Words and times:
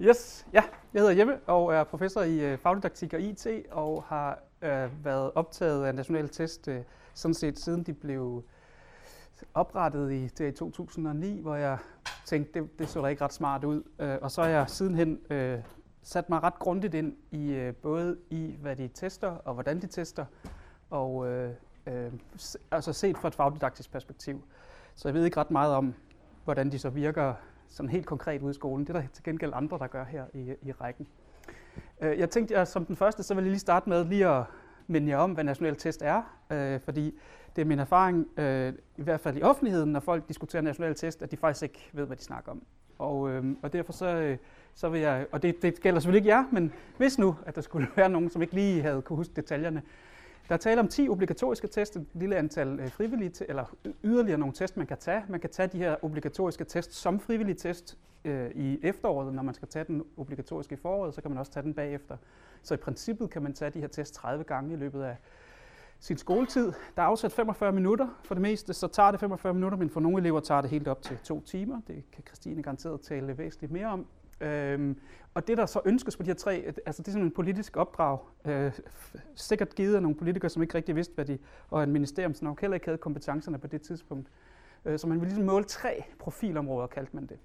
Yes, 0.00 0.46
ja. 0.52 0.62
Jeg 0.94 1.02
hedder 1.02 1.14
Jeppe 1.14 1.38
og 1.46 1.74
er 1.74 1.84
professor 1.84 2.22
i 2.22 2.38
øh, 2.40 2.58
fagdidaktik 2.58 3.14
og 3.14 3.20
IT 3.20 3.46
og 3.70 4.04
har 4.08 4.38
øh, 4.62 5.04
været 5.04 5.30
optaget 5.34 5.84
af 5.84 5.94
nationale 5.94 6.28
test 6.28 6.68
øh, 6.68 6.80
sådan 7.14 7.34
set 7.34 7.58
siden 7.58 7.82
de 7.82 7.92
blev 7.92 8.44
oprettet 9.54 10.12
i, 10.12 10.26
det 10.26 10.52
i 10.52 10.56
2009, 10.56 11.40
hvor 11.40 11.54
jeg 11.54 11.78
tænkte, 12.24 12.60
det, 12.60 12.78
det 12.78 12.88
så 12.88 13.02
da 13.02 13.06
ikke 13.06 13.24
ret 13.24 13.32
smart 13.32 13.64
ud. 13.64 13.82
Øh, 13.98 14.18
og 14.22 14.30
så 14.30 14.42
har 14.42 14.48
jeg 14.48 14.70
sidenhen 14.70 15.18
øh, 15.30 15.58
sat 16.02 16.30
mig 16.30 16.42
ret 16.42 16.58
grundigt 16.58 16.94
ind 16.94 17.16
i 17.30 17.52
øh, 17.52 17.74
både 17.74 18.16
i, 18.30 18.56
hvad 18.60 18.76
de 18.76 18.88
tester 18.88 19.28
og 19.28 19.54
hvordan 19.54 19.80
de 19.80 19.86
tester, 19.86 20.24
og 20.90 21.28
øh, 21.28 21.50
øh, 21.86 22.12
altså 22.70 22.92
set 22.92 23.18
fra 23.18 23.28
et 23.28 23.34
fagdidaktisk 23.34 23.92
perspektiv. 23.92 24.42
Så 24.94 25.08
jeg 25.08 25.14
ved 25.14 25.24
ikke 25.24 25.40
ret 25.40 25.50
meget 25.50 25.74
om, 25.74 25.94
hvordan 26.44 26.72
de 26.72 26.78
så 26.78 26.90
virker 26.90 27.34
sådan 27.68 27.90
helt 27.90 28.06
konkret 28.06 28.42
ude 28.42 28.50
i 28.50 28.54
skolen. 28.54 28.86
Det 28.86 28.96
er 28.96 29.00
der 29.00 29.06
til 29.12 29.24
gengæld 29.24 29.52
andre, 29.54 29.78
der 29.78 29.86
gør 29.86 30.04
her 30.04 30.24
i, 30.34 30.54
i 30.62 30.72
rækken. 30.72 31.06
Øh, 32.00 32.18
jeg 32.18 32.30
tænkte, 32.30 32.56
at 32.56 32.68
som 32.68 32.84
den 32.84 32.96
første, 32.96 33.22
så 33.22 33.34
vil 33.34 33.42
jeg 33.42 33.50
lige 33.50 33.60
starte 33.60 33.88
med 33.88 34.04
lige 34.04 34.28
at 34.28 34.44
minde 34.86 35.08
jer 35.08 35.16
om, 35.16 35.32
hvad 35.32 35.44
national 35.44 35.76
test 35.76 36.02
er, 36.02 36.22
øh, 36.50 36.80
fordi 36.80 37.18
det 37.56 37.62
er 37.62 37.66
min 37.66 37.78
erfaring, 37.78 38.26
øh, 38.36 38.72
i 38.96 39.02
hvert 39.02 39.20
fald 39.20 39.36
i 39.36 39.42
offentligheden, 39.42 39.92
når 39.92 40.00
folk 40.00 40.28
diskuterer 40.28 40.62
national 40.62 40.94
test, 40.94 41.22
at 41.22 41.30
de 41.30 41.36
faktisk 41.36 41.62
ikke 41.62 41.90
ved, 41.92 42.06
hvad 42.06 42.16
de 42.16 42.22
snakker 42.22 42.50
om. 42.52 42.62
Og, 42.98 43.30
øh, 43.30 43.44
og 43.62 43.72
derfor 43.72 43.92
så, 43.92 44.06
øh, 44.06 44.38
så 44.74 44.88
vil 44.88 45.00
jeg, 45.00 45.26
og 45.32 45.42
det, 45.42 45.62
det 45.62 45.80
gælder 45.80 46.00
selvfølgelig 46.00 46.18
ikke 46.26 46.36
jer, 46.36 46.44
men 46.52 46.72
hvis 46.96 47.18
nu, 47.18 47.36
at 47.46 47.54
der 47.54 47.60
skulle 47.60 47.88
være 47.96 48.08
nogen, 48.08 48.30
som 48.30 48.42
ikke 48.42 48.54
lige 48.54 48.82
havde 48.82 49.02
kunne 49.02 49.16
huske 49.16 49.32
detaljerne, 49.36 49.82
der 50.48 50.54
er 50.54 50.58
tale 50.58 50.80
om 50.80 50.88
10 50.88 51.08
obligatoriske 51.08 51.68
test, 51.68 51.96
et 51.96 52.06
lille 52.14 52.36
antal 52.36 52.80
øh, 52.80 52.90
frivillige, 52.90 53.44
eller 53.48 53.64
yderligere 54.04 54.38
nogle 54.38 54.54
test, 54.54 54.76
man 54.76 54.86
kan 54.86 54.96
tage. 54.98 55.24
Man 55.28 55.40
kan 55.40 55.50
tage 55.50 55.68
de 55.68 55.78
her 55.78 55.96
obligatoriske 56.04 56.64
test 56.64 56.94
som 56.94 57.20
frivillige 57.20 57.56
test 57.56 57.98
øh, 58.24 58.50
i 58.50 58.78
efteråret, 58.82 59.34
når 59.34 59.42
man 59.42 59.54
skal 59.54 59.68
tage 59.68 59.84
den 59.84 60.02
obligatoriske 60.16 60.72
i 60.72 60.76
foråret, 60.76 61.14
så 61.14 61.22
kan 61.22 61.30
man 61.30 61.38
også 61.38 61.52
tage 61.52 61.64
den 61.64 61.74
bagefter. 61.74 62.16
Så 62.62 62.74
i 62.74 62.76
princippet 62.76 63.30
kan 63.30 63.42
man 63.42 63.52
tage 63.52 63.70
de 63.70 63.80
her 63.80 63.88
test 63.88 64.14
30 64.14 64.44
gange 64.44 64.72
i 64.72 64.76
løbet 64.76 65.02
af 65.02 65.16
sin 65.98 66.16
skoletid. 66.16 66.72
Der 66.96 67.02
er 67.02 67.06
afsat 67.06 67.32
45 67.32 67.72
minutter 67.72 68.08
for 68.24 68.34
det 68.34 68.42
meste, 68.42 68.74
så 68.74 68.88
tager 68.88 69.10
det 69.10 69.20
45 69.20 69.54
minutter, 69.54 69.78
men 69.78 69.90
for 69.90 70.00
nogle 70.00 70.18
elever 70.18 70.40
tager 70.40 70.60
det 70.60 70.70
helt 70.70 70.88
op 70.88 71.02
til 71.02 71.18
to 71.24 71.40
timer. 71.40 71.80
Det 71.86 72.04
kan 72.12 72.24
Christine 72.26 72.62
garanteret 72.62 73.00
tale 73.00 73.38
væsentligt 73.38 73.72
mere 73.72 73.86
om. 73.86 74.06
Øhm, 74.40 75.00
og 75.36 75.46
det, 75.46 75.58
der 75.58 75.66
så 75.66 75.80
ønskes 75.84 76.16
på 76.16 76.22
de 76.22 76.26
her 76.26 76.34
tre, 76.34 76.72
altså 76.86 77.02
det 77.02 77.08
er 77.08 77.12
sådan 77.12 77.26
en 77.26 77.30
politisk 77.30 77.76
opdrag, 77.76 78.18
øh, 78.44 78.72
sikkert 79.34 79.74
givet 79.74 79.94
af 79.94 80.02
nogle 80.02 80.16
politikere, 80.16 80.48
som 80.48 80.62
ikke 80.62 80.74
rigtig 80.74 80.96
vidste, 80.96 81.14
hvad 81.14 81.24
de, 81.24 81.38
og 81.70 81.82
en 81.82 81.92
ministerium, 81.92 82.34
som 82.34 82.46
nok 82.46 82.60
heller 82.60 82.74
ikke 82.74 82.86
havde 82.86 82.98
kompetencerne 82.98 83.58
på 83.58 83.66
det 83.66 83.82
tidspunkt. 83.82 84.28
Øh, 84.84 84.98
så 84.98 85.06
man 85.06 85.20
ville 85.20 85.28
ligesom 85.28 85.44
måle 85.44 85.64
tre 85.64 86.04
profilområder, 86.18 86.86
kaldte 86.86 87.16
man 87.16 87.26
det. 87.26 87.38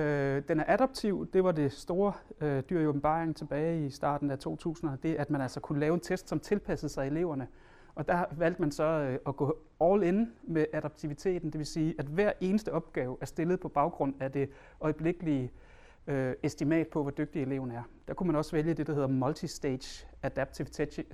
Øh, 0.00 0.42
den 0.48 0.60
er 0.60 0.64
adaptiv, 0.66 1.28
det 1.32 1.44
var 1.44 1.52
det 1.52 1.72
store 1.72 2.12
øh, 2.40 2.62
dyr 2.70 2.80
i 2.80 2.86
åbenbaring 2.86 3.36
tilbage 3.36 3.86
i 3.86 3.90
starten 3.90 4.30
af 4.30 4.36
2000'erne, 4.46 4.96
det 5.02 5.14
at 5.14 5.30
man 5.30 5.40
altså 5.40 5.60
kunne 5.60 5.80
lave 5.80 5.94
en 5.94 6.00
test, 6.00 6.28
som 6.28 6.40
tilpassede 6.40 6.92
sig 6.92 7.06
eleverne. 7.06 7.48
Og 7.94 8.08
der 8.08 8.24
valgte 8.32 8.62
man 8.62 8.70
så 8.70 8.84
øh, 8.84 9.18
at 9.26 9.36
gå 9.36 9.58
all 9.80 10.02
in 10.02 10.32
med 10.42 10.66
adaptiviteten, 10.72 11.50
det 11.50 11.58
vil 11.58 11.66
sige, 11.66 11.94
at 11.98 12.06
hver 12.06 12.32
eneste 12.40 12.72
opgave 12.72 13.16
er 13.20 13.26
stillet 13.26 13.60
på 13.60 13.68
baggrund 13.68 14.14
af 14.20 14.32
det 14.32 14.50
øjeblikkelige 14.80 15.44
øh, 15.44 15.67
øh, 16.08 16.34
estimat 16.42 16.88
på, 16.88 17.02
hvor 17.02 17.10
dygtig 17.10 17.42
eleven 17.42 17.70
er. 17.70 17.82
Der 18.08 18.14
kunne 18.14 18.26
man 18.26 18.36
også 18.36 18.52
vælge 18.52 18.74
det, 18.74 18.86
der 18.86 18.94
hedder 18.94 19.08
multistage 19.08 20.06
adaptive 20.22 20.68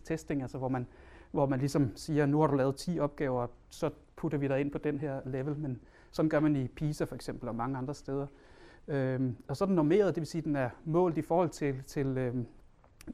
testing, 0.05 0.42
altså 0.42 0.59
hvor 0.59 0.69
man, 0.69 0.87
hvor 1.31 1.47
man 1.47 1.59
ligesom 1.59 1.97
siger, 1.97 2.27
nu 2.27 2.41
har 2.41 2.47
du 2.47 2.56
lavet 2.56 2.77
10 2.77 2.98
opgaver, 2.98 3.47
så 3.69 3.91
putter 4.17 4.39
vi 4.39 4.48
dig 4.48 4.61
ind 4.61 4.70
på 4.70 4.78
den 4.78 4.98
her 4.98 5.20
level, 5.27 5.56
men 5.56 5.81
sådan 6.11 6.28
gør 6.28 6.41
man 6.41 6.56
i 6.56 6.69
PISA 6.69 7.05
for 7.05 7.15
eksempel 7.15 7.48
og 7.48 7.55
mange 7.55 7.78
andre 7.78 7.95
steder. 7.95 8.27
Øhm, 8.89 9.37
og 9.48 9.56
så 9.56 9.65
er 9.65 9.67
den 9.67 9.77
normeret, 9.77 10.15
det 10.15 10.20
vil 10.20 10.27
sige, 10.27 10.41
at 10.41 10.45
den 10.45 10.56
er 10.56 10.70
målt 10.84 11.19
i 11.19 11.22
forhold 11.22 11.48
til, 11.48 11.83
til, 11.87 12.06
øhm, 12.19 12.47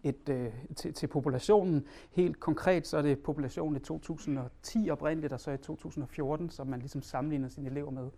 et, 0.03 0.29
øh, 0.29 0.53
til, 0.77 0.95
til 0.95 1.07
populationen. 1.07 1.87
Helt 2.11 2.41
konkret 2.41 2.87
så 2.87 2.99
er 2.99 3.03
det 3.03 3.19
populationen 3.19 3.77
i 3.77 3.81
2010 3.81 4.91
oprindeligt, 4.91 5.33
og 5.33 5.41
så 5.41 5.51
i 5.51 5.57
2014, 5.57 6.51
som 6.51 6.67
man 6.67 6.79
ligesom 6.79 7.03
sammenligner 7.03 7.49
sine 7.49 7.71
elever 7.71 7.91
med. 7.91 8.09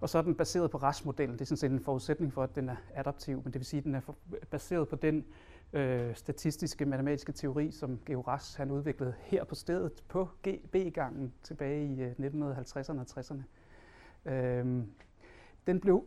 Og 0.00 0.08
så 0.08 0.18
er 0.18 0.22
den 0.22 0.34
baseret 0.34 0.70
på 0.70 0.78
RAS-modellen. 0.78 1.34
Det 1.34 1.40
er 1.40 1.46
sådan 1.46 1.56
set 1.56 1.70
en 1.70 1.80
forudsætning 1.80 2.32
for, 2.32 2.42
at 2.42 2.54
den 2.54 2.68
er 2.68 2.76
adaptiv, 2.94 3.36
men 3.44 3.52
det 3.52 3.54
vil 3.54 3.66
sige, 3.66 3.78
at 3.78 3.84
den 3.84 3.94
er 3.94 4.00
baseret 4.50 4.88
på 4.88 4.96
den 4.96 5.24
øh, 5.72 6.14
statistiske 6.14 6.86
matematiske 6.86 7.32
teori, 7.32 7.70
som 7.70 7.98
Geo 8.06 8.20
Ras 8.20 8.54
han 8.54 8.70
udviklede 8.70 9.14
her 9.20 9.44
på 9.44 9.54
stedet 9.54 10.04
på 10.08 10.28
B-gangen 10.72 11.32
tilbage 11.42 11.86
i 11.86 12.02
øh, 12.02 12.10
1950'erne 12.10 13.00
og 13.00 13.06
60'erne. 13.10 13.42
Øhm, 14.30 14.90
den 15.66 15.80
blev 15.80 16.04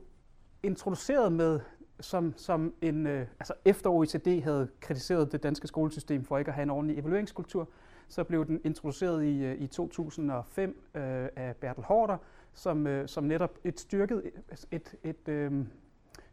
introduceret 0.64 1.32
med 1.32 1.60
som, 2.00 2.34
som 2.38 2.74
en, 2.82 3.08
øh, 3.08 3.28
altså 3.40 3.54
efter 3.66 3.90
OECD 3.90 4.44
havde 4.44 4.68
kritiseret 4.80 5.32
det 5.32 5.44
danske 5.44 5.68
skolesystem 5.68 6.26
for 6.26 6.38
ikke 6.38 6.50
at 6.50 6.56
have 6.56 6.64
en 6.64 6.70
ordentlig 6.70 7.00
evalueringskultur, 7.00 7.70
så 8.08 8.24
blev 8.24 8.46
den 8.46 8.62
introduceret 8.64 9.24
i, 9.24 9.44
øh, 9.44 9.62
i 9.62 9.68
2005 9.68 10.70
øh, 10.96 11.02
af 11.36 11.56
Bertel 11.56 11.84
Hårder, 11.84 12.18
som, 12.60 12.88
øh, 12.88 13.08
som 13.08 13.24
netop 13.24 13.58
et 13.64 13.80
styrket, 13.80 14.24
altså 14.50 14.68
et, 14.72 14.96
et, 15.04 15.28
øh, 15.28 15.66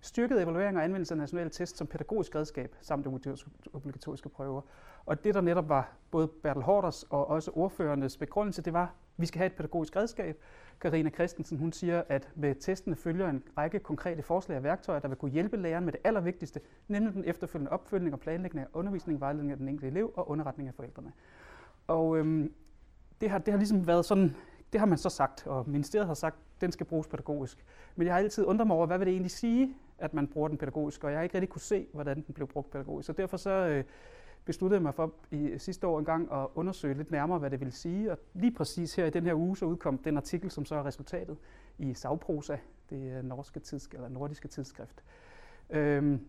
styrket 0.01 0.43
evaluering 0.43 0.77
og 0.77 0.85
anvendelse 0.85 1.15
af 1.15 1.19
nationale 1.19 1.51
test 1.51 1.77
som 1.77 1.87
pædagogisk 1.87 2.35
redskab 2.35 2.77
samt 2.81 3.07
obligatoriske 3.73 4.29
prøver. 4.29 4.61
Og 5.07 5.25
det, 5.25 5.35
der 5.35 5.41
netop 5.41 5.69
var 5.69 5.93
både 6.11 6.29
Bertel 6.29 6.63
Hårders 6.63 7.03
og 7.03 7.31
også 7.31 7.51
ordførernes 7.55 8.17
begrundelse, 8.17 8.63
det 8.63 8.73
var, 8.73 8.83
at 8.83 8.89
vi 9.17 9.27
skal 9.27 9.39
have 9.39 9.47
et 9.47 9.53
pædagogisk 9.53 9.97
redskab. 9.97 10.43
Karina 10.81 11.11
Christensen 11.11 11.59
hun 11.59 11.73
siger, 11.73 12.03
at 12.09 12.29
med 12.35 12.55
testene 12.55 12.97
følger 12.97 13.29
en 13.31 13.43
række 13.57 13.79
konkrete 13.79 14.23
forslag 14.23 14.59
og 14.59 14.65
værktøjer, 14.65 15.01
der 15.01 15.09
vil 15.09 15.17
kunne 15.17 15.31
hjælpe 15.31 15.57
læreren 15.57 15.85
med 15.85 15.93
det 15.93 16.01
allervigtigste, 16.05 16.61
nemlig 16.89 17.15
den 17.15 17.25
efterfølgende 17.25 17.73
opfølgning 17.73 18.15
og 18.15 18.21
planlægning 18.21 18.67
af 18.67 18.71
undervisning, 18.73 19.21
vejledning 19.21 19.53
af 19.53 19.59
den 19.59 19.69
enkelte 19.69 19.87
elev 19.87 20.13
og 20.17 20.31
underretning 20.31 20.69
af 20.69 20.75
forældrene. 20.75 21.13
Og 21.87 22.17
øhm, 22.17 22.53
det, 23.21 23.31
har, 23.31 23.39
det 23.39 23.53
har 23.53 23.59
ligesom 23.59 23.87
været 23.87 24.05
sådan 24.05 24.37
det 24.73 24.81
har 24.81 24.87
man 24.87 24.99
så 24.99 25.09
sagt, 25.09 25.47
og 25.47 25.69
ministeriet 25.69 26.07
har 26.07 26.15
sagt, 26.15 26.37
at 26.37 26.61
den 26.61 26.73
skal 26.73 26.87
bruges 26.87 27.07
pædagogisk. 27.07 27.65
Men 27.97 28.07
jeg 28.07 28.15
har 28.15 28.21
altid 28.21 28.45
undret 28.45 28.67
mig 28.67 28.77
over, 28.77 28.87
hvad 28.87 28.99
vil 28.99 29.07
det 29.07 29.13
egentlig 29.13 29.31
sige, 29.31 29.77
at 29.99 30.15
man 30.15 30.27
bruger 30.29 30.49
den 30.49 30.59
pædagogisk, 30.59 31.05
og 31.05 31.11
jeg 31.11 31.19
har 31.19 31.23
ikke 31.23 31.35
rigtig 31.35 31.49
kunne 31.49 31.61
se, 31.61 31.87
hvordan 31.93 32.17
den 32.27 32.35
blev 32.35 32.49
brugt 32.49 32.71
pædagogisk. 32.71 33.07
Så 33.07 33.13
derfor 33.13 33.37
så 33.37 33.51
øh, 33.51 33.85
besluttede 34.45 34.77
jeg 34.77 34.83
mig 34.83 34.95
for 34.95 35.13
i 35.31 35.55
sidste 35.59 35.87
år 35.87 35.99
engang 35.99 36.33
at 36.33 36.47
undersøge 36.55 36.95
lidt 36.95 37.11
nærmere, 37.11 37.39
hvad 37.39 37.51
det 37.51 37.61
vil 37.61 37.73
sige. 37.73 38.13
Og 38.13 38.19
lige 38.35 38.55
præcis 38.55 38.95
her 38.95 39.07
i 39.07 39.11
den 39.11 39.25
her 39.25 39.35
uge, 39.35 39.57
så 39.57 39.65
udkom 39.65 39.99
den 39.99 40.17
artikel, 40.17 40.51
som 40.51 40.65
så 40.65 40.75
er 40.75 40.87
resultatet 40.87 41.37
i 41.79 41.95
Sagprosa, 41.95 42.57
det 42.91 43.13
øh, 43.19 43.25
norske 43.25 43.61
tidsk- 43.61 43.95
eller 43.95 44.09
nordiske 44.09 44.49
tidsskrift. 44.49 45.05
Øhm, 45.71 46.21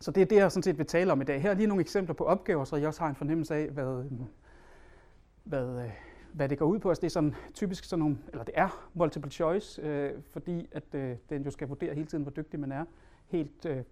så 0.00 0.10
det 0.10 0.20
er 0.20 0.26
det, 0.26 0.36
jeg 0.36 0.52
sådan 0.52 0.62
set 0.62 0.78
vil 0.78 0.86
tale 0.86 1.12
om 1.12 1.20
i 1.20 1.24
dag. 1.24 1.42
Her 1.42 1.50
er 1.50 1.54
lige 1.54 1.66
nogle 1.66 1.80
eksempler 1.80 2.14
på 2.14 2.24
opgaver, 2.24 2.64
så 2.64 2.76
jeg 2.76 2.88
også 2.88 3.00
har 3.00 3.08
en 3.08 3.14
fornemmelse 3.14 3.54
af, 3.54 3.68
hvad, 3.68 4.04
øh, 4.04 4.12
hvad, 5.44 5.84
øh, 5.84 5.90
hvad 6.32 6.48
det 6.48 6.58
går 6.58 6.66
ud 6.66 6.78
på. 6.78 6.88
Altså 6.88 7.00
det 7.00 7.06
er 7.06 7.10
sådan 7.10 7.34
typisk 7.54 7.84
sådan 7.84 8.00
nogle, 8.00 8.18
eller 8.28 8.44
det 8.44 8.54
er 8.56 8.88
multiple 8.94 9.30
choice, 9.30 9.82
øh, 9.82 10.12
fordi 10.30 10.68
at 10.72 10.94
øh, 10.94 11.16
den 11.30 11.42
jo 11.42 11.50
skal 11.50 11.68
vurdere 11.68 11.94
hele 11.94 12.06
tiden, 12.06 12.22
hvor 12.22 12.32
dygtig 12.32 12.60
man 12.60 12.72
er, 12.72 12.84
helt 13.26 13.66
øh, 13.66 13.82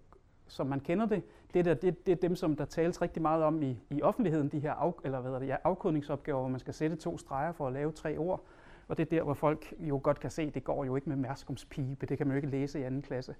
som 0.47 0.67
man 0.67 0.79
kender 0.79 1.05
det. 1.05 1.23
Det, 1.53 1.65
der, 1.65 1.73
det, 1.73 2.05
det 2.05 2.11
er 2.11 2.15
dem, 2.15 2.35
som 2.35 2.55
der 2.55 2.65
tales 2.65 3.01
rigtig 3.01 3.21
meget 3.21 3.43
om 3.43 3.61
i, 3.61 3.77
i 3.89 4.01
offentligheden, 4.01 4.49
de 4.49 4.59
her 4.59 4.71
af, 4.71 5.01
eller 5.03 5.19
hvad 5.19 5.31
det, 5.39 5.47
ja, 5.47 5.55
afkodningsopgaver, 5.63 6.39
hvor 6.39 6.49
man 6.49 6.59
skal 6.59 6.73
sætte 6.73 6.95
to 6.95 7.17
streger 7.17 7.51
for 7.51 7.67
at 7.67 7.73
lave 7.73 7.91
tre 7.91 8.17
ord. 8.17 8.43
Og 8.87 8.97
det 8.97 9.05
er 9.05 9.09
der, 9.09 9.23
hvor 9.23 9.33
folk 9.33 9.73
jo 9.79 9.99
godt 10.03 10.19
kan 10.19 10.31
se, 10.31 10.41
at 10.41 10.55
det 10.55 10.63
går 10.63 10.85
jo 10.85 10.95
ikke 10.95 11.09
med 11.09 11.17
mærskums 11.17 11.65
Det 12.09 12.17
kan 12.17 12.27
man 12.27 12.35
jo 12.35 12.35
ikke 12.35 12.49
læse 12.49 12.79
i 12.79 12.83
anden 12.83 13.01
klasse. 13.01 13.35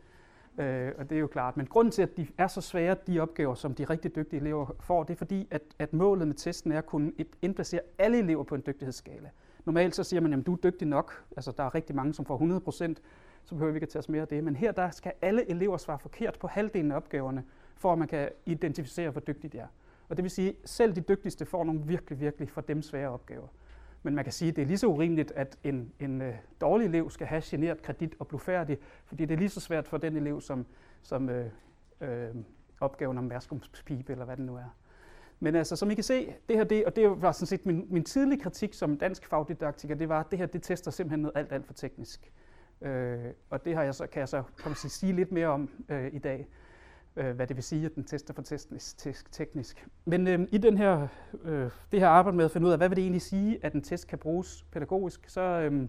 Øh, 0.60 0.92
og 0.98 1.10
det 1.10 1.16
er 1.16 1.20
jo 1.20 1.28
klart. 1.28 1.58
Men 1.58 1.66
grunden 1.66 1.92
til, 1.92 2.02
at 2.02 2.18
de 2.18 2.28
er 2.38 2.48
så 2.48 2.62
svære, 2.62 2.96
de 3.08 3.20
opgaver, 3.20 3.56
som 3.56 3.76
de 3.76 3.84
rigtig 3.84 4.16
dygtige 4.16 4.40
elever 4.40 4.76
får, 4.80 5.04
det 5.04 5.14
er 5.14 5.18
fordi, 5.18 5.48
at, 5.52 5.62
at 5.80 5.94
målet 5.94 6.28
med 6.28 6.36
testen 6.36 6.72
er 6.72 6.78
at 6.78 6.86
kunne 6.86 7.12
indplacere 7.42 7.82
alle 7.98 8.18
elever 8.18 8.44
på 8.44 8.56
en 8.56 8.64
dygtighedsskala. 8.68 9.30
Normalt 9.66 9.96
så 9.96 10.04
siger 10.04 10.22
man, 10.22 10.34
at 10.34 10.46
du 10.46 10.54
er 10.54 10.58
dygtig 10.58 10.88
nok. 10.88 11.24
Altså, 11.36 11.52
der 11.58 11.64
er 11.64 11.76
rigtig 11.76 11.96
mange, 11.96 12.14
som 12.14 12.26
får 12.26 12.34
100 12.34 12.62
procent, 12.62 13.02
så 13.46 13.56
behøver 13.56 13.72
vi 13.72 13.78
ikke 13.78 13.86
at 13.86 13.90
tage 13.90 14.00
os 14.00 14.10
mere 14.10 14.22
af 14.22 14.28
det. 14.28 14.44
Men 14.44 14.56
her 14.56 14.72
der 14.72 14.90
skal 14.90 15.12
alle 15.22 15.50
elever 15.50 15.78
svare 15.78 16.00
forkert 16.00 16.40
på 16.40 16.48
halvdelen 16.48 16.92
af 16.92 16.96
opgaverne, 16.96 17.44
for 17.76 17.94
at 17.94 18.00
man 18.00 18.08
kan 18.08 18.30
identificere, 18.46 19.10
hvor 19.10 19.22
dygtige 19.22 19.50
de 19.52 19.58
er. 19.58 19.68
Og 20.10 20.18
det 20.18 20.24
vil 20.24 20.32
sige, 20.32 20.50
at 20.50 20.56
selv 20.70 20.96
de 20.96 21.02
dygtigste 21.02 21.46
får 21.46 21.64
nogle 21.64 21.82
virkelig, 21.86 22.20
virkelig 22.20 22.50
for 22.50 22.62
dem 22.62 22.82
svære 22.82 23.10
opgaver. 23.10 23.48
Men 24.04 24.16
man 24.16 24.24
kan 24.24 24.34
sige, 24.34 24.50
at 24.50 24.56
det 24.56 24.62
er 24.62 24.66
lige 24.66 24.78
så 24.78 24.88
urimeligt, 24.88 25.32
at 25.32 25.58
en, 25.64 25.92
en 26.00 26.22
øh, 26.22 26.36
dårlig 26.62 26.86
elev 26.86 27.10
skal 27.10 27.28
have 27.28 27.42
generet 27.46 27.82
kredit 27.82 28.16
og 28.20 28.28
blive 28.28 28.40
færdig, 28.40 28.78
fordi 29.06 29.26
det 29.26 29.34
er 29.34 29.38
lige 29.38 29.50
så 29.50 29.60
svært 29.60 29.88
for 29.88 29.98
den 29.98 30.16
elev, 30.16 30.42
som, 30.42 30.66
som 31.02 31.30
øh, 31.30 31.46
øh, 32.02 32.36
opgaven 32.80 33.18
om 33.18 33.30
værskumspibe, 33.30 34.12
eller 34.12 34.26
hvad 34.26 34.38
det 34.38 34.46
nu 34.46 34.56
er. 34.56 34.76
Men 35.40 35.56
altså, 35.56 35.76
som 35.76 35.92
I 35.92 35.96
kan 35.96 36.04
se, 36.04 36.34
det 36.50 36.56
her, 36.56 36.64
det, 36.64 36.86
og 36.86 36.96
det 36.96 37.22
var 37.22 37.32
sådan 37.32 37.48
set 37.48 37.66
min, 37.66 37.88
min 37.90 38.04
tidlige 38.04 38.42
kritik 38.42 38.74
som 38.74 38.98
dansk 38.98 39.26
fagdidaktiker, 39.26 39.96
det 39.96 40.10
var, 40.10 40.20
at 40.20 40.32
det 40.32 40.40
her, 40.40 40.46
det 40.46 40.64
tester 40.64 40.92
simpelthen 40.92 41.20
noget 41.20 41.38
alt, 41.38 41.52
alt 41.52 41.66
for 41.66 41.74
teknisk. 41.74 42.32
Øh, 42.82 43.26
og 43.50 43.66
det 43.66 43.76
har 43.76 43.84
jeg 43.84 43.96
så, 43.96 44.08
kan 44.08 44.20
jeg 44.20 44.30
så 44.30 44.44
komme 44.58 44.76
til 44.76 44.88
at 44.88 44.92
sige 44.92 45.14
lidt 45.14 45.32
mere 45.32 45.48
om 45.48 45.70
øh, 45.90 46.14
i 46.14 46.20
dag 46.20 46.48
øh, 47.16 47.36
hvad 47.36 47.48
det 47.48 47.56
vil 47.56 47.64
sige, 47.64 47.86
at 47.86 47.96
den 47.96 48.04
tester 48.04 48.34
for 48.34 48.42
teknisk. 48.42 49.32
teknisk. 49.32 49.88
Men 50.06 50.28
øh, 50.28 50.48
i 50.52 50.58
den 50.58 50.78
her, 50.78 51.08
øh, 51.44 51.70
det 51.92 52.00
her 52.00 52.08
arbejde 52.08 52.38
med 52.38 52.46
at 52.46 52.52
finde 52.52 52.68
ud 52.68 52.72
af, 52.72 52.78
hvad 52.78 52.90
vil 52.90 52.96
det 52.96 53.02
egentlig 53.02 53.22
sige, 53.22 53.60
at 53.62 53.74
en 53.74 53.82
test 53.82 54.08
kan 54.08 54.18
bruges 54.18 54.66
pædagogisk, 54.72 55.30
så 55.30 55.42
øh, 55.42 55.88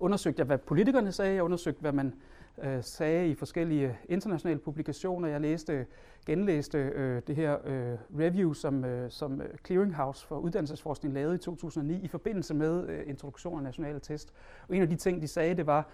undersøgte 0.00 0.40
jeg, 0.40 0.46
hvad 0.46 0.58
politikerne 0.58 1.12
sagde, 1.12 1.34
jeg 1.34 1.42
undersøgte, 1.42 1.80
hvad 1.80 1.92
man 1.92 2.14
øh, 2.62 2.84
sagde 2.84 3.28
i 3.28 3.34
forskellige 3.34 3.98
internationale 4.08 4.60
publikationer. 4.60 5.28
Jeg 5.28 5.40
læste, 5.40 5.86
genlæste 6.26 6.78
øh, 6.78 7.22
det 7.26 7.36
her 7.36 7.58
øh, 7.64 7.98
review, 8.18 8.52
som, 8.52 8.84
øh, 8.84 9.10
som 9.10 9.40
øh, 9.40 9.48
Clearinghouse 9.66 10.26
for 10.26 10.38
Uddannelsesforskning 10.38 11.14
lavede 11.14 11.34
i 11.34 11.38
2009 11.38 12.00
i 12.02 12.08
forbindelse 12.08 12.54
med 12.54 12.88
øh, 12.88 13.02
introduktion 13.06 13.56
af 13.58 13.62
nationale 13.62 14.00
test. 14.00 14.32
Og 14.68 14.76
en 14.76 14.82
af 14.82 14.88
de 14.88 14.96
ting, 14.96 15.22
de 15.22 15.28
sagde, 15.28 15.54
det 15.54 15.66
var, 15.66 15.88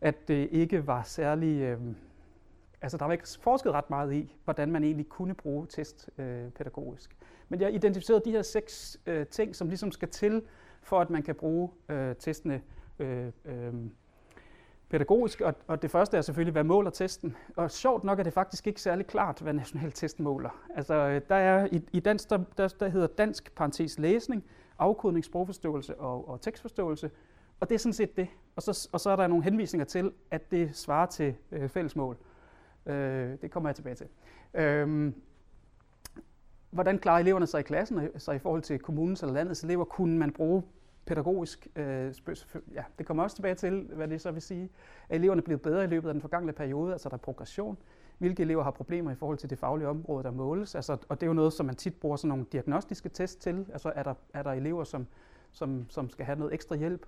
at 0.00 0.28
det 0.28 0.48
ikke 0.50 0.86
var 0.86 1.02
særlig... 1.02 1.60
Øh, 1.60 1.80
altså, 2.82 2.98
der 2.98 3.04
var 3.04 3.12
ikke 3.12 3.28
forsket 3.40 3.72
ret 3.72 3.90
meget 3.90 4.12
i, 4.12 4.36
hvordan 4.44 4.72
man 4.72 4.84
egentlig 4.84 5.08
kunne 5.08 5.34
bruge 5.34 5.66
test 5.66 6.10
øh, 6.18 6.50
pædagogisk. 6.50 7.16
Men 7.48 7.60
jeg 7.60 7.74
identificerede 7.74 8.22
de 8.24 8.30
her 8.30 8.42
seks 8.42 9.00
øh, 9.06 9.26
ting, 9.26 9.56
som 9.56 9.68
ligesom 9.68 9.92
skal 9.92 10.08
til, 10.08 10.42
for 10.82 11.00
at 11.00 11.10
man 11.10 11.22
kan 11.22 11.34
bruge 11.34 11.70
øh, 11.88 12.16
testene 12.16 12.62
øh, 12.98 13.26
øh, 13.44 13.74
pædagogisk, 14.88 15.40
og, 15.40 15.54
og 15.66 15.82
det 15.82 15.90
første 15.90 16.16
er 16.16 16.20
selvfølgelig, 16.20 16.52
hvad 16.52 16.64
måler 16.64 16.90
testen? 16.90 17.36
Og 17.56 17.70
sjovt 17.70 18.04
nok 18.04 18.18
er 18.18 18.22
det 18.22 18.32
faktisk 18.32 18.66
ikke 18.66 18.80
særlig 18.80 19.06
klart, 19.06 19.40
hvad 19.40 19.52
national 19.52 19.92
test 19.92 20.20
måler. 20.20 20.64
Altså, 20.74 20.94
øh, 20.94 21.20
der 21.28 21.34
er 21.34 21.68
i, 21.72 21.82
i 21.92 22.00
dansk, 22.00 22.30
der, 22.30 22.38
der, 22.56 22.68
der 22.68 22.88
hedder 22.88 23.06
dansk 23.06 23.54
parentes 23.54 23.98
læsning, 23.98 24.44
afkodning, 24.78 25.24
sprogforståelse 25.24 25.94
og, 26.00 26.28
og 26.28 26.40
tekstforståelse, 26.40 27.10
og 27.60 27.68
det 27.68 27.74
er 27.74 27.78
sådan 27.78 27.92
set 27.92 28.16
det. 28.16 28.28
Og 28.56 28.62
så, 28.62 28.88
og 28.92 29.00
så 29.00 29.10
er 29.10 29.16
der 29.16 29.26
nogle 29.26 29.44
henvisninger 29.44 29.84
til, 29.84 30.12
at 30.30 30.50
det 30.50 30.76
svarer 30.76 31.06
til 31.06 31.34
øh, 31.52 31.68
fællesmål. 31.68 32.16
Øh, 32.90 33.38
det 33.42 33.50
kommer 33.50 33.68
jeg 33.68 33.76
tilbage 33.76 33.94
til. 33.94 34.06
Øh, 34.54 35.12
hvordan 36.70 36.98
klarer 36.98 37.18
eleverne 37.18 37.46
sig 37.46 37.60
i 37.60 37.62
klassen, 37.62 38.00
så 38.18 38.32
i 38.32 38.38
forhold 38.38 38.62
til 38.62 38.78
kommunens 38.78 39.22
eller 39.22 39.34
landets 39.34 39.64
elever, 39.64 39.84
kunne 39.84 40.18
man 40.18 40.32
bruge 40.32 40.62
pædagogisk, 41.06 41.68
øh, 41.76 42.14
ja, 42.74 42.84
det 42.98 43.06
kommer 43.06 43.22
også 43.22 43.36
tilbage 43.36 43.54
til, 43.54 43.80
hvad 43.80 44.08
det 44.08 44.20
så 44.20 44.30
vil 44.30 44.42
sige, 44.42 44.68
at 45.08 45.16
eleverne 45.16 45.40
er 45.40 45.44
blevet 45.44 45.62
bedre 45.62 45.84
i 45.84 45.86
løbet 45.86 46.08
af 46.08 46.14
den 46.14 46.20
forgangne 46.20 46.52
periode, 46.52 46.92
altså 46.92 47.08
der 47.08 47.14
er 47.14 47.18
progression, 47.18 47.78
hvilke 48.18 48.42
elever 48.42 48.62
har 48.62 48.70
problemer 48.70 49.10
i 49.10 49.14
forhold 49.14 49.38
til 49.38 49.50
det 49.50 49.58
faglige 49.58 49.88
område, 49.88 50.24
der 50.24 50.30
måles, 50.30 50.74
altså, 50.74 50.92
og 51.08 51.20
det 51.20 51.22
er 51.22 51.26
jo 51.26 51.32
noget, 51.32 51.52
som 51.52 51.66
man 51.66 51.74
tit 51.74 51.94
bruger 51.94 52.16
sådan 52.16 52.28
nogle 52.28 52.44
diagnostiske 52.52 53.08
test 53.08 53.40
til, 53.40 53.66
altså 53.72 53.92
er 53.94 54.02
der, 54.02 54.14
er 54.34 54.42
der 54.42 54.52
elever, 54.52 54.84
som, 54.84 55.06
som, 55.50 55.86
som 55.88 56.10
skal 56.10 56.26
have 56.26 56.38
noget 56.38 56.54
ekstra 56.54 56.76
hjælp, 56.76 57.06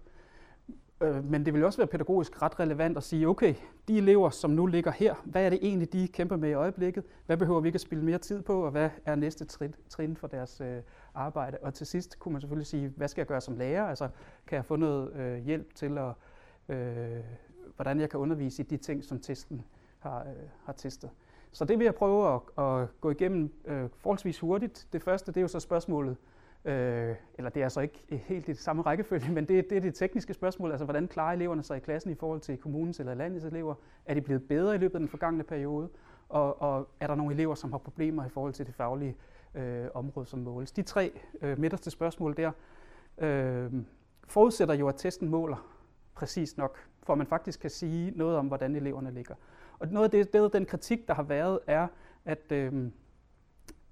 Øh, 1.03 1.25
men 1.25 1.47
det 1.47 1.55
vil 1.55 1.65
også 1.65 1.79
være 1.79 1.87
pædagogisk 1.87 2.43
ret 2.43 2.61
relevant 2.61 2.97
at 2.97 3.03
sige, 3.03 3.29
okay, 3.29 3.55
de 3.89 3.99
elever, 3.99 4.31
som 4.31 4.51
nu 4.51 4.67
ligger 4.67 4.91
her, 4.91 5.15
hvad 5.25 5.45
er 5.47 5.51
det 5.51 5.59
egentlig, 5.63 5.93
de 5.93 6.09
kæmper 6.09 6.37
med 6.37 6.51
i 6.51 6.53
øjeblikket? 6.53 7.05
Hvad 7.27 7.37
behøver 7.37 7.61
vi 7.61 7.69
ikke 7.69 7.77
at 7.77 7.81
spille 7.81 8.05
mere 8.05 8.19
tid 8.19 8.43
på, 8.43 8.65
og 8.65 8.71
hvad 8.71 8.91
er 9.05 9.15
næste 9.15 9.45
trin, 9.45 9.75
trin 9.89 10.17
for 10.17 10.27
deres 10.27 10.61
øh, 10.61 10.83
arbejde? 11.15 11.59
Og 11.63 11.75
til 11.75 11.87
sidst 11.87 12.19
kunne 12.19 12.33
man 12.33 12.41
selvfølgelig 12.41 12.67
sige, 12.67 12.93
hvad 12.97 13.09
skal 13.09 13.21
jeg 13.21 13.27
gøre 13.27 13.41
som 13.41 13.57
lærer? 13.57 13.85
Altså, 13.85 14.09
kan 14.47 14.57
jeg 14.57 14.65
få 14.65 14.77
noget 14.77 15.13
øh, 15.13 15.39
hjælp 15.39 15.75
til, 15.75 15.99
at, 15.99 16.13
øh, 16.77 17.25
hvordan 17.77 18.01
jeg 18.01 18.11
kan 18.11 18.21
undervise 18.21 18.63
i 18.63 18.67
de 18.67 18.77
ting, 18.77 19.05
som 19.05 19.21
testen 19.21 19.65
har, 19.99 20.21
øh, 20.21 20.49
har 20.65 20.73
testet? 20.73 21.11
Så 21.53 21.65
det 21.65 21.79
vil 21.79 21.85
jeg 21.85 21.95
prøve 21.95 22.35
at, 22.35 22.65
at 22.65 23.01
gå 23.01 23.11
igennem 23.11 23.53
øh, 23.65 23.89
forholdsvis 23.97 24.39
hurtigt. 24.39 24.89
Det 24.93 25.03
første, 25.03 25.33
det 25.33 25.37
er 25.37 25.43
jo 25.43 25.49
så 25.49 25.61
spørgsmålet, 25.61 26.17
Øh, 26.65 27.15
eller 27.35 27.51
det 27.51 27.61
er 27.61 27.65
altså 27.65 27.81
ikke 27.81 28.07
helt 28.09 28.49
i 28.49 28.55
samme 28.55 28.83
rækkefølge, 28.83 29.33
men 29.33 29.45
det, 29.49 29.71
det 29.71 29.77
er 29.77 29.81
det 29.81 29.95
tekniske 29.95 30.35
spørgsmål, 30.35 30.71
altså 30.71 30.85
hvordan 30.85 31.09
klarer 31.09 31.33
eleverne 31.33 31.63
sig 31.63 31.77
i 31.77 31.81
klassen 31.81 32.11
i 32.11 32.15
forhold 32.15 32.41
til 32.41 32.57
kommunens 32.57 33.01
eller 33.01 33.15
landets 33.15 33.45
elever? 33.45 33.75
Er 34.07 34.15
de 34.15 34.21
blevet 34.21 34.49
bedre 34.49 34.75
i 34.75 34.79
løbet 34.79 34.95
af 34.95 35.01
den 35.01 35.09
forgangne 35.09 35.43
periode? 35.43 35.89
Og, 36.29 36.63
og 36.63 36.89
er 37.01 37.07
der 37.07 37.15
nogle 37.15 37.35
elever, 37.35 37.55
som 37.55 37.73
har 37.73 37.79
problemer 37.79 38.27
i 38.27 38.29
forhold 38.29 38.53
til 38.53 38.67
det 38.67 38.75
faglige 38.75 39.17
øh, 39.55 39.87
område, 39.95 40.27
som 40.27 40.39
måles? 40.39 40.73
De 40.73 40.83
tre 40.83 41.21
øh, 41.43 41.59
midterste 41.59 41.91
spørgsmål 41.91 42.37
der 42.37 42.53
øh, 43.19 43.73
forudsætter 44.29 44.75
jo, 44.75 44.89
at 44.89 44.95
testen 44.97 45.29
måler 45.29 45.73
præcis 46.15 46.57
nok, 46.57 46.79
for 47.03 47.13
at 47.13 47.19
man 47.19 47.27
faktisk 47.27 47.61
kan 47.61 47.71
sige 47.71 48.13
noget 48.17 48.37
om, 48.37 48.47
hvordan 48.47 48.77
eleverne 48.77 49.11
ligger. 49.11 49.35
Og 49.79 49.89
noget 49.89 50.05
af 50.05 50.11
det, 50.11 50.33
det 50.33 50.53
den 50.53 50.67
kritik, 50.67 51.09
der 51.09 51.15
har 51.15 51.23
været, 51.23 51.59
er, 51.67 51.87
at 52.25 52.53
øh, 52.53 52.91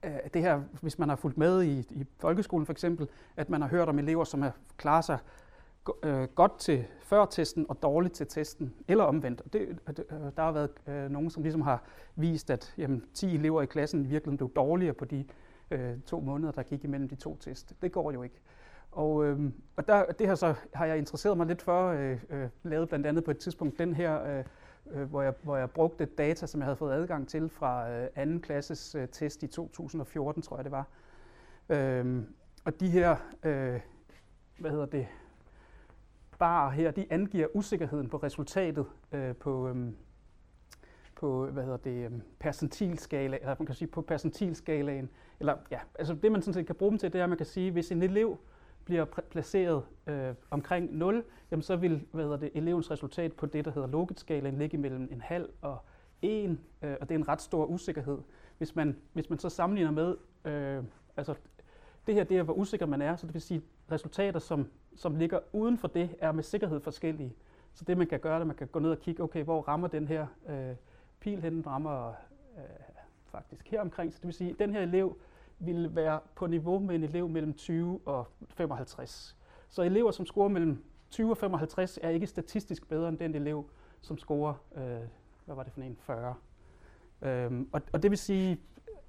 Øh, 0.04 0.12
det 0.34 0.42
her, 0.42 0.60
hvis 0.80 0.98
man 0.98 1.08
har 1.08 1.16
fulgt 1.16 1.38
med 1.38 1.62
i, 1.62 1.78
i 1.78 2.06
folkeskolen 2.18 2.66
for 2.66 2.72
eksempel, 2.72 3.08
at 3.36 3.50
man 3.50 3.60
har 3.62 3.68
hørt 3.68 3.88
om 3.88 3.98
elever, 3.98 4.24
som 4.24 4.42
har 4.42 4.56
klaret 4.76 5.04
sig 5.04 5.18
øh, 6.02 6.22
godt 6.34 6.58
til 6.58 6.84
før 7.02 7.24
testen 7.24 7.66
og 7.68 7.82
dårligt 7.82 8.14
til 8.14 8.26
testen, 8.26 8.74
eller 8.88 9.04
omvendt. 9.04 9.42
Øh, 9.54 9.60
det, 9.86 10.04
øh, 10.10 10.18
der 10.36 10.42
har 10.42 10.52
været 10.52 10.70
øh, 10.86 11.10
nogen, 11.10 11.30
som 11.30 11.42
ligesom 11.42 11.60
har 11.60 11.82
vist, 12.16 12.50
at 12.50 12.74
jamen, 12.78 13.04
10 13.14 13.34
elever 13.34 13.62
i 13.62 13.66
klassen 13.66 14.10
virkelig 14.10 14.36
blev 14.36 14.52
dårligere 14.56 14.94
på 14.94 15.04
de 15.04 15.24
øh, 15.70 16.00
to 16.06 16.20
måneder, 16.20 16.52
der 16.52 16.62
gik 16.62 16.84
imellem 16.84 17.08
de 17.08 17.14
to 17.14 17.36
test. 17.36 17.74
Det 17.82 17.92
går 17.92 18.12
jo 18.12 18.22
ikke. 18.22 18.40
Og, 18.92 19.24
øh, 19.24 19.40
og 19.76 19.88
der, 19.88 20.04
det 20.04 20.26
her 20.26 20.34
så 20.34 20.54
har 20.74 20.86
jeg 20.86 20.98
interesseret 20.98 21.36
mig 21.36 21.46
lidt 21.46 21.62
for, 21.62 21.88
øh, 21.88 22.18
øh, 22.30 22.48
lavet 22.62 22.88
blandt 22.88 23.06
andet 23.06 23.24
på 23.24 23.30
et 23.30 23.38
tidspunkt 23.38 23.78
den 23.78 23.94
her 23.94 24.38
øh, 24.38 24.44
øh, 24.92 25.02
hvor, 25.02 25.22
jeg, 25.22 25.34
hvor 25.42 25.56
jeg 25.56 25.70
brugte 25.70 26.04
data, 26.04 26.46
som 26.46 26.60
jeg 26.60 26.66
havde 26.66 26.76
fået 26.76 26.92
adgang 26.92 27.28
til 27.28 27.48
fra 27.48 27.90
øh, 27.90 28.08
anden 28.14 28.40
klasses 28.40 28.94
øh, 28.94 29.08
test 29.08 29.42
i 29.42 29.46
2014, 29.46 30.42
tror 30.42 30.56
jeg 30.56 30.64
det 30.64 30.72
var. 30.72 30.86
Øh, 31.68 32.22
og 32.64 32.80
de 32.80 32.88
her, 32.88 33.16
øh, 33.42 33.80
hvad 34.58 34.70
hedder 34.70 34.86
det, 34.86 35.06
bare 36.38 36.70
her, 36.70 36.90
de 36.90 37.06
angiver 37.10 37.46
usikkerheden 37.54 38.08
på 38.08 38.16
resultatet 38.16 38.86
øh, 39.12 39.36
på, 39.36 39.68
øh, 39.68 39.92
på 41.14 41.46
hvad 41.46 41.62
hedder 41.62 41.76
det, 41.76 42.04
øhm, 42.04 42.22
percentilskala, 42.38 43.36
eller 43.40 43.54
man 43.58 43.66
kan 43.66 43.74
sige 43.74 43.88
på 43.88 44.02
percentilskalaen. 44.02 45.10
Eller, 45.40 45.56
ja, 45.70 45.78
altså 45.98 46.14
det 46.14 46.32
man 46.32 46.42
sådan 46.42 46.54
set 46.54 46.66
kan 46.66 46.74
bruge 46.74 46.90
dem 46.90 46.98
til, 46.98 47.12
det 47.12 47.18
er, 47.18 47.22
at 47.22 47.28
man 47.28 47.38
kan 47.38 47.46
sige, 47.46 47.70
hvis 47.70 47.92
en 47.92 48.02
elev 48.02 48.38
bliver 48.90 49.04
placeret 49.04 49.82
øh, 50.06 50.34
omkring 50.50 50.96
0, 50.96 51.24
jamen 51.50 51.62
så 51.62 51.76
vil 51.76 52.06
hvad 52.12 52.24
hedder 52.24 52.36
det, 52.36 52.50
elevens 52.54 52.90
resultat 52.90 53.32
på 53.32 53.46
det, 53.46 53.64
der 53.64 53.70
hedder 53.70 53.88
Logit-skalaen, 53.88 54.58
ligge 54.58 54.78
mellem 54.78 55.08
en 55.12 55.20
halv 55.20 55.48
og 55.62 55.78
1, 56.22 56.58
øh, 56.82 56.96
og 57.00 57.08
det 57.08 57.14
er 57.14 57.18
en 57.18 57.28
ret 57.28 57.40
stor 57.40 57.66
usikkerhed. 57.66 58.18
Hvis 58.58 58.76
man, 58.76 58.96
hvis 59.12 59.30
man 59.30 59.38
så 59.38 59.48
sammenligner 59.48 59.90
med, 59.90 60.16
øh, 60.44 60.84
altså 61.16 61.34
det 62.06 62.14
her 62.14 62.24
det 62.24 62.38
er, 62.38 62.42
hvor 62.42 62.54
usikker 62.54 62.86
man 62.86 63.02
er, 63.02 63.16
så 63.16 63.26
det 63.26 63.34
vil 63.34 63.42
sige, 63.42 63.62
resultater, 63.92 64.40
som, 64.40 64.66
som 64.96 65.16
ligger 65.16 65.38
uden 65.52 65.78
for 65.78 65.88
det, 65.88 66.10
er 66.18 66.32
med 66.32 66.42
sikkerhed 66.42 66.80
forskellige. 66.80 67.34
Så 67.72 67.84
det 67.84 67.98
man 67.98 68.06
kan 68.06 68.20
gøre, 68.20 68.36
er, 68.36 68.40
at 68.40 68.46
man 68.46 68.56
kan 68.56 68.66
gå 68.66 68.78
ned 68.78 68.90
og 68.90 68.98
kigge, 68.98 69.22
okay, 69.22 69.44
hvor 69.44 69.60
rammer 69.60 69.88
den 69.88 70.08
her 70.08 70.26
øh, 70.48 70.74
pil 71.20 71.42
hen, 71.42 71.52
den 71.52 71.66
rammer 71.66 72.08
øh, 72.56 72.62
faktisk 73.26 73.68
her 73.68 73.80
omkring. 73.80 74.12
Så 74.12 74.18
det 74.18 74.26
vil 74.26 74.34
sige, 74.34 74.50
at 74.50 74.58
den 74.58 74.72
her 74.72 74.80
elev 74.80 75.16
ville 75.60 75.96
være 75.96 76.20
på 76.34 76.46
niveau 76.46 76.78
med 76.78 76.94
en 76.94 77.04
elev 77.04 77.28
mellem 77.28 77.54
20 77.54 78.00
og 78.04 78.28
55. 78.48 79.36
Så 79.68 79.82
elever, 79.82 80.10
som 80.10 80.26
scorer 80.26 80.48
mellem 80.48 80.84
20 81.10 81.30
og 81.30 81.36
55, 81.36 81.98
er 82.02 82.08
ikke 82.08 82.26
statistisk 82.26 82.88
bedre 82.88 83.08
end 83.08 83.18
den 83.18 83.34
elev, 83.34 83.70
som 84.00 84.18
scorer, 84.18 84.54
øh, 84.76 84.82
hvad 85.44 85.54
var 85.54 85.62
det 85.62 85.72
for 85.72 85.80
en, 85.80 85.96
40. 86.00 86.34
Øhm, 87.22 87.68
og, 87.72 87.82
og 87.92 88.02
det 88.02 88.10
vil 88.10 88.18
sige, 88.18 88.60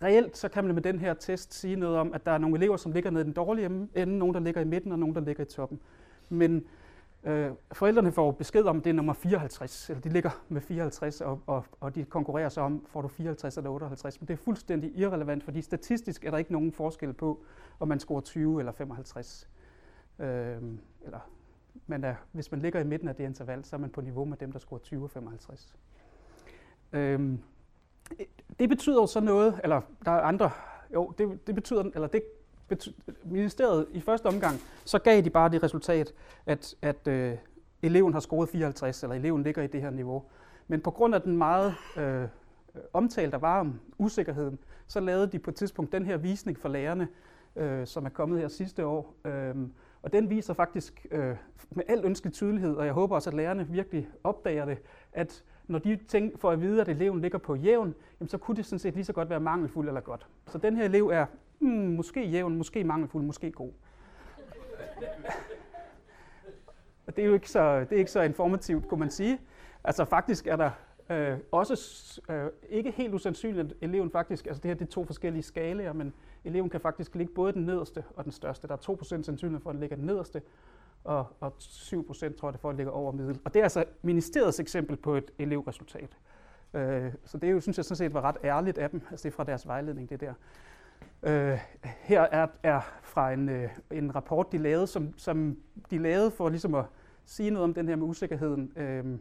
reelt 0.04 0.38
så 0.38 0.50
kan 0.50 0.64
man 0.64 0.74
med 0.74 0.84
den 0.84 1.00
her 1.00 1.14
test 1.14 1.54
sige 1.54 1.76
noget 1.76 1.98
om, 1.98 2.14
at 2.14 2.26
der 2.26 2.32
er 2.32 2.38
nogle 2.38 2.58
elever, 2.58 2.78
som 2.78 2.92
ligger 2.92 3.10
nede 3.10 3.22
i 3.22 3.26
den 3.26 3.34
dårlige 3.34 3.66
ende, 3.66 4.18
nogle, 4.18 4.34
der 4.34 4.40
ligger 4.40 4.62
i 4.62 4.66
midten, 4.66 4.92
og 4.92 5.00
nogle, 5.00 5.16
der 5.16 5.22
ligger 5.22 5.44
i 5.44 5.48
toppen. 5.48 5.80
Men 6.30 6.66
Øh, 7.24 7.52
forældrene 7.72 8.12
får 8.12 8.32
besked 8.32 8.64
om, 8.64 8.78
at 8.78 8.84
det 8.84 8.90
er 8.90 8.94
nummer 8.94 9.14
54, 9.14 9.90
eller 9.90 10.02
de 10.02 10.10
ligger 10.10 10.44
med 10.50 10.62
54, 10.62 11.22
og, 11.22 11.42
og, 11.48 11.66
og 11.80 11.96
de 11.96 12.06
konkurrerer 12.06 12.50
så 12.50 12.62
om, 12.62 12.86
får 12.88 13.02
du 13.02 13.08
54 13.08 13.58
eller 13.58 13.70
58. 13.70 14.22
Men 14.22 14.28
det 14.28 14.34
er 14.34 14.38
fuldstændig 14.38 14.92
irrelevant, 14.96 15.44
fordi 15.44 15.62
statistisk 15.62 16.26
er 16.26 16.32
der 16.32 16.38
ikke 16.38 16.52
nogen 16.52 16.72
forskel 16.72 17.14
på, 17.14 17.44
om 17.80 17.88
man 17.88 18.00
scorer 18.00 18.22
20 18.22 18.60
eller 18.60 18.72
55. 18.72 19.50
Øh, 20.20 20.28
eller, 21.02 21.20
man 21.88 22.04
er, 22.04 22.16
hvis 22.32 22.52
man 22.52 22.62
ligger 22.62 22.80
i 22.80 22.84
midten 22.84 23.08
af 23.08 23.16
det 23.16 23.24
interval, 23.24 23.66
så 23.66 23.76
er 23.76 23.80
man 23.80 23.90
på 23.90 24.02
niveau 24.02 24.26
med 24.26 24.38
dem, 24.38 24.52
der 24.52 24.60
scorer 24.60 24.80
20 24.80 25.04
og 25.04 25.12
55. 25.12 25.76
Øh, 26.94 27.38
det 28.60 28.70
betyder 28.70 29.02
jo 29.02 29.08
så 29.08 29.20
noget, 29.20 29.60
eller 29.64 29.82
der 30.06 30.12
er 30.12 30.22
andre, 30.22 30.52
jo, 30.94 31.14
det, 31.18 31.48
det 31.48 31.56
betyder, 31.56 31.84
eller 31.96 32.08
det 32.08 32.24
ministeriet 33.26 33.88
i 33.92 34.02
første 34.02 34.26
omgang, 34.26 34.60
så 34.86 35.00
gav 35.00 35.22
de 35.22 35.30
bare 35.30 35.50
det 35.50 35.64
resultat, 35.64 36.14
at, 36.46 36.76
at 36.82 37.08
øh, 37.08 37.38
eleven 37.82 38.14
har 38.14 38.20
scoret 38.20 38.50
54, 38.50 39.04
eller 39.04 39.16
eleven 39.16 39.44
ligger 39.44 39.62
i 39.62 39.68
det 39.68 39.82
her 39.82 39.90
niveau. 39.90 40.24
Men 40.68 40.82
på 40.82 40.92
grund 40.92 41.16
af 41.16 41.22
den 41.22 41.38
meget 41.38 41.76
øh, 41.98 42.28
omtalte 42.94 43.32
der 43.32 43.38
var 43.38 43.60
om 43.60 43.80
usikkerheden, 43.98 44.60
så 44.88 45.00
lavede 45.00 45.28
de 45.28 45.40
på 45.40 45.50
et 45.50 45.56
tidspunkt 45.56 45.92
den 45.92 46.06
her 46.06 46.18
visning 46.18 46.60
for 46.60 46.70
lærerne, 46.70 47.08
øh, 47.56 47.88
som 47.88 48.06
er 48.06 48.10
kommet 48.10 48.40
her 48.40 48.48
sidste 48.48 48.86
år. 48.86 49.16
Øh, 49.26 49.56
og 50.02 50.14
den 50.14 50.30
viser 50.30 50.54
faktisk 50.54 51.06
øh, 51.12 51.36
med 51.72 51.84
al 51.88 52.06
ønskelig 52.06 52.34
tydelighed, 52.34 52.76
og 52.76 52.86
jeg 52.86 52.94
håber 52.94 53.16
også, 53.16 53.30
at 53.30 53.36
lærerne 53.36 53.68
virkelig 53.68 54.10
opdager 54.24 54.66
det, 54.66 54.78
at 55.14 55.44
når 55.72 55.80
de 55.80 56.00
tænker, 56.08 56.38
får 56.38 56.52
at 56.52 56.62
vide, 56.62 56.82
at 56.82 56.88
eleven 56.88 57.22
ligger 57.22 57.38
på 57.38 57.56
jævn, 57.56 57.96
jamen, 58.20 58.30
så 58.30 58.38
kunne 58.38 58.58
det 58.58 58.66
sådan 58.66 58.80
set 58.80 58.94
lige 58.94 59.06
så 59.06 59.14
godt 59.14 59.30
være 59.30 59.40
mangelfuld 59.40 59.88
eller 59.88 60.02
godt. 60.02 60.28
Så 60.48 60.58
den 60.58 60.76
her 60.76 60.86
elev 60.86 61.08
er 61.08 61.26
mm, 61.60 61.68
måske 61.70 62.26
jævn, 62.26 62.58
måske 62.58 62.84
mangelfuld, 62.84 63.24
måske 63.24 63.52
god. 63.52 63.72
Og 67.08 67.16
det 67.16 67.22
er 67.22 67.28
jo 67.28 67.34
ikke 67.34 67.50
så, 67.50 67.80
det 67.80 67.92
er 67.92 67.98
ikke 67.98 68.12
så 68.12 68.22
informativt, 68.22 68.88
kunne 68.88 69.00
man 69.00 69.12
sige. 69.12 69.40
Altså 69.84 70.06
faktisk 70.06 70.48
er 70.48 70.56
der 70.56 70.72
øh, 71.10 71.38
også 71.52 72.22
øh, 72.30 72.50
ikke 72.70 72.92
helt 72.92 73.14
usandsynligt, 73.14 73.72
at 73.72 73.78
eleven 73.82 74.12
faktisk, 74.12 74.48
altså 74.48 74.62
det 74.62 74.70
her 74.70 74.76
det 74.76 74.86
er 74.86 74.92
to 74.92 75.06
forskellige 75.06 75.44
skalaer, 75.44 75.94
men 75.94 76.14
eleven 76.46 76.70
kan 76.70 76.80
faktisk 76.80 77.16
ligge 77.16 77.34
både 77.34 77.54
den 77.54 77.66
nederste 77.66 78.04
og 78.16 78.24
den 78.24 78.32
største. 78.32 78.68
Der 78.68 78.74
er 78.74 78.96
2% 79.02 79.04
sandsynlighed 79.04 79.60
for, 79.60 79.70
at 79.70 79.74
den 79.74 79.80
ligger 79.80 79.96
den 79.96 80.06
nederste, 80.06 80.42
og, 81.04 81.28
og 81.40 81.54
7 81.58 82.08
procent 82.08 82.36
tror 82.36 82.48
jeg, 82.48 82.54
det 82.54 82.62
for 82.62 82.70
at 82.70 82.76
ligge 82.76 82.92
over 82.92 83.12
middel. 83.12 83.40
Og 83.46 83.54
det 83.54 83.60
er 83.60 83.64
altså 83.64 83.86
ministeriets 84.02 84.60
eksempel 84.60 84.98
på 84.98 85.16
et 85.16 85.32
elevresultat. 85.40 86.18
Øh, 86.74 87.14
så 87.26 87.38
det 87.38 87.50
er 87.50 87.52
jo, 87.52 87.60
synes 87.60 87.78
jeg 87.78 87.86
sådan 87.86 87.96
set 87.96 88.14
var 88.14 88.22
ret 88.22 88.38
ærligt 88.44 88.78
af 88.78 88.90
dem, 88.90 89.02
altså 89.12 89.24
det 89.24 89.34
er 89.34 89.36
fra 89.36 89.44
deres 89.44 89.68
vejledning, 89.68 90.10
det 90.10 90.20
der. 90.20 90.34
Øh, 91.24 91.60
her 91.84 92.22
er, 92.22 92.48
er 92.64 92.82
fra 93.02 93.32
en, 93.32 93.50
øh, 93.50 93.70
en 93.92 94.16
rapport, 94.16 94.52
de 94.52 94.58
lavede, 94.58 94.88
som, 94.88 95.18
som 95.18 95.58
de 95.92 95.98
lavede 95.98 96.32
for 96.32 96.50
ligesom 96.50 96.76
at 96.76 96.86
sige 97.26 97.50
noget 97.50 97.64
om 97.64 97.74
den 97.74 97.88
her 97.88 97.96
med 97.96 98.08
usikkerheden. 98.08 98.72
Øh, 98.76 99.18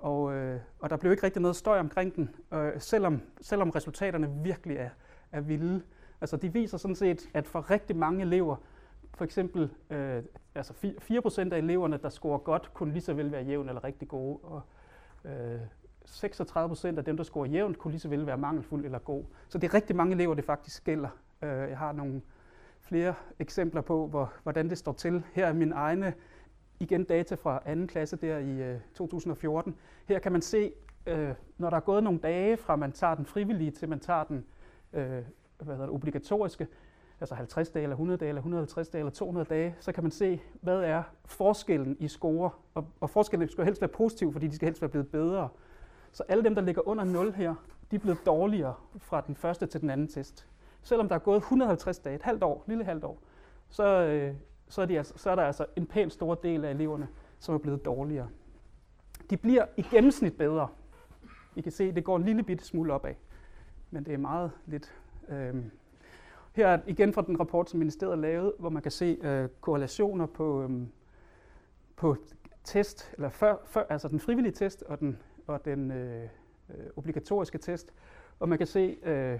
og, 0.00 0.34
øh, 0.34 0.60
og 0.80 0.90
der 0.90 0.96
blev 0.96 1.12
ikke 1.12 1.22
rigtig 1.22 1.42
noget 1.42 1.56
støj 1.56 1.78
omkring 1.78 2.16
den, 2.16 2.30
øh, 2.54 2.72
selvom, 2.78 3.20
selvom 3.40 3.70
resultaterne 3.70 4.30
virkelig 4.42 4.76
er, 4.76 4.90
er 5.32 5.40
vilde. 5.40 5.82
Altså 6.20 6.36
de 6.36 6.52
viser 6.52 6.78
sådan 6.78 6.94
set, 6.94 7.28
at 7.34 7.46
for 7.46 7.70
rigtig 7.70 7.96
mange 7.96 8.22
elever, 8.22 8.56
for 9.14 9.24
eksempel 9.24 9.70
øh, 9.90 10.22
altså 10.54 10.72
4% 10.72 11.52
af 11.52 11.58
eleverne, 11.58 11.96
der 11.96 12.08
scorer 12.08 12.38
godt, 12.38 12.70
kunne 12.74 12.92
lige 12.92 13.02
så 13.02 13.14
vel 13.14 13.32
være 13.32 13.44
jævn 13.44 13.68
eller 13.68 13.84
rigtig 13.84 14.08
gode. 14.08 14.38
Og, 14.42 14.62
øh, 15.24 15.60
36% 16.04 16.98
af 16.98 17.04
dem, 17.04 17.16
der 17.16 17.24
scorer 17.24 17.46
jævnt, 17.46 17.78
kunne 17.78 17.90
lige 17.90 18.00
så 18.00 18.08
vel 18.08 18.26
være 18.26 18.38
mangelfuld 18.38 18.84
eller 18.84 18.98
god. 18.98 19.24
Så 19.48 19.58
det 19.58 19.68
er 19.68 19.74
rigtig 19.74 19.96
mange 19.96 20.14
elever, 20.14 20.34
det 20.34 20.44
faktisk 20.44 20.84
gælder. 20.84 21.08
Øh, 21.42 21.48
jeg 21.50 21.78
har 21.78 21.92
nogle 21.92 22.22
flere 22.80 23.14
eksempler 23.38 23.80
på, 23.80 24.06
hvor, 24.06 24.32
hvordan 24.42 24.70
det 24.70 24.78
står 24.78 24.92
til. 24.92 25.22
Her 25.32 25.46
er 25.46 25.52
min 25.52 25.72
egne 25.72 26.14
igen 26.80 27.04
data 27.04 27.34
fra 27.34 27.62
anden 27.64 27.86
klasse 27.86 28.16
der 28.16 28.38
i 28.38 28.62
øh, 28.62 28.80
2014. 28.94 29.76
Her 30.08 30.18
kan 30.18 30.32
man 30.32 30.42
se, 30.42 30.72
øh, 31.06 31.30
når 31.58 31.70
der 31.70 31.76
er 31.76 31.80
gået 31.80 32.02
nogle 32.02 32.18
dage 32.18 32.56
fra 32.56 32.76
man 32.76 32.92
tager 32.92 33.14
den 33.14 33.26
frivillige 33.26 33.70
til 33.70 33.88
man 33.88 34.00
tager 34.00 34.24
den 34.24 34.44
øh, 34.92 35.24
hvad 35.58 35.74
hedder 35.74 35.86
det, 35.86 35.94
obligatoriske, 35.94 36.66
altså 37.20 37.34
50 37.34 37.70
dage, 37.70 37.82
eller 37.82 37.94
100 37.94 38.18
dage, 38.18 38.28
eller 38.28 38.40
150 38.40 38.88
dage, 38.88 39.00
eller 39.00 39.10
200 39.10 39.46
dage, 39.48 39.76
så 39.80 39.92
kan 39.92 40.04
man 40.04 40.10
se, 40.10 40.40
hvad 40.60 40.80
er 40.80 41.02
forskellen 41.24 41.96
i 42.00 42.08
score. 42.08 42.50
Og, 42.74 42.86
og 43.00 43.10
forskellen 43.10 43.48
skal 43.48 43.64
helst 43.64 43.80
være 43.80 43.88
positiv, 43.88 44.32
fordi 44.32 44.46
de 44.46 44.54
skal 44.54 44.66
helst 44.66 44.82
være 44.82 44.88
blevet 44.88 45.08
bedre. 45.08 45.48
Så 46.12 46.22
alle 46.28 46.44
dem, 46.44 46.54
der 46.54 46.62
ligger 46.62 46.88
under 46.88 47.04
0 47.04 47.32
her, 47.32 47.54
de 47.90 47.96
er 47.96 48.00
blevet 48.00 48.18
dårligere 48.26 48.74
fra 48.98 49.20
den 49.20 49.34
første 49.34 49.66
til 49.66 49.80
den 49.80 49.90
anden 49.90 50.08
test. 50.08 50.46
Selvom 50.82 51.08
der 51.08 51.14
er 51.14 51.18
gået 51.18 51.36
150 51.36 51.98
dage, 51.98 52.16
et 52.16 52.22
halvt 52.22 52.42
år, 52.42 52.64
lille 52.66 52.84
halvt 52.84 53.04
år, 53.04 53.18
så, 53.68 53.84
øh, 53.84 54.34
så, 54.68 54.82
er 54.82 54.86
de 54.86 54.98
altså, 54.98 55.14
så 55.16 55.30
er 55.30 55.34
der 55.34 55.42
altså 55.42 55.66
en 55.76 55.86
pæn 55.86 56.10
stor 56.10 56.34
del 56.34 56.64
af 56.64 56.70
eleverne, 56.70 57.08
som 57.38 57.54
er 57.54 57.58
blevet 57.58 57.84
dårligere. 57.84 58.28
De 59.30 59.36
bliver 59.36 59.66
i 59.76 59.82
gennemsnit 59.82 60.36
bedre. 60.36 60.68
I 61.56 61.60
kan 61.60 61.72
se, 61.72 61.92
det 61.92 62.04
går 62.04 62.16
en 62.16 62.22
lille 62.22 62.42
bitte 62.42 62.64
smule 62.64 62.92
opad, 62.92 63.14
men 63.90 64.04
det 64.04 64.14
er 64.14 64.18
meget 64.18 64.50
lidt. 64.66 64.94
Øh, 65.28 65.54
her 66.54 66.68
er 66.68 66.80
igen 66.86 67.12
fra 67.12 67.22
den 67.22 67.40
rapport, 67.40 67.70
som 67.70 67.78
ministeriet 67.78 68.18
lavede, 68.18 68.54
hvor 68.58 68.68
man 68.68 68.82
kan 68.82 68.90
se 68.90 69.18
øh, 69.22 69.48
korrelationer 69.60 70.26
på, 70.26 70.62
øhm, 70.62 70.88
på 71.96 72.16
test, 72.64 73.12
eller 73.14 73.28
før, 73.28 73.56
før, 73.64 73.86
altså 73.88 74.08
den 74.08 74.20
frivillige 74.20 74.52
test 74.52 74.82
og 74.82 75.00
den 75.00 75.18
og 75.46 75.64
den 75.64 75.90
øh, 75.90 76.22
øh 76.70 76.86
obligatoriske 76.96 77.58
test. 77.58 77.92
Og 78.40 78.48
man 78.48 78.58
kan 78.58 78.66
se, 78.66 78.96
øh, 79.02 79.38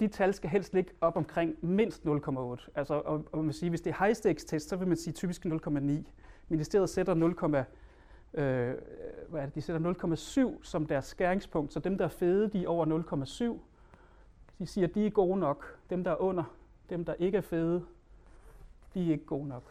de 0.00 0.08
tal 0.08 0.34
skal 0.34 0.50
helst 0.50 0.74
ligge 0.74 0.90
op 1.00 1.16
omkring 1.16 1.56
mindst 1.60 2.06
0,8. 2.06 2.68
Altså, 2.74 2.94
og, 2.94 3.24
og 3.32 3.44
man 3.44 3.52
sige, 3.52 3.70
hvis 3.70 3.80
det 3.80 3.90
er 3.90 4.04
high 4.04 4.14
stakes 4.14 4.44
test, 4.44 4.68
så 4.68 4.76
vil 4.76 4.88
man 4.88 4.96
sige 4.96 5.14
typisk 5.14 5.46
0,9. 5.46 5.92
Ministeriet 6.48 6.90
sætter 6.90 7.14
0, 7.14 7.30
øh, 8.34 8.74
hvad 9.28 9.40
er 9.40 9.44
det, 9.44 9.54
de 9.54 9.60
sætter 9.60 10.54
0,7 10.56 10.64
som 10.64 10.86
deres 10.86 11.04
skæringspunkt, 11.04 11.72
så 11.72 11.80
dem, 11.80 11.98
der 11.98 12.04
er 12.04 12.08
fede, 12.08 12.48
de 12.48 12.64
er 12.64 12.68
over 12.68 12.86
0,7. 13.56 13.58
De 14.58 14.66
siger, 14.66 14.86
at 14.88 14.94
de 14.94 15.06
er 15.06 15.10
gode 15.10 15.38
nok. 15.38 15.75
Dem, 15.90 16.04
der 16.04 16.10
er 16.10 16.20
under, 16.20 16.44
dem, 16.90 17.04
der 17.04 17.14
ikke 17.14 17.38
er 17.38 17.42
fede, 17.42 17.84
de 18.94 19.08
er 19.08 19.12
ikke 19.12 19.26
gode 19.26 19.48
nok. 19.48 19.62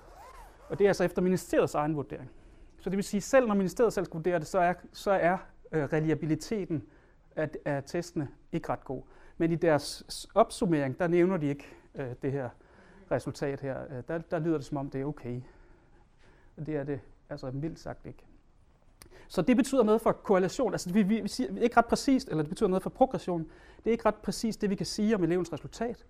Og 0.70 0.80
det 0.80 0.86
er 0.86 0.90
altså 0.90 1.04
efter 1.04 1.22
ministeriets 1.22 1.76
egen 1.76 1.96
vurdering. 1.96 2.30
Så 2.80 2.90
det 2.90 2.98
vil 2.98 3.04
sige, 3.04 3.22
selv 3.22 3.48
når 3.48 3.56
ministeriet 3.56 3.94
selv 3.94 4.06
skal 4.06 4.18
vurdere 4.18 4.40
det, 4.40 4.48
så 4.48 4.60
er, 4.60 4.74
så 4.92 5.12
er 5.12 5.38
øh, 5.72 5.84
reliabiliteten 5.84 6.84
af, 7.36 7.50
af 7.66 7.84
testene 7.84 8.28
ikke 8.52 8.70
ret 8.70 8.84
god. 8.84 9.02
Men 9.38 9.52
i 9.52 9.56
deres 9.56 10.28
opsummering, 10.36 11.00
der 11.00 11.08
nævner 11.08 11.38
de 11.38 11.46
ikke 11.46 11.66
øh, 11.96 12.12
det 12.22 12.32
her 12.32 12.50
resultat 13.12 13.62
her. 13.62 13.84
Øh, 13.84 14.04
der, 14.08 14.18
der 14.18 14.40
lyder 14.40 14.58
det 14.58 14.66
som 14.66 14.78
om, 14.78 14.90
det 14.90 15.02
er 15.02 15.06
okay. 15.06 15.42
Og 16.58 16.66
det 16.66 16.76
er 16.76 16.84
det 16.84 17.00
altså 17.30 17.52
mildt 17.52 17.80
sagt 17.80 18.06
ikke. 18.06 18.26
Så 19.28 19.42
det 19.42 19.58
betyder 19.58 19.84
noget 19.84 20.02
for 20.02 20.12
korrelation. 20.12 20.74
Altså 20.74 20.90
vi, 20.90 21.04
vi, 21.04 21.22
vi 21.22 21.28
siger 21.28 21.60
ikke 21.62 21.78
ret 21.78 21.86
præcist, 21.86 22.30
eller 22.30 22.44
det 22.44 22.50
betyder 22.50 22.70
noget 22.70 22.84
for 22.84 22.90
progression. 22.90 23.42
Det 23.78 23.88
er 23.88 23.92
ikke 23.92 24.06
ret 24.06 24.16
præcist 24.16 24.62
det, 24.62 24.70
vi 24.70 24.76
kan 24.76 24.86
sige 24.86 25.16
om 25.16 25.24
elevens 25.24 25.54
resultat. 25.54 26.06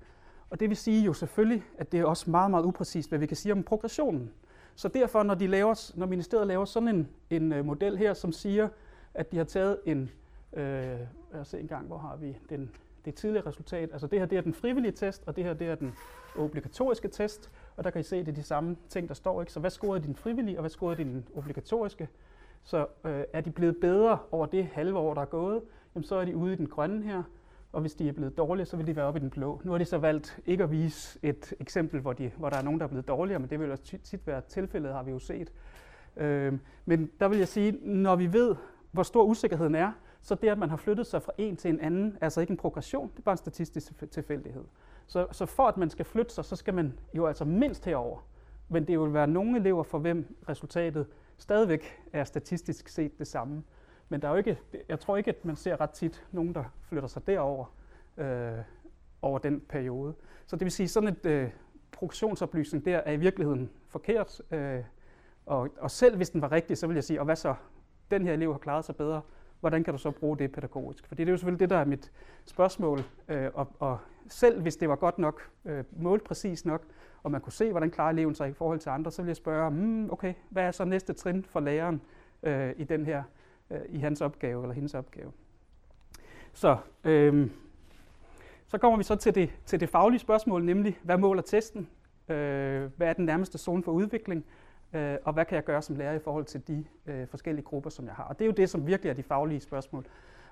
Og 0.49 0.59
det 0.59 0.69
vil 0.69 0.77
sige 0.77 1.01
jo 1.03 1.13
selvfølgelig, 1.13 1.63
at 1.77 1.91
det 1.91 1.99
er 1.99 2.05
også 2.05 2.29
meget, 2.29 2.51
meget 2.51 2.63
upræcist, 2.63 3.09
hvad 3.09 3.19
vi 3.19 3.25
kan 3.25 3.37
sige 3.37 3.51
om 3.51 3.63
progressionen. 3.63 4.31
Så 4.75 4.87
derfor, 4.87 5.23
når, 5.23 5.35
de 5.35 5.47
laver, 5.47 5.91
når 5.95 6.05
ministeriet 6.05 6.47
laver 6.47 6.65
sådan 6.65 6.89
en, 6.89 7.07
en 7.29 7.59
uh, 7.59 7.65
model 7.65 7.97
her, 7.97 8.13
som 8.13 8.31
siger, 8.31 8.69
at 9.13 9.31
de 9.31 9.37
har 9.37 9.43
taget 9.43 9.79
en, 9.85 10.11
øh, 10.53 10.63
lad 11.31 11.41
os 11.41 11.47
se 11.47 11.59
en 11.59 11.67
gang, 11.67 11.87
hvor 11.87 11.97
har 11.97 12.15
vi 12.15 12.37
den, 12.49 12.71
det 13.05 13.15
tidlige 13.15 13.45
resultat. 13.45 13.89
Altså 13.91 14.07
det 14.07 14.19
her 14.19 14.25
det 14.25 14.37
er 14.37 14.41
den 14.41 14.53
frivillige 14.53 14.91
test, 14.91 15.23
og 15.25 15.35
det 15.35 15.43
her 15.43 15.53
det 15.53 15.67
er 15.67 15.75
den 15.75 15.93
obligatoriske 16.37 17.07
test. 17.07 17.51
Og 17.75 17.83
der 17.83 17.89
kan 17.89 18.01
I 18.01 18.03
se, 18.03 18.15
at 18.15 18.25
det 18.25 18.31
er 18.31 18.35
de 18.35 18.43
samme 18.43 18.77
ting, 18.89 19.07
der 19.07 19.13
står. 19.13 19.41
Ikke? 19.41 19.53
Så 19.53 19.59
hvad 19.59 19.69
scorede 19.69 20.03
din 20.03 20.15
frivillige, 20.15 20.57
og 20.57 20.61
hvad 20.61 20.69
scorede 20.69 20.97
din 20.97 21.25
obligatoriske? 21.35 22.09
Så 22.65 22.87
øh, 23.05 23.23
er 23.33 23.41
de 23.41 23.51
blevet 23.51 23.77
bedre 23.77 24.19
over 24.31 24.45
det 24.45 24.65
halve 24.65 24.97
år, 24.97 25.13
der 25.13 25.21
er 25.21 25.25
gået, 25.25 25.61
jamen 25.95 26.03
så 26.03 26.15
er 26.15 26.25
de 26.25 26.35
ude 26.35 26.53
i 26.53 26.55
den 26.55 26.67
grønne 26.67 27.03
her. 27.03 27.23
Og 27.71 27.81
hvis 27.81 27.95
de 27.95 28.09
er 28.09 28.13
blevet 28.13 28.37
dårlige, 28.37 28.65
så 28.65 28.77
vil 28.77 28.87
de 28.87 28.95
være 28.95 29.05
oppe 29.05 29.19
i 29.19 29.21
den 29.21 29.29
blå. 29.29 29.61
Nu 29.63 29.71
har 29.71 29.77
de 29.77 29.85
så 29.85 29.97
valgt 29.97 30.39
ikke 30.45 30.63
at 30.63 30.71
vise 30.71 31.19
et 31.23 31.53
eksempel, 31.59 31.99
hvor, 31.99 32.13
de, 32.13 32.31
hvor 32.37 32.49
der 32.49 32.57
er 32.57 32.61
nogen, 32.61 32.79
der 32.79 32.85
er 32.85 32.89
blevet 32.89 33.07
dårligere, 33.07 33.39
men 33.39 33.49
det 33.49 33.59
vil 33.59 33.71
også 33.71 33.83
tit, 33.83 34.01
tit 34.01 34.27
være 34.27 34.41
tilfældet, 34.41 34.93
har 34.93 35.03
vi 35.03 35.11
jo 35.11 35.19
set. 35.19 35.51
Øh, 36.17 36.53
men 36.85 37.11
der 37.19 37.27
vil 37.27 37.37
jeg 37.37 37.47
sige, 37.47 37.71
når 37.81 38.15
vi 38.15 38.33
ved, 38.33 38.55
hvor 38.91 39.03
stor 39.03 39.23
usikkerheden 39.23 39.75
er, 39.75 39.91
så 40.21 40.35
det, 40.35 40.49
at 40.49 40.57
man 40.57 40.69
har 40.69 40.77
flyttet 40.77 41.07
sig 41.07 41.21
fra 41.21 41.31
en 41.37 41.55
til 41.55 41.69
en 41.69 41.79
anden, 41.79 42.17
er 42.21 42.25
altså 42.25 42.41
ikke 42.41 42.51
en 42.51 42.57
progression, 42.57 43.09
det 43.11 43.17
er 43.17 43.23
bare 43.23 43.33
en 43.33 43.37
statistisk 43.37 44.11
tilfældighed. 44.11 44.63
Så, 45.07 45.27
så 45.31 45.45
for 45.45 45.67
at 45.67 45.77
man 45.77 45.89
skal 45.89 46.05
flytte 46.05 46.33
sig, 46.33 46.45
så 46.45 46.55
skal 46.55 46.73
man 46.73 46.99
jo 47.13 47.25
altså 47.25 47.45
mindst 47.45 47.85
herover. 47.85 48.19
Men 48.69 48.87
det 48.87 48.99
vil 48.99 49.13
være 49.13 49.27
nogle 49.27 49.59
elever, 49.59 49.83
for 49.83 49.99
hvem 49.99 50.35
resultatet 50.49 51.07
stadigvæk 51.37 52.01
er 52.13 52.23
statistisk 52.23 52.87
set 52.87 53.19
det 53.19 53.27
samme. 53.27 53.63
Men 54.09 54.21
der 54.21 54.27
er 54.27 54.31
jo 54.31 54.37
ikke, 54.37 54.59
jeg 54.89 54.99
tror 54.99 55.17
ikke, 55.17 55.29
at 55.29 55.45
man 55.45 55.55
ser 55.55 55.81
ret 55.81 55.89
tit 55.89 56.25
nogen, 56.31 56.55
der 56.55 56.63
flytter 56.81 57.07
sig 57.07 57.27
derover 57.27 57.65
øh, 58.17 58.57
over 59.21 59.39
den 59.39 59.61
periode. 59.69 60.13
Så 60.45 60.55
det 60.55 60.65
vil 60.65 60.71
sige, 60.71 60.87
sådan 60.87 61.09
et 61.09 61.25
øh, 61.25 61.49
produktionsoplysning 61.91 62.85
der 62.85 62.97
er 62.97 63.11
i 63.11 63.17
virkeligheden 63.17 63.69
forkert. 63.87 64.41
Øh, 64.51 64.83
og, 65.45 65.69
og 65.79 65.91
selv 65.91 66.15
hvis 66.15 66.29
den 66.29 66.41
var 66.41 66.51
rigtig, 66.51 66.77
så 66.77 66.87
vil 66.87 66.93
jeg 66.93 67.03
sige, 67.03 67.19
og 67.19 67.25
hvad 67.25 67.35
så? 67.35 67.55
den 68.11 68.25
her 68.25 68.33
elev 68.33 68.51
har 68.51 68.59
klaret 68.59 68.85
sig 68.85 68.95
bedre, 68.95 69.21
hvordan 69.59 69.83
kan 69.83 69.93
du 69.93 69.97
så 69.97 70.11
bruge 70.11 70.37
det 70.37 70.51
pædagogisk? 70.51 71.07
For 71.07 71.15
det 71.15 71.27
er 71.27 71.31
jo 71.31 71.37
selvfølgelig 71.37 71.59
det, 71.59 71.69
der 71.69 71.77
er 71.77 71.85
mit 71.85 72.11
spørgsmål. 72.45 72.99
Øh, 73.27 73.49
og, 73.53 73.67
og 73.79 73.99
selv 74.27 74.61
hvis 74.61 74.77
det 74.77 74.89
var 74.89 74.95
godt 74.95 75.17
nok, 75.17 75.49
øh, 75.65 75.83
målt 75.91 76.23
præcis 76.23 76.65
nok, 76.65 76.83
og 77.25 77.31
man 77.31 77.41
kunne 77.41 77.53
se, 77.53 77.71
hvordan 77.71 77.91
klarer 77.91 78.09
eleven 78.09 78.35
sig 78.35 78.49
i 78.49 78.53
forhold 78.53 78.79
til 78.79 78.89
andre, 78.89 79.11
så 79.11 79.21
vil 79.21 79.29
jeg 79.29 79.35
spørge, 79.35 79.71
mm, 79.71 80.09
okay, 80.11 80.33
hvad 80.49 80.63
er 80.63 80.71
så 80.71 80.85
næste 80.85 81.13
trin 81.13 81.45
for 81.49 81.59
læreren 81.59 82.01
øh, 82.43 82.73
i 82.77 82.83
den 82.83 83.05
her, 83.05 83.23
øh, 83.69 83.79
i 83.89 83.99
hans 83.99 84.21
opgave 84.21 84.61
eller 84.61 84.73
hendes 84.73 84.93
opgave? 84.93 85.31
Så, 86.53 86.77
øh, 87.03 87.49
så 88.67 88.77
kommer 88.77 88.97
vi 88.97 89.03
så 89.03 89.15
til 89.15 89.35
det, 89.35 89.49
til 89.65 89.79
det 89.79 89.89
faglige 89.89 90.19
spørgsmål, 90.19 90.63
nemlig, 90.63 90.99
hvad 91.03 91.17
måler 91.17 91.41
testen? 91.41 91.89
Øh, 92.29 92.91
hvad 92.97 93.07
er 93.07 93.13
den 93.13 93.25
nærmeste 93.25 93.57
zone 93.57 93.83
for 93.83 93.91
udvikling? 93.91 94.45
øh, 94.95 95.17
og 95.23 95.33
hvad 95.33 95.45
kan 95.45 95.55
jeg 95.55 95.63
gøre 95.63 95.81
som 95.81 95.95
lærer 95.95 96.13
i 96.13 96.19
forhold 96.19 96.45
til 96.45 96.67
de 96.67 96.85
øh, 97.05 97.27
forskellige 97.27 97.65
grupper, 97.65 97.89
som 97.89 98.05
jeg 98.05 98.13
har. 98.13 98.23
Og 98.23 98.39
det 98.39 98.45
er 98.45 98.47
jo 98.47 98.51
det, 98.51 98.69
som 98.69 98.87
virkelig 98.87 99.09
er 99.09 99.13
de 99.13 99.23
faglige 99.23 99.61
spørgsmål. 99.61 100.05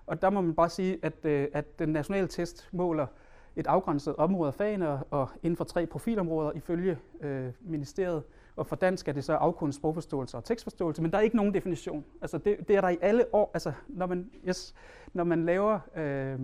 Og 0.05 0.21
der 0.21 0.29
må 0.29 0.41
man 0.41 0.55
bare 0.55 0.69
sige, 0.69 0.99
at, 1.01 1.25
øh, 1.25 1.47
at 1.53 1.79
den 1.79 1.89
nationale 1.89 2.27
test 2.27 2.69
måler 2.71 3.07
et 3.55 3.67
afgrænset 3.67 4.15
område 4.15 4.47
af 4.47 4.53
fagene 4.53 4.89
og, 4.89 4.99
og 5.11 5.29
inden 5.43 5.57
for 5.57 5.63
tre 5.63 5.85
profilområder 5.85 6.51
ifølge 6.51 6.97
øh, 7.21 7.51
ministeriet. 7.61 8.23
Og 8.55 8.67
for 8.67 8.75
dansk 8.75 9.07
er 9.07 9.11
det 9.11 9.23
så 9.23 9.33
afkunst, 9.33 9.77
sprogforståelse 9.77 10.37
og 10.37 10.43
tekstforståelse, 10.43 11.01
men 11.01 11.11
der 11.11 11.17
er 11.17 11.21
ikke 11.21 11.35
nogen 11.35 11.53
definition. 11.53 12.05
Altså 12.21 12.37
det, 12.37 12.67
det 12.67 12.75
er 12.75 12.81
der 12.81 12.89
i 12.89 12.97
alle 13.01 13.25
år. 13.33 13.51
Altså 13.53 13.71
når 13.87 14.05
man, 14.05 14.31
yes, 14.47 14.75
når 15.13 15.23
man 15.23 15.45
laver 15.45 15.79
øh, 15.95 16.39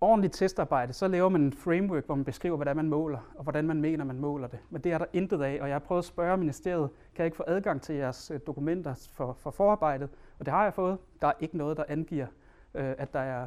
ordentligt 0.00 0.34
testarbejde, 0.34 0.92
så 0.92 1.08
laver 1.08 1.28
man 1.28 1.40
en 1.40 1.52
framework, 1.52 2.06
hvor 2.06 2.14
man 2.14 2.24
beskriver, 2.24 2.56
hvordan 2.56 2.76
man 2.76 2.88
måler, 2.88 3.18
og 3.34 3.42
hvordan 3.42 3.66
man 3.66 3.80
mener, 3.80 4.04
man 4.04 4.18
måler 4.18 4.48
det. 4.48 4.58
Men 4.70 4.82
det 4.82 4.92
er 4.92 4.98
der 4.98 5.06
intet 5.12 5.42
af, 5.42 5.58
og 5.60 5.68
jeg 5.68 5.74
har 5.74 5.78
prøvet 5.78 5.98
at 5.98 6.04
spørge 6.04 6.36
ministeriet, 6.36 6.90
kan 7.14 7.22
jeg 7.22 7.26
ikke 7.26 7.36
få 7.36 7.44
adgang 7.46 7.82
til 7.82 7.94
jeres 7.94 8.30
øh, 8.30 8.40
dokumenter 8.46 9.08
for, 9.12 9.32
for 9.32 9.50
forarbejdet? 9.50 10.08
Og 10.38 10.46
det 10.46 10.54
har 10.54 10.64
jeg 10.64 10.74
fået. 10.74 10.98
Der 11.20 11.28
er 11.28 11.32
ikke 11.40 11.56
noget, 11.56 11.76
der 11.76 11.84
angiver, 11.88 12.26
øh, 12.74 12.94
at 12.98 13.12
der 13.12 13.20
er, 13.20 13.46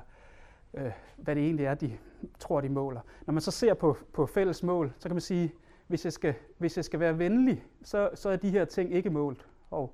øh, 0.78 0.92
hvad 1.18 1.36
det 1.36 1.44
egentlig 1.44 1.66
er, 1.66 1.74
de 1.74 1.98
tror, 2.40 2.62
de 2.62 2.70
måler. 2.70 3.02
Når 3.26 3.32
man 3.32 3.42
så 3.42 3.52
ser 3.52 3.74
på, 3.74 3.98
på 4.14 4.26
fælles 4.26 4.64
mål, 4.64 4.94
så 5.00 5.10
kan 5.10 5.16
man 5.16 5.22
sige, 5.22 5.54
hvis 5.88 6.06
jeg 6.06 6.14
skal, 6.14 6.34
hvis 6.58 6.78
jeg 6.78 6.86
skal 6.86 7.00
være 7.00 7.20
venlig, 7.20 7.64
så, 7.84 8.10
så 8.14 8.30
er 8.30 8.36
de 8.36 8.50
her 8.50 8.66
ting 8.66 8.94
ikke 8.94 9.10
målt. 9.10 9.48
Og 9.72 9.94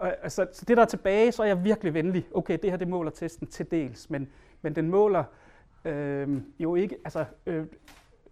altså, 0.00 0.46
så 0.52 0.64
det, 0.64 0.76
der 0.76 0.82
er 0.82 0.86
tilbage, 0.86 1.32
så 1.32 1.42
er 1.42 1.46
jeg 1.46 1.64
virkelig 1.64 1.94
venlig. 1.94 2.28
Okay, 2.34 2.58
det 2.62 2.70
her 2.70 2.76
det 2.76 2.88
måler 2.88 3.10
testen 3.10 3.46
til 3.46 3.70
dels, 3.70 4.10
men, 4.10 4.28
men 4.62 4.76
den 4.76 4.90
måler 4.90 5.24
øh, 5.84 6.42
jo 6.58 6.74
ikke, 6.74 6.96
altså, 7.04 7.24
øh, 7.46 7.66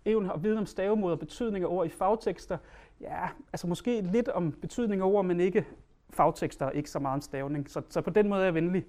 evnen 0.05 0.31
og 0.31 0.43
viden 0.43 0.59
om 0.59 0.67
stavemåder, 0.67 1.17
betydning 1.17 1.65
af 1.65 1.69
ord 1.69 1.87
i 1.87 1.91
fagtekster. 1.91 2.59
Ja, 3.01 3.29
altså 3.53 3.67
måske 3.67 4.01
lidt 4.01 4.29
om 4.29 4.53
betydning 4.53 5.03
af 5.03 5.07
ord, 5.07 5.25
men 5.25 5.41
ikke 5.41 5.67
fagtekster, 6.11 6.71
ikke 6.71 6.91
så 6.91 6.99
meget 6.99 7.15
om 7.15 7.21
stavning. 7.21 7.71
Så, 7.71 7.83
så 7.89 8.01
på 8.01 8.11
den 8.11 8.29
måde 8.29 8.41
er 8.41 8.45
jeg 8.45 8.55
venlig. 8.55 8.87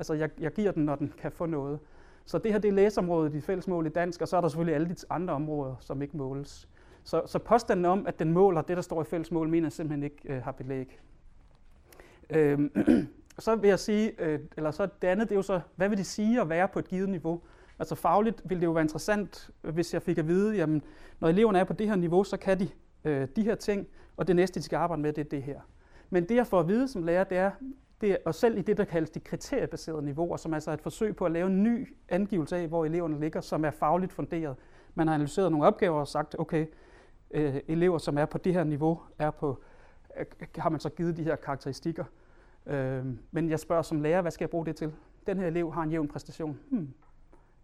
Altså 0.00 0.14
jeg, 0.14 0.30
jeg 0.40 0.52
giver 0.52 0.72
den, 0.72 0.84
når 0.84 0.96
den 0.96 1.12
kan 1.18 1.32
få 1.32 1.46
noget. 1.46 1.78
Så 2.24 2.38
det 2.38 2.52
her 2.52 2.58
det 2.58 2.68
er 2.68 2.72
læseområdet 2.72 3.34
i 3.34 3.40
fællesmål 3.40 3.86
i 3.86 3.88
dansk, 3.88 4.22
og 4.22 4.28
så 4.28 4.36
er 4.36 4.40
der 4.40 4.48
selvfølgelig 4.48 4.74
alle 4.74 4.88
de 4.88 4.94
andre 5.10 5.34
områder, 5.34 5.74
som 5.80 6.02
ikke 6.02 6.16
måles. 6.16 6.68
Så, 7.04 7.22
så 7.26 7.38
påstanden 7.38 7.84
om, 7.84 8.06
at 8.06 8.18
den 8.18 8.32
måler 8.32 8.62
det, 8.62 8.76
der 8.76 8.82
står 8.82 9.02
i 9.02 9.04
fællesmål, 9.04 9.48
mener 9.48 9.66
jeg 9.66 9.72
simpelthen 9.72 10.02
ikke 10.02 10.16
øh, 10.24 10.42
har 10.42 10.52
belæg. 10.52 11.00
Øh, 12.30 12.58
så 13.38 13.56
vil 13.56 13.68
jeg 13.68 13.78
sige, 13.78 14.22
øh, 14.22 14.40
eller 14.56 14.70
så 14.70 14.88
det 15.02 15.08
andet, 15.08 15.28
det 15.28 15.34
er 15.34 15.38
jo 15.38 15.42
så, 15.42 15.60
hvad 15.76 15.88
vil 15.88 15.98
det 15.98 16.06
sige 16.06 16.40
at 16.40 16.48
være 16.48 16.68
på 16.68 16.78
et 16.78 16.88
givet 16.88 17.08
niveau? 17.08 17.40
Altså 17.78 17.94
fagligt 17.94 18.42
ville 18.44 18.60
det 18.60 18.66
jo 18.66 18.72
være 18.72 18.84
interessant, 18.84 19.50
øh, 19.64 19.74
hvis 19.74 19.94
jeg 19.94 20.02
fik 20.02 20.18
at 20.18 20.28
vide, 20.28 20.56
jamen, 20.56 20.82
når 21.20 21.28
eleverne 21.28 21.58
er 21.58 21.64
på 21.64 21.72
det 21.72 21.88
her 21.88 21.96
niveau, 21.96 22.24
så 22.24 22.36
kan 22.36 22.60
de 22.60 22.68
øh, 23.04 23.28
de 23.36 23.42
her 23.42 23.54
ting, 23.54 23.86
og 24.16 24.26
det 24.26 24.36
næste, 24.36 24.60
de 24.60 24.64
skal 24.64 24.76
arbejde 24.76 25.02
med, 25.02 25.12
det 25.12 25.24
er 25.24 25.30
det 25.30 25.42
her. 25.42 25.60
Men 26.10 26.28
det, 26.28 26.34
jeg 26.34 26.46
får 26.46 26.60
at 26.60 26.68
vide 26.68 26.88
som 26.88 27.02
lærer, 27.02 27.24
det 27.24 27.38
er, 27.38 27.50
det 28.00 28.10
er, 28.10 28.16
og 28.24 28.34
selv 28.34 28.58
i 28.58 28.62
det, 28.62 28.76
der 28.76 28.84
kaldes 28.84 29.10
de 29.10 29.20
kriteriebaserede 29.20 30.02
niveauer, 30.02 30.36
som 30.36 30.54
altså 30.54 30.70
er 30.70 30.74
et 30.74 30.80
forsøg 30.80 31.16
på 31.16 31.24
at 31.24 31.32
lave 31.32 31.46
en 31.46 31.62
ny 31.62 31.96
angivelse 32.08 32.56
af, 32.56 32.68
hvor 32.68 32.84
eleverne 32.84 33.20
ligger, 33.20 33.40
som 33.40 33.64
er 33.64 33.70
fagligt 33.70 34.12
funderet. 34.12 34.56
Man 34.94 35.06
har 35.06 35.14
analyseret 35.14 35.52
nogle 35.52 35.66
opgaver 35.66 36.00
og 36.00 36.08
sagt, 36.08 36.36
okay, 36.38 36.66
øh, 37.30 37.60
elever, 37.68 37.98
som 37.98 38.18
er 38.18 38.26
på 38.26 38.38
det 38.38 38.54
her 38.54 38.64
niveau, 38.64 39.00
er 39.18 39.30
på, 39.30 39.62
øh, 40.18 40.26
har 40.58 40.70
man 40.70 40.80
så 40.80 40.88
givet 40.88 41.16
de 41.16 41.24
her 41.24 41.36
karakteristikker. 41.36 42.04
Øh, 42.66 43.06
men 43.30 43.50
jeg 43.50 43.60
spørger 43.60 43.82
som 43.82 44.00
lærer, 44.00 44.22
hvad 44.22 44.30
skal 44.30 44.44
jeg 44.44 44.50
bruge 44.50 44.66
det 44.66 44.76
til? 44.76 44.92
Den 45.26 45.38
her 45.38 45.46
elev 45.46 45.72
har 45.72 45.82
en 45.82 45.90
jævn 45.90 46.08
præstation. 46.08 46.58
Hmm, 46.70 46.94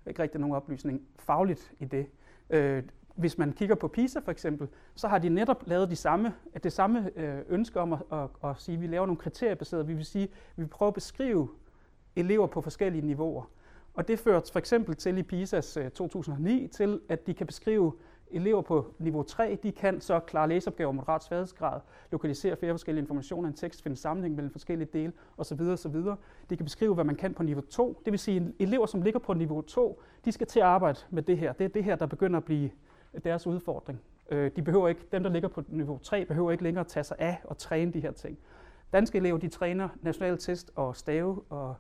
ikke 0.07 0.23
rigtig 0.23 0.41
nogen 0.41 0.57
oplysning 0.57 1.03
fagligt 1.19 1.73
i 1.79 1.85
det. 1.85 2.07
Øh, 2.51 2.83
hvis 3.17 3.39
man 3.39 3.53
kigger 3.53 3.75
på 3.75 3.89
PISA 3.89 4.21
for 4.21 4.31
eksempel, 4.31 4.69
så 4.95 5.09
har 5.09 5.19
de 5.19 5.29
netop 5.29 5.63
lavet 5.67 5.91
de 5.91 5.97
samme, 5.97 6.35
det 6.63 6.73
samme 6.73 7.11
øh, 7.17 7.39
ønske 7.49 7.81
om 7.81 7.93
at, 7.93 7.99
at, 8.13 8.29
at 8.45 8.57
sige, 8.59 8.77
at 8.77 8.83
vi 8.83 8.87
laver 8.87 9.07
nogle 9.07 9.19
kriteriebaseret. 9.19 9.89
Vi 9.89 9.95
vil 9.95 10.05
sige, 10.05 10.25
at 10.25 10.31
vi 10.57 10.63
vil 10.63 10.69
prøve 10.69 10.89
at 10.89 10.95
beskrive 10.95 11.49
elever 12.17 12.47
på 12.47 12.61
forskellige 12.61 13.07
niveauer. 13.07 13.51
Og 13.95 14.09
det 14.09 14.19
fører 14.19 14.41
for 14.53 14.59
eksempel 14.59 14.97
til 14.97 15.19
i 15.19 15.23
PISAs 15.23 15.77
øh, 15.77 15.91
2009 15.91 16.67
til, 16.67 17.01
at 17.09 17.27
de 17.27 17.35
kan 17.35 17.47
beskrive 17.47 17.93
elever 18.31 18.63
på 18.63 18.95
niveau 18.99 19.23
3, 19.23 19.59
de 19.63 19.73
kan 19.73 20.01
så 20.01 20.21
klare 20.21 20.49
læseopgaver 20.49 20.93
moderat 20.93 21.25
sværhedsgrad, 21.25 21.81
lokalisere 22.13 22.57
flere 22.57 22.73
forskellige 22.73 23.03
informationer 23.03 23.49
i 23.49 23.51
en 23.51 23.57
tekst, 23.57 23.83
finde 23.83 23.97
sammenhæng 23.97 24.35
mellem 24.35 24.53
forskellige 24.53 24.89
dele 24.93 25.13
osv. 25.39 25.61
osv. 25.61 25.97
De 26.51 26.57
kan 26.57 26.65
beskrive, 26.65 26.95
hvad 26.95 27.05
man 27.05 27.15
kan 27.15 27.35
på 27.35 27.43
niveau 27.43 27.63
2. 27.63 28.03
Det 28.05 28.11
vil 28.11 28.19
sige, 28.19 28.37
at 28.37 28.53
elever, 28.59 28.87
som 28.87 29.03
ligger 29.03 29.21
på 29.21 29.35
niveau 29.35 29.61
2, 29.61 30.03
de 30.25 30.33
skal 30.33 30.47
til 30.47 30.61
at 30.61 30.67
arbejde 30.67 30.99
med 31.11 31.23
det 31.23 31.39
her. 31.39 31.53
Det 31.53 31.65
er 31.65 31.69
det 31.69 31.85
her, 31.85 31.97
der 31.97 32.07
begynder 32.07 32.37
at 32.37 32.45
blive 32.45 32.71
deres 33.25 33.47
udfordring. 33.47 34.01
Øh, 34.31 34.51
de 34.57 34.63
behøver 34.63 34.89
ikke, 34.89 35.01
dem, 35.13 35.23
der 35.23 35.31
ligger 35.31 35.49
på 35.49 35.63
niveau 35.69 35.99
3, 35.99 36.25
behøver 36.25 36.51
ikke 36.51 36.65
længere 36.65 36.81
at 36.81 36.87
tage 36.87 37.05
sig 37.05 37.17
af 37.19 37.41
og 37.45 37.59
træne 37.59 37.93
de 37.93 38.01
her 38.01 38.13
ting. 38.13 38.39
Danske 38.93 39.19
elever, 39.19 39.39
de 39.39 39.49
træner 39.49 39.89
nationale 40.03 40.37
test 40.37 40.71
og 40.75 40.97
stave 40.97 41.43
og 41.51 41.75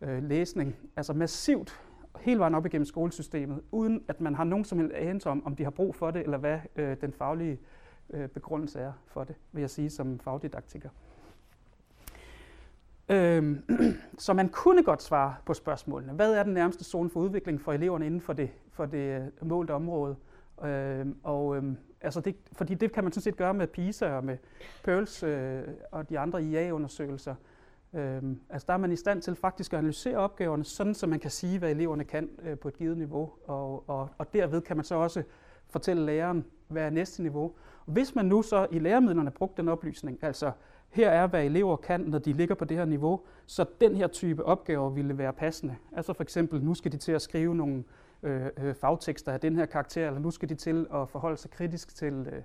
øh, 0.00 0.22
læsning, 0.22 0.76
altså 0.96 1.12
massivt 1.12 1.80
hele 2.20 2.40
vejen 2.40 2.54
op 2.54 2.66
igennem 2.66 2.84
skolesystemet, 2.84 3.60
uden 3.70 4.04
at 4.08 4.20
man 4.20 4.34
har 4.34 4.44
nogen 4.44 4.64
som 4.64 4.78
helst 4.78 4.94
anelse 4.94 5.30
om, 5.30 5.46
om 5.46 5.56
de 5.56 5.64
har 5.64 5.70
brug 5.70 5.94
for 5.94 6.10
det, 6.10 6.22
eller 6.22 6.38
hvad 6.38 6.58
øh, 6.76 6.96
den 7.00 7.12
faglige 7.12 7.58
øh, 8.10 8.28
begrundelse 8.28 8.80
er 8.80 8.92
for 9.06 9.24
det, 9.24 9.36
vil 9.52 9.60
jeg 9.60 9.70
sige 9.70 9.90
som 9.90 10.18
fagdidaktiker. 10.18 10.88
Øhm, 13.08 13.62
så 14.18 14.32
man 14.32 14.48
kunne 14.48 14.82
godt 14.82 15.02
svare 15.02 15.34
på 15.46 15.54
spørgsmålene. 15.54 16.12
Hvad 16.12 16.34
er 16.34 16.42
den 16.42 16.54
nærmeste 16.54 16.84
zone 16.84 17.10
for 17.10 17.20
udvikling 17.20 17.60
for 17.60 17.72
eleverne 17.72 18.06
inden 18.06 18.20
for 18.20 18.32
det, 18.32 18.50
for 18.70 18.86
det 18.86 19.30
øh, 19.40 19.48
målte 19.48 19.74
område? 19.74 20.16
Øh, 20.64 21.06
og, 21.22 21.56
øh, 21.56 21.64
altså 22.00 22.20
det, 22.20 22.36
fordi 22.52 22.74
det 22.74 22.92
kan 22.92 23.04
man 23.04 23.12
sådan 23.12 23.22
set 23.22 23.36
gøre 23.36 23.54
med 23.54 23.66
PISA 23.66 24.10
og 24.12 24.24
med 24.24 24.36
Pearls 24.84 25.22
øh, 25.22 25.62
og 25.92 26.08
de 26.08 26.18
andre 26.18 26.42
IA-undersøgelser. 26.42 27.34
Øh, 27.94 28.22
altså 28.50 28.66
der 28.66 28.72
er 28.72 28.78
man 28.78 28.92
i 28.92 28.96
stand 28.96 29.22
til 29.22 29.34
faktisk 29.34 29.72
at 29.72 29.78
analysere 29.78 30.16
opgaverne, 30.16 30.64
sådan 30.64 30.94
så 30.94 31.06
man 31.06 31.20
kan 31.20 31.30
sige, 31.30 31.58
hvad 31.58 31.70
eleverne 31.70 32.04
kan 32.04 32.28
øh, 32.42 32.58
på 32.58 32.68
et 32.68 32.74
givet 32.74 32.98
niveau. 32.98 33.32
Og, 33.46 33.88
og, 33.88 34.08
og 34.18 34.32
derved 34.32 34.60
kan 34.60 34.76
man 34.76 34.84
så 34.84 34.94
også 34.94 35.22
fortælle 35.70 36.06
læreren, 36.06 36.44
hvad 36.68 36.82
er 36.82 36.90
næste 36.90 37.22
niveau. 37.22 37.52
Og 37.86 37.92
hvis 37.92 38.14
man 38.14 38.24
nu 38.24 38.42
så 38.42 38.66
i 38.70 38.78
læremidlerne 38.78 39.30
brugte 39.30 39.62
den 39.62 39.68
oplysning, 39.68 40.18
altså 40.22 40.52
her 40.88 41.10
er, 41.10 41.26
hvad 41.26 41.44
elever 41.44 41.76
kan, 41.76 42.00
når 42.00 42.18
de 42.18 42.32
ligger 42.32 42.54
på 42.54 42.64
det 42.64 42.76
her 42.76 42.84
niveau, 42.84 43.20
så 43.46 43.64
den 43.80 43.96
her 43.96 44.06
type 44.06 44.44
opgaver 44.44 44.90
ville 44.90 45.18
være 45.18 45.32
passende. 45.32 45.76
Altså 45.92 46.12
for 46.12 46.22
eksempel, 46.22 46.64
nu 46.64 46.74
skal 46.74 46.92
de 46.92 46.96
til 46.96 47.12
at 47.12 47.22
skrive 47.22 47.54
nogle 47.54 47.84
øh, 48.22 48.46
øh, 48.56 48.74
fagtekster 48.74 49.32
af 49.32 49.40
den 49.40 49.56
her 49.56 49.66
karakter, 49.66 50.06
eller 50.06 50.20
nu 50.20 50.30
skal 50.30 50.48
de 50.48 50.54
til 50.54 50.86
at 50.94 51.08
forholde 51.08 51.36
sig 51.36 51.50
kritisk 51.50 51.96
til, 51.96 52.28
øh, 52.32 52.42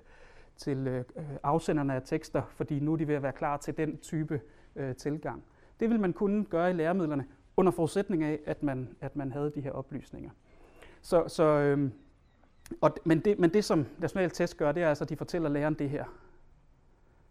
til 0.56 0.86
øh, 0.86 1.04
øh, 1.16 1.24
afsenderne 1.42 1.94
af 1.94 2.02
tekster, 2.04 2.42
fordi 2.50 2.80
nu 2.80 2.92
er 2.92 2.96
de 2.96 3.08
ved 3.08 3.14
at 3.14 3.22
være 3.22 3.32
klar 3.32 3.56
til 3.56 3.76
den 3.76 3.98
type 3.98 4.40
øh, 4.76 4.96
tilgang. 4.96 5.44
Det 5.80 5.90
vil 5.90 6.00
man 6.00 6.12
kunne 6.12 6.44
gøre 6.44 6.70
i 6.70 6.72
læremidlerne, 6.72 7.26
under 7.56 7.72
forudsætning 7.72 8.22
af, 8.22 8.40
at 8.46 8.62
man, 8.62 8.88
at 9.00 9.16
man 9.16 9.32
havde 9.32 9.52
de 9.54 9.60
her 9.60 9.72
oplysninger. 9.72 10.30
Så, 11.02 11.24
så, 11.28 11.44
øh, 11.44 11.90
og, 12.80 12.96
men, 13.04 13.20
det, 13.20 13.38
men 13.38 13.50
det, 13.50 13.64
som 13.64 13.86
National 13.98 14.30
Test 14.30 14.56
gør, 14.56 14.72
det 14.72 14.82
er 14.82 14.88
altså, 14.88 15.04
at 15.04 15.08
de 15.08 15.16
fortæller 15.16 15.48
læreren 15.48 15.74
det 15.74 15.90
her, 15.90 16.04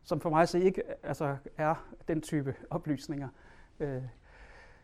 som 0.04 0.20
for 0.20 0.30
mig 0.30 0.48
så 0.48 0.58
ikke 0.58 0.84
altså, 1.04 1.38
er 1.58 1.88
den 2.08 2.22
type 2.22 2.56
oplysninger. 2.70 3.30
Øh, 3.80 4.04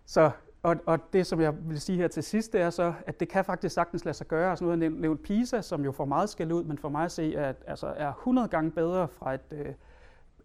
så 0.05 0.31
og, 0.63 0.75
og 0.85 0.99
det, 1.13 1.27
som 1.27 1.41
jeg 1.41 1.53
vil 1.69 1.81
sige 1.81 1.97
her 1.97 2.07
til 2.07 2.23
sidst, 2.23 2.53
det 2.53 2.61
er 2.61 2.69
så, 2.69 2.93
at 3.07 3.19
det 3.19 3.29
kan 3.29 3.45
faktisk 3.45 3.75
sagtens 3.75 4.05
lade 4.05 4.17
sig 4.17 4.27
gøre. 4.27 4.49
Altså 4.49 4.65
nu 4.65 4.71
har 4.71 4.77
jeg 4.77 4.89
nævnt 4.89 5.23
PISA, 5.23 5.61
som 5.61 5.83
jo 5.83 5.91
får 5.91 6.05
meget 6.05 6.29
skæld 6.29 6.51
ud, 6.51 6.63
men 6.63 6.77
for 6.77 6.89
mig 6.89 7.05
at 7.05 7.11
se, 7.11 7.33
at 7.37 7.55
altså, 7.67 7.87
er 7.87 8.09
100 8.09 8.47
gange 8.47 8.71
bedre 8.71 9.07
fra 9.07 9.33
et 9.33 9.41
øh, 9.51 9.65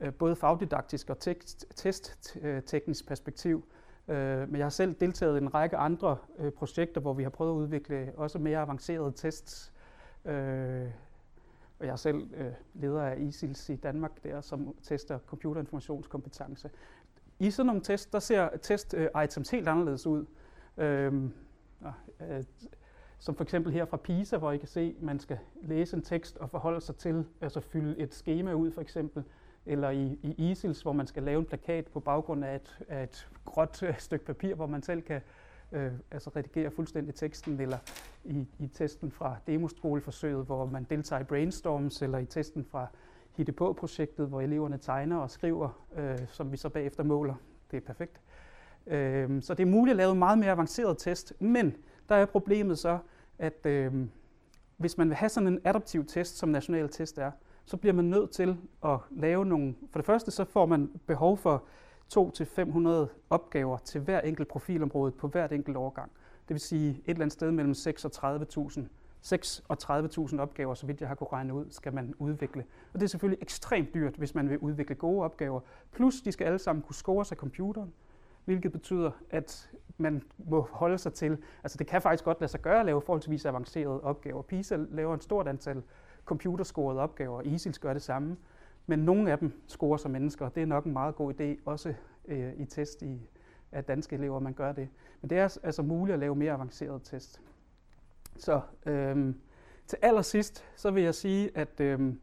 øh 0.00 0.12
både 0.12 0.37
fagdidaktisk 0.37 1.11
og 1.11 1.18
testteknisk 1.74 3.05
øh, 3.05 3.09
perspektiv. 3.09 3.64
Øh, 4.09 4.48
men 4.48 4.57
jeg 4.57 4.64
har 4.64 4.70
selv 4.70 4.94
deltaget 5.00 5.35
i 5.35 5.42
en 5.42 5.55
række 5.55 5.77
andre 5.77 6.16
øh, 6.38 6.53
projekter, 6.53 7.00
hvor 7.00 7.12
vi 7.12 7.22
har 7.22 7.31
prøvet 7.31 7.53
at 7.53 7.57
udvikle 7.57 8.12
også 8.16 8.38
mere 8.38 8.59
avancerede 8.59 9.12
tests. 9.16 9.72
Øh, 10.24 10.87
og 11.79 11.87
jeg 11.87 11.92
er 11.92 11.96
selv 11.96 12.35
øh, 12.35 12.53
leder 12.74 13.03
af 13.03 13.20
ISILS 13.20 13.68
i 13.68 13.77
Danmark, 13.77 14.24
der 14.24 14.40
som 14.40 14.74
tester 14.83 15.18
computerinformationskompetence 15.27 16.70
i 17.38 17.51
sådan 17.51 17.66
nogle 17.66 17.83
test, 17.83 18.12
der 18.12 18.18
ser 18.18 18.49
test-items 18.62 19.53
øh, 19.53 19.57
helt 19.57 19.68
anderledes 19.68 20.07
ud. 20.07 20.25
Øhm, 20.77 21.33
øh, 22.20 22.44
som 23.18 23.35
for 23.35 23.44
eksempel 23.44 23.73
her 23.73 23.85
fra 23.85 23.97
PISA, 23.97 24.37
hvor 24.37 24.53
I 24.53 24.57
kan 24.57 24.68
se, 24.68 24.94
at 24.97 25.03
man 25.03 25.20
skal 25.20 25.38
læse 25.62 25.97
en 25.97 26.03
tekst 26.03 26.37
og 26.37 26.51
forholde 26.51 26.81
sig 26.81 26.97
til, 26.97 27.25
altså 27.40 27.61
fylde 27.61 27.99
et 27.99 28.14
schema 28.14 28.53
ud 28.53 28.70
for 28.70 28.81
eksempel, 28.81 29.25
eller 29.66 29.90
i, 29.90 30.18
i 30.23 30.51
ISILS, 30.51 30.83
hvor 30.83 30.92
man 30.92 31.07
skal 31.07 31.23
lave 31.23 31.38
en 31.38 31.44
plakat 31.44 31.87
på 31.87 32.01
baggrund 32.01 32.44
af 32.44 32.55
et, 32.55 32.85
af 32.88 33.03
et 33.03 33.29
gråt 33.44 33.83
øh, 33.83 33.99
stykke 33.99 34.25
papir, 34.25 34.55
hvor 34.55 34.66
man 34.66 34.83
selv 34.83 35.03
kan 35.03 35.20
øh, 35.73 35.92
altså 36.11 36.31
redigere 36.37 36.70
fuldstændig 36.70 37.14
teksten, 37.14 37.61
eller 37.61 37.79
i, 38.25 38.47
i 38.59 38.68
testen 38.68 39.11
fra 39.11 39.37
demoskoleforsøget, 39.47 40.47
hvor 40.47 40.66
man 40.66 40.87
deltager 40.90 41.20
i 41.20 41.25
brainstorms, 41.25 42.03
eller 42.03 42.18
i 42.18 42.27
testen 42.27 42.64
fra 42.64 42.87
hitte 43.37 43.53
på 43.53 43.73
projektet, 43.73 44.29
hvor 44.29 44.40
eleverne 44.40 44.79
tegner 44.79 45.16
og 45.16 45.31
skriver, 45.31 45.85
øh, 45.97 46.18
som 46.29 46.53
vi 46.53 46.57
så 46.57 46.68
bagefter 46.68 47.03
måler. 47.03 47.35
Det 47.70 47.77
er 47.77 47.81
perfekt. 47.81 48.20
Øh, 48.87 49.42
så 49.42 49.55
det 49.55 49.62
er 49.62 49.70
muligt 49.70 49.92
at 49.92 49.97
lave 49.97 50.12
en 50.12 50.18
meget 50.18 50.38
mere 50.38 50.51
avanceret 50.51 50.99
test, 50.99 51.33
men 51.40 51.77
der 52.09 52.14
er 52.14 52.27
problemet 52.27 52.79
så, 52.79 52.99
at 53.38 53.66
øh, 53.66 53.92
hvis 54.77 54.99
man 54.99 55.09
vil 55.09 55.16
have 55.16 55.29
sådan 55.29 55.47
en 55.47 55.61
adaptiv 55.64 56.07
test, 56.07 56.37
som 56.37 56.49
national 56.49 56.88
test 56.88 57.18
er, 57.18 57.31
så 57.64 57.77
bliver 57.77 57.92
man 57.92 58.05
nødt 58.05 58.31
til 58.31 58.57
at 58.85 58.99
lave 59.11 59.47
nogle... 59.47 59.75
For 59.90 59.99
det 59.99 60.07
første 60.07 60.31
så 60.31 60.44
får 60.44 60.66
man 60.66 60.90
behov 61.07 61.37
for 61.37 61.64
2-500 62.14 62.88
opgaver 63.31 63.79
til 63.79 64.01
hver 64.01 64.20
enkelt 64.20 64.49
profilområde 64.49 65.12
på 65.12 65.29
hvert 65.29 65.53
enkelt 65.53 65.77
årgang. 65.77 66.12
Det 66.49 66.55
vil 66.55 66.61
sige 66.61 66.90
et 66.90 67.03
eller 67.07 67.23
andet 67.23 67.33
sted 67.33 67.51
mellem 67.51 67.75
6 67.75 68.05
og 68.05 68.37
30.000 68.47 68.81
36.000 69.27 70.41
opgaver, 70.41 70.75
så 70.75 70.87
vidt 70.87 71.01
jeg 71.01 71.09
har 71.09 71.15
kunne 71.15 71.33
regne 71.33 71.55
ud, 71.55 71.67
skal 71.71 71.95
man 71.95 72.15
udvikle. 72.19 72.65
Og 72.93 73.01
det 73.01 73.03
er 73.03 73.09
selvfølgelig 73.09 73.43
ekstremt 73.43 73.95
dyrt, 73.95 74.15
hvis 74.15 74.35
man 74.35 74.51
vil 74.51 74.59
udvikle 74.59 74.95
gode 74.95 75.25
opgaver. 75.25 75.61
Plus, 75.93 76.21
de 76.21 76.33
skal 76.33 76.45
alle 76.45 76.59
sammen 76.59 76.83
kunne 76.83 76.95
score 76.95 77.25
sig 77.25 77.37
computeren, 77.37 77.93
hvilket 78.45 78.73
betyder, 78.73 79.11
at 79.31 79.71
man 79.99 80.23
må 80.39 80.69
holde 80.71 80.99
sig 80.99 81.13
til, 81.13 81.39
altså 81.63 81.79
det 81.79 81.87
kan 81.87 82.03
faktisk 82.03 82.25
godt 82.25 82.41
lade 82.41 82.51
sig 82.51 82.61
gøre 82.61 82.81
at 82.81 82.87
lave 82.87 83.03
forholdsvis 83.03 83.45
avancerede 83.45 84.01
opgaver. 84.01 84.43
PISA 84.43 84.77
laver 84.77 85.15
en 85.15 85.21
stort 85.21 85.49
antal 85.49 85.83
computerscorede 86.25 87.01
opgaver, 87.01 87.37
og 87.37 87.47
ISILS 87.47 87.79
gør 87.79 87.93
det 87.93 88.03
samme, 88.03 88.37
men 88.87 88.99
nogle 88.99 89.33
af 89.33 89.39
dem 89.39 89.63
scorer 89.67 89.97
som 89.97 90.11
mennesker, 90.11 90.45
og 90.45 90.55
det 90.55 90.63
er 90.63 90.67
nok 90.67 90.85
en 90.85 90.93
meget 90.93 91.15
god 91.15 91.35
idé, 91.41 91.63
også 91.65 91.95
øh, 92.25 92.53
i 92.57 92.65
test 92.65 93.03
i, 93.03 93.21
af 93.73 93.85
danske 93.85 94.17
elever, 94.17 94.39
man 94.39 94.53
gør 94.53 94.73
det. 94.73 94.89
Men 95.21 95.31
det 95.31 95.39
er 95.39 95.59
altså 95.63 95.83
muligt 95.83 96.15
at 96.15 96.21
lave 96.21 96.35
mere 96.35 96.53
avancerede 96.53 97.01
test. 97.05 97.41
Så 98.37 98.61
øhm, 98.87 99.40
til 99.87 99.99
allersidst, 100.03 100.64
så 100.77 100.90
vil 100.90 101.03
jeg 101.03 101.14
sige, 101.14 101.51
at, 101.55 101.81
øhm, 101.81 102.20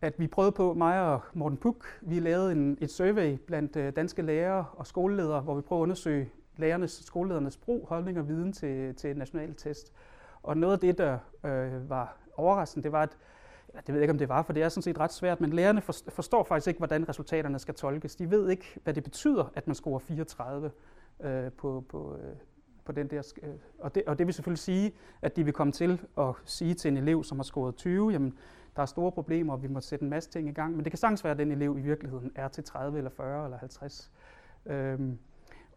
at 0.00 0.18
vi 0.18 0.26
prøvede 0.26 0.52
på, 0.52 0.74
mig 0.74 1.00
og 1.00 1.20
Morten 1.34 1.58
Puk, 1.58 1.86
vi 2.00 2.20
lavede 2.20 2.52
en, 2.52 2.78
et 2.80 2.90
survey 2.90 3.38
blandt 3.46 3.76
øh, 3.76 3.96
danske 3.96 4.22
lærere 4.22 4.64
og 4.72 4.86
skoleledere, 4.86 5.40
hvor 5.40 5.54
vi 5.54 5.60
prøvede 5.60 5.80
at 5.80 5.82
undersøge 5.82 6.32
lærernes, 6.56 6.90
skoleledernes 6.90 7.56
brug, 7.56 7.86
holdning 7.88 8.18
og 8.18 8.28
viden 8.28 8.52
til, 8.52 8.94
til 8.94 9.16
nationale 9.16 9.54
test. 9.54 9.92
Og 10.42 10.56
noget 10.56 10.72
af 10.72 10.80
det, 10.80 10.98
der 10.98 11.18
øh, 11.44 11.90
var 11.90 12.16
overraskende, 12.36 12.84
det 12.84 12.92
var, 12.92 13.02
at 13.02 13.18
ja, 13.74 13.78
det 13.78 13.88
ved 13.88 13.94
jeg 13.94 14.02
ikke, 14.02 14.12
om 14.12 14.18
det 14.18 14.28
var, 14.28 14.42
for 14.42 14.52
det 14.52 14.62
er 14.62 14.68
sådan 14.68 14.82
set 14.82 14.98
ret 14.98 15.12
svært, 15.12 15.40
men 15.40 15.52
lærerne 15.52 15.82
forstår 16.08 16.44
faktisk 16.44 16.68
ikke, 16.68 16.78
hvordan 16.78 17.08
resultaterne 17.08 17.58
skal 17.58 17.74
tolkes. 17.74 18.16
De 18.16 18.30
ved 18.30 18.48
ikke, 18.50 18.80
hvad 18.84 18.94
det 18.94 19.04
betyder, 19.04 19.52
at 19.54 19.66
man 19.66 19.74
scorer 19.74 19.98
34 19.98 20.70
øh, 21.20 21.52
på, 21.52 21.84
på, 21.88 22.16
øh, 22.16 22.36
på 22.84 22.92
den 22.92 23.06
der. 23.06 23.32
Øh, 23.42 23.48
og, 23.78 23.94
det, 23.94 24.02
og 24.06 24.18
det 24.18 24.26
vil 24.26 24.34
selvfølgelig 24.34 24.58
sige, 24.58 24.92
at 25.22 25.36
de 25.36 25.44
vil 25.44 25.52
komme 25.52 25.72
til 25.72 26.00
at 26.18 26.34
sige 26.44 26.74
til 26.74 26.88
en 26.88 26.96
elev, 26.96 27.24
som 27.24 27.38
har 27.38 27.42
scoret 27.42 27.76
20, 27.76 28.10
jamen, 28.10 28.38
der 28.76 28.82
er 28.82 28.86
store 28.86 29.12
problemer, 29.12 29.52
og 29.52 29.62
vi 29.62 29.68
må 29.68 29.80
sætte 29.80 30.02
en 30.02 30.10
masse 30.10 30.30
ting 30.30 30.48
i 30.48 30.52
gang. 30.52 30.76
Men 30.76 30.84
det 30.84 30.92
kan 30.92 30.98
sagtens 30.98 31.24
være, 31.24 31.30
at 31.30 31.38
den 31.38 31.52
elev 31.52 31.78
i 31.78 31.80
virkeligheden 31.80 32.32
er 32.34 32.48
til 32.48 32.64
30 32.64 32.98
eller 32.98 33.10
40 33.10 33.44
eller 33.44 33.58
50. 33.58 34.10
Øhm, 34.66 35.18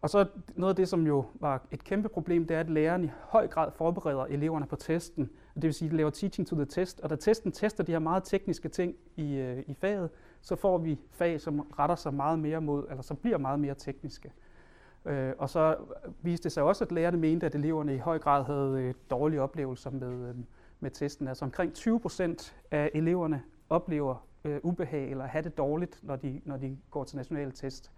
og 0.01 0.09
så 0.09 0.27
noget 0.55 0.71
af 0.71 0.75
det, 0.75 0.89
som 0.89 1.07
jo 1.07 1.25
var 1.33 1.67
et 1.71 1.83
kæmpe 1.83 2.09
problem, 2.09 2.47
det 2.47 2.55
er, 2.55 2.59
at 2.59 2.69
læreren 2.69 3.03
i 3.03 3.09
høj 3.21 3.47
grad 3.47 3.71
forbereder 3.71 4.25
eleverne 4.25 4.65
på 4.65 4.75
testen. 4.75 5.29
Det 5.55 5.63
vil 5.63 5.73
sige, 5.73 5.87
at 5.87 5.91
de 5.91 5.97
laver 5.97 6.09
teaching 6.09 6.47
to 6.47 6.55
the 6.55 6.65
test, 6.65 6.99
og 6.99 7.09
da 7.09 7.15
testen 7.15 7.51
tester 7.51 7.83
de 7.83 7.91
her 7.91 7.99
meget 7.99 8.23
tekniske 8.23 8.69
ting 8.69 8.95
i, 9.15 9.35
øh, 9.35 9.63
i 9.67 9.73
faget, 9.73 10.09
så 10.41 10.55
får 10.55 10.77
vi 10.77 10.99
fag, 11.11 11.41
som 11.41 11.59
retter 11.59 11.95
sig 11.95 12.13
meget 12.13 12.39
mere 12.39 12.61
mod, 12.61 12.85
eller 12.89 13.01
som 13.01 13.17
bliver 13.17 13.37
meget 13.37 13.59
mere 13.59 13.75
tekniske. 13.75 14.31
Øh, 15.05 15.33
og 15.37 15.49
så 15.49 15.77
viste 16.21 16.43
det 16.43 16.51
sig 16.51 16.63
også, 16.63 16.83
at 16.83 16.91
lærerne 16.91 17.17
mente, 17.17 17.45
at 17.45 17.55
eleverne 17.55 17.95
i 17.95 17.97
høj 17.97 18.19
grad 18.19 18.43
havde 18.43 18.81
øh, 18.81 18.93
dårlige 19.09 19.41
oplevelser 19.41 19.89
med, 19.89 20.29
øh, 20.29 20.35
med 20.79 20.91
testen. 20.91 21.27
Altså 21.27 21.45
omkring 21.45 21.73
20 21.73 21.99
procent 21.99 22.55
af 22.71 22.91
eleverne 22.93 23.43
oplever 23.69 24.27
øh, 24.43 24.59
ubehag 24.63 25.11
eller 25.11 25.25
have 25.25 25.43
det 25.43 25.57
dårligt, 25.57 25.99
når 26.03 26.15
de, 26.15 26.41
når 26.45 26.57
de 26.57 26.77
går 26.91 27.03
til 27.03 27.17
nationale 27.17 27.51
test. 27.51 27.91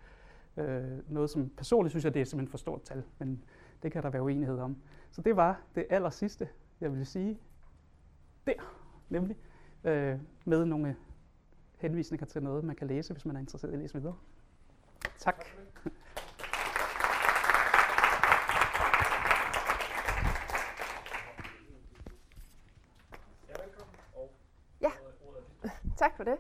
Øh, 0.57 0.83
noget, 1.09 1.29
som 1.29 1.49
personligt 1.49 1.91
synes 1.91 2.05
jeg, 2.05 2.13
det 2.13 2.21
er 2.21 2.25
simpelthen 2.25 2.51
for 2.51 2.57
stort 2.57 2.81
tal, 2.81 3.03
men 3.19 3.43
det 3.83 3.91
kan 3.91 4.03
der 4.03 4.09
være 4.09 4.23
uenighed 4.23 4.59
om. 4.59 4.77
Så 5.11 5.21
det 5.21 5.35
var 5.35 5.61
det 5.75 5.85
aller 5.89 6.09
sidste, 6.09 6.49
jeg 6.81 6.91
ville 6.91 7.05
sige 7.05 7.39
der, 8.47 8.53
nemlig 9.09 9.37
øh, 9.83 10.19
med 10.45 10.65
nogle 10.65 10.95
henvisninger 11.77 12.25
til 12.25 12.43
noget, 12.43 12.63
man 12.63 12.75
kan 12.75 12.87
læse, 12.87 13.13
hvis 13.13 13.25
man 13.25 13.35
er 13.35 13.39
interesseret 13.39 13.71
i 13.71 13.73
at 13.73 13.79
læse 13.79 13.93
videre. 13.93 14.15
Tak. 15.19 15.45
Ja, 24.81 24.91
tak 25.97 26.17
for 26.17 26.23
det. 26.23 26.37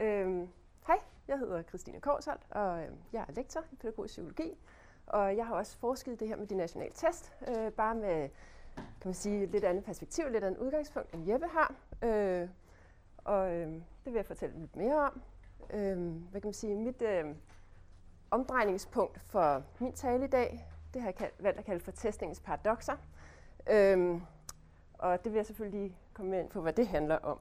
Øhm, 0.00 0.48
hej, 0.86 0.98
jeg 1.28 1.29
hedder 1.40 1.62
Christine 1.62 2.00
Korsholt, 2.00 2.40
og 2.50 2.82
øh, 2.82 2.88
jeg 3.12 3.24
er 3.28 3.32
lektor 3.32 3.60
i 3.72 3.76
pædagogisk 3.76 4.12
psykologi. 4.12 4.58
Og 5.06 5.36
jeg 5.36 5.46
har 5.46 5.54
også 5.54 5.78
forsket 5.78 6.20
det 6.20 6.28
her 6.28 6.36
med 6.36 6.46
de 6.46 6.54
nationale 6.54 6.92
test, 6.94 7.32
øh, 7.48 7.72
bare 7.72 7.94
med 7.94 8.28
kan 8.76 9.08
man 9.08 9.14
sige, 9.14 9.46
lidt 9.46 9.64
andet 9.64 9.84
perspektiv, 9.84 10.24
lidt 10.30 10.44
andet 10.44 10.58
udgangspunkt, 10.58 11.14
end 11.14 11.30
Jeppe 11.30 11.46
har. 11.46 11.74
Øh, 12.02 12.48
og 13.24 13.54
øh, 13.54 13.66
det 13.68 13.82
vil 14.04 14.14
jeg 14.14 14.26
fortælle 14.26 14.60
lidt 14.60 14.76
mere 14.76 14.96
om. 14.96 15.22
Øh, 15.72 16.12
hvad 16.30 16.40
kan 16.40 16.46
man 16.48 16.54
sige, 16.54 16.74
mit 16.74 17.02
øh, 17.02 17.24
omdrejningspunkt 18.30 19.20
for 19.20 19.62
min 19.78 19.92
tale 19.92 20.24
i 20.24 20.28
dag, 20.28 20.66
det 20.94 21.02
har 21.02 21.08
jeg 21.08 21.14
kaldt, 21.14 21.42
valgt 21.42 21.58
at 21.58 21.64
kalde 21.64 21.80
for 21.80 21.90
testningens 21.90 22.40
paradoxer. 22.40 22.96
Øh, 23.70 24.20
og 24.94 25.24
det 25.24 25.32
vil 25.32 25.38
jeg 25.38 25.46
selvfølgelig 25.46 25.80
lige 25.80 25.96
komme 26.14 26.40
ind 26.40 26.50
på, 26.50 26.60
hvad 26.60 26.72
det 26.72 26.88
handler 26.88 27.18
om. 27.18 27.38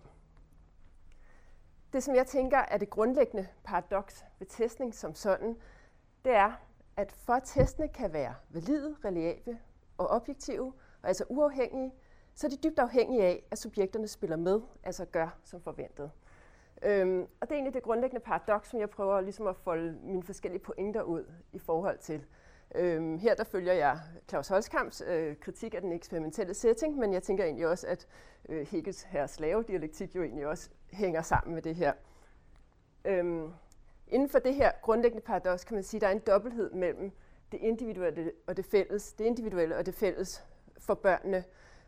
Det, 1.93 2.03
som 2.03 2.15
jeg 2.15 2.27
tænker 2.27 2.57
er 2.57 2.77
det 2.77 2.89
grundlæggende 2.89 3.47
paradoks 3.63 4.25
ved 4.39 4.47
testning 4.47 4.95
som 4.95 5.15
sådan, 5.15 5.55
det 6.25 6.33
er, 6.33 6.51
at 6.97 7.11
for 7.11 7.33
at 7.33 7.43
testene 7.45 7.87
kan 7.87 8.13
være 8.13 8.35
valide, 8.49 8.95
reliable 9.05 9.59
og 9.97 10.07
objektive, 10.07 10.73
og 11.01 11.07
altså 11.07 11.25
uafhængige, 11.29 11.93
så 12.35 12.47
er 12.47 12.51
de 12.51 12.57
dybt 12.57 12.79
afhængige 12.79 13.23
af, 13.23 13.43
at 13.51 13.57
subjekterne 13.57 14.07
spiller 14.07 14.37
med, 14.37 14.61
altså 14.83 15.05
gør 15.05 15.37
som 15.43 15.61
forventet. 15.61 16.11
Øhm, 16.83 17.21
og 17.21 17.41
det 17.41 17.51
er 17.51 17.55
egentlig 17.55 17.73
det 17.73 17.83
grundlæggende 17.83 18.25
paradoks, 18.25 18.69
som 18.69 18.79
jeg 18.79 18.89
prøver 18.89 19.21
ligesom 19.21 19.47
at 19.47 19.55
folde 19.55 19.99
mine 20.03 20.23
forskellige 20.23 20.61
pointer 20.61 21.01
ud 21.01 21.25
i 21.53 21.59
forhold 21.59 21.97
til. 21.97 22.25
Øhm, 22.75 23.17
her 23.17 23.35
der 23.35 23.43
følger 23.43 23.73
jeg 23.73 23.99
Claus 24.29 24.47
Holskamps 24.47 25.03
øh, 25.07 25.35
kritik 25.37 25.73
af 25.73 25.81
den 25.81 25.91
eksperimentelle 25.91 26.53
setting, 26.53 26.97
men 26.97 27.13
jeg 27.13 27.23
tænker 27.23 27.43
egentlig 27.43 27.67
også, 27.67 27.87
at 27.87 28.07
øh, 28.49 28.67
Hegels 28.67 29.03
her 29.03 29.27
slave-dialektik 29.27 30.15
jo 30.15 30.23
egentlig 30.23 30.47
også 30.47 30.69
hænger 30.91 31.21
sammen 31.21 31.53
med 31.53 31.61
det 31.61 31.75
her. 31.75 31.93
Øhm, 33.05 33.53
inden 34.07 34.29
for 34.29 34.39
det 34.39 34.55
her 34.55 34.71
grundlæggende 34.81 35.25
paradoks 35.25 35.63
kan 35.63 35.75
man 35.75 35.83
sige, 35.83 35.97
at 35.97 36.01
der 36.01 36.07
er 36.07 36.11
en 36.11 36.19
dobbelthed 36.19 36.71
mellem 36.71 37.11
det 37.51 37.57
individuelle 37.57 38.31
og 38.47 38.57
det 38.57 38.65
fælles, 38.65 39.13
det 39.13 39.25
individuelle 39.25 39.77
og 39.77 39.85
det 39.85 39.93
fælles 39.93 40.43
for 40.79 40.93
børnene. 40.93 41.43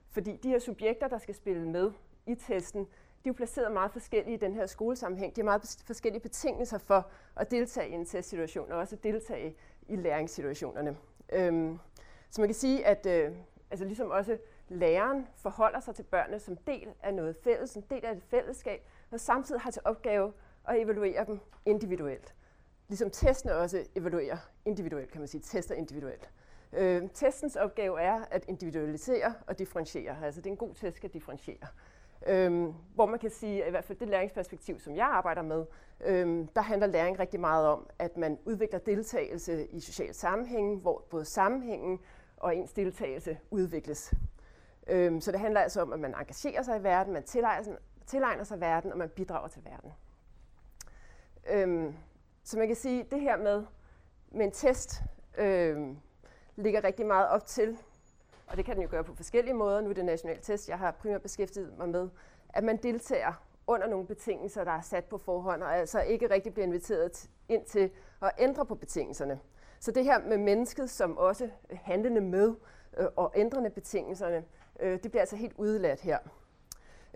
Fordi 0.09 0.35
de 0.43 0.49
her 0.49 0.59
subjekter, 0.59 1.07
der 1.07 1.17
skal 1.17 1.35
spille 1.35 1.69
med 1.69 1.91
i 2.25 2.35
testen, 2.35 2.81
de 3.23 3.29
er 3.29 3.29
jo 3.29 3.33
placeret 3.33 3.71
meget 3.71 3.91
forskellige 3.91 4.33
i 4.33 4.37
den 4.37 4.53
her 4.53 4.65
skolesammenhæng. 4.65 5.35
De 5.35 5.41
har 5.41 5.45
meget 5.45 5.83
forskellige 5.85 6.21
betingelser 6.21 6.77
for 6.77 7.07
at 7.35 7.51
deltage 7.51 7.89
i 7.89 7.93
en 7.93 8.05
testsituation, 8.05 8.71
og 8.71 8.79
også 8.79 8.95
at 8.95 9.03
deltage 9.03 9.55
i 9.87 9.95
læringssituationerne. 9.95 10.97
Øhm, 11.33 11.79
så 12.29 12.41
man 12.41 12.47
kan 12.47 12.55
sige, 12.55 12.85
at 12.85 13.05
øh, 13.05 13.31
altså 13.71 13.85
ligesom 13.85 14.09
også 14.09 14.37
læreren 14.71 15.27
forholder 15.35 15.79
sig 15.79 15.95
til 15.95 16.03
børnene 16.03 16.39
som 16.39 16.57
del 16.57 16.87
af 17.03 17.13
noget 17.13 17.35
fælles, 17.43 17.75
en 17.75 17.83
del 17.89 18.05
af 18.05 18.11
et 18.11 18.23
fællesskab, 18.23 18.87
og 19.11 19.19
samtidig 19.19 19.61
har 19.61 19.71
til 19.71 19.81
opgave 19.85 20.33
at 20.67 20.81
evaluere 20.81 21.25
dem 21.25 21.39
individuelt. 21.65 22.35
Ligesom 22.87 23.09
testene 23.09 23.55
også 23.55 23.85
evaluerer 23.95 24.37
individuelt, 24.65 25.11
kan 25.11 25.21
man 25.21 25.27
sige, 25.27 25.41
tester 25.41 25.75
individuelt. 25.75 26.29
Øh, 26.73 27.09
testens 27.13 27.55
opgave 27.55 28.01
er 28.01 28.21
at 28.31 28.45
individualisere 28.47 29.33
og 29.47 29.59
differentiere. 29.59 30.15
Altså 30.23 30.41
det 30.41 30.47
er 30.47 30.51
en 30.51 30.57
god 30.57 30.75
test, 30.75 31.03
at 31.03 31.13
differentiere. 31.13 31.67
Øhm, 32.27 32.73
hvor 32.95 33.05
man 33.05 33.19
kan 33.19 33.29
sige, 33.29 33.63
at 33.63 33.67
i 33.67 33.71
hvert 33.71 33.83
fald 33.83 33.97
det 33.97 34.07
læringsperspektiv, 34.07 34.79
som 34.79 34.95
jeg 34.95 35.05
arbejder 35.05 35.41
med, 35.41 35.65
øhm, 36.05 36.47
der 36.47 36.61
handler 36.61 36.87
læring 36.87 37.19
rigtig 37.19 37.39
meget 37.39 37.67
om, 37.67 37.89
at 37.99 38.17
man 38.17 38.37
udvikler 38.45 38.79
deltagelse 38.79 39.67
i 39.67 39.79
social 39.79 40.13
sammenhæng, 40.13 40.81
hvor 40.81 41.05
både 41.09 41.25
sammenhængen 41.25 41.99
og 42.37 42.55
ens 42.55 42.73
deltagelse 42.73 43.37
udvikles. 43.51 44.13
Øhm, 44.91 45.21
så 45.21 45.31
det 45.31 45.39
handler 45.39 45.61
altså 45.61 45.81
om, 45.81 45.93
at 45.93 45.99
man 45.99 46.15
engagerer 46.15 46.63
sig 46.63 46.79
i 46.79 46.83
verden, 46.83 47.13
man 47.13 47.23
tilegner, 47.23 47.75
tilegner 48.05 48.43
sig 48.43 48.61
verden, 48.61 48.91
og 48.91 48.97
man 48.97 49.09
bidrager 49.09 49.47
til 49.47 49.61
verden. 49.65 49.91
Øhm, 51.49 51.95
så 52.43 52.57
man 52.57 52.67
kan 52.67 52.75
sige, 52.75 53.01
at 53.01 53.11
det 53.11 53.21
her 53.21 53.37
med, 53.37 53.63
med 54.31 54.45
en 54.45 54.51
test, 54.51 55.01
øhm, 55.37 55.97
ligger 56.55 56.83
rigtig 56.83 57.05
meget 57.05 57.27
op 57.27 57.45
til, 57.45 57.77
og 58.47 58.57
det 58.57 58.65
kan 58.65 58.75
den 58.75 58.83
jo 58.83 58.89
gøre 58.91 59.03
på 59.03 59.15
forskellige 59.15 59.53
måder, 59.53 59.81
nu 59.81 59.89
er 59.89 59.93
det 59.93 60.05
nationale 60.05 60.41
test, 60.41 60.69
jeg 60.69 60.79
har 60.79 60.91
primært 60.91 61.21
beskæftiget 61.21 61.77
mig 61.77 61.89
med, 61.89 62.09
at 62.49 62.63
man 62.63 62.77
deltager 62.77 63.33
under 63.67 63.87
nogle 63.87 64.07
betingelser, 64.07 64.63
der 64.63 64.71
er 64.71 64.81
sat 64.81 65.05
på 65.05 65.17
forhånd, 65.17 65.63
og 65.63 65.77
altså 65.77 66.01
ikke 66.01 66.29
rigtig 66.29 66.53
bliver 66.53 66.65
inviteret 66.65 67.29
ind 67.49 67.65
til 67.65 67.91
at 68.21 68.31
ændre 68.39 68.65
på 68.65 68.75
betingelserne. 68.75 69.39
Så 69.79 69.91
det 69.91 70.03
her 70.03 70.19
med 70.19 70.37
mennesket, 70.37 70.89
som 70.89 71.17
også 71.17 71.49
handlende 71.71 72.21
med 72.21 72.55
øh, 72.97 73.07
og 73.15 73.31
ændrende 73.35 73.69
betingelserne, 73.69 74.43
øh, 74.81 75.03
det 75.03 75.11
bliver 75.11 75.21
altså 75.21 75.35
helt 75.35 75.53
udeladt 75.57 76.01
her. 76.01 76.19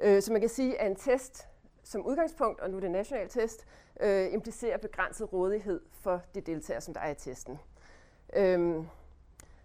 Øh, 0.01 0.21
så 0.21 0.31
man 0.31 0.41
kan 0.41 0.49
sige, 0.49 0.81
at 0.81 0.91
en 0.91 0.95
test 0.95 1.47
som 1.83 2.05
udgangspunkt, 2.05 2.59
og 2.59 2.69
nu 2.69 2.77
er 2.77 2.81
det 2.81 2.91
national 2.91 3.29
test, 3.29 3.65
øh, 3.99 4.33
implicerer 4.33 4.77
begrænset 4.77 5.33
rådighed 5.33 5.81
for 5.91 6.21
de 6.35 6.41
deltagere, 6.41 6.81
som 6.81 6.93
der 6.93 7.01
er 7.01 7.11
i 7.11 7.15
testen. 7.15 7.59
Øh, 8.35 8.85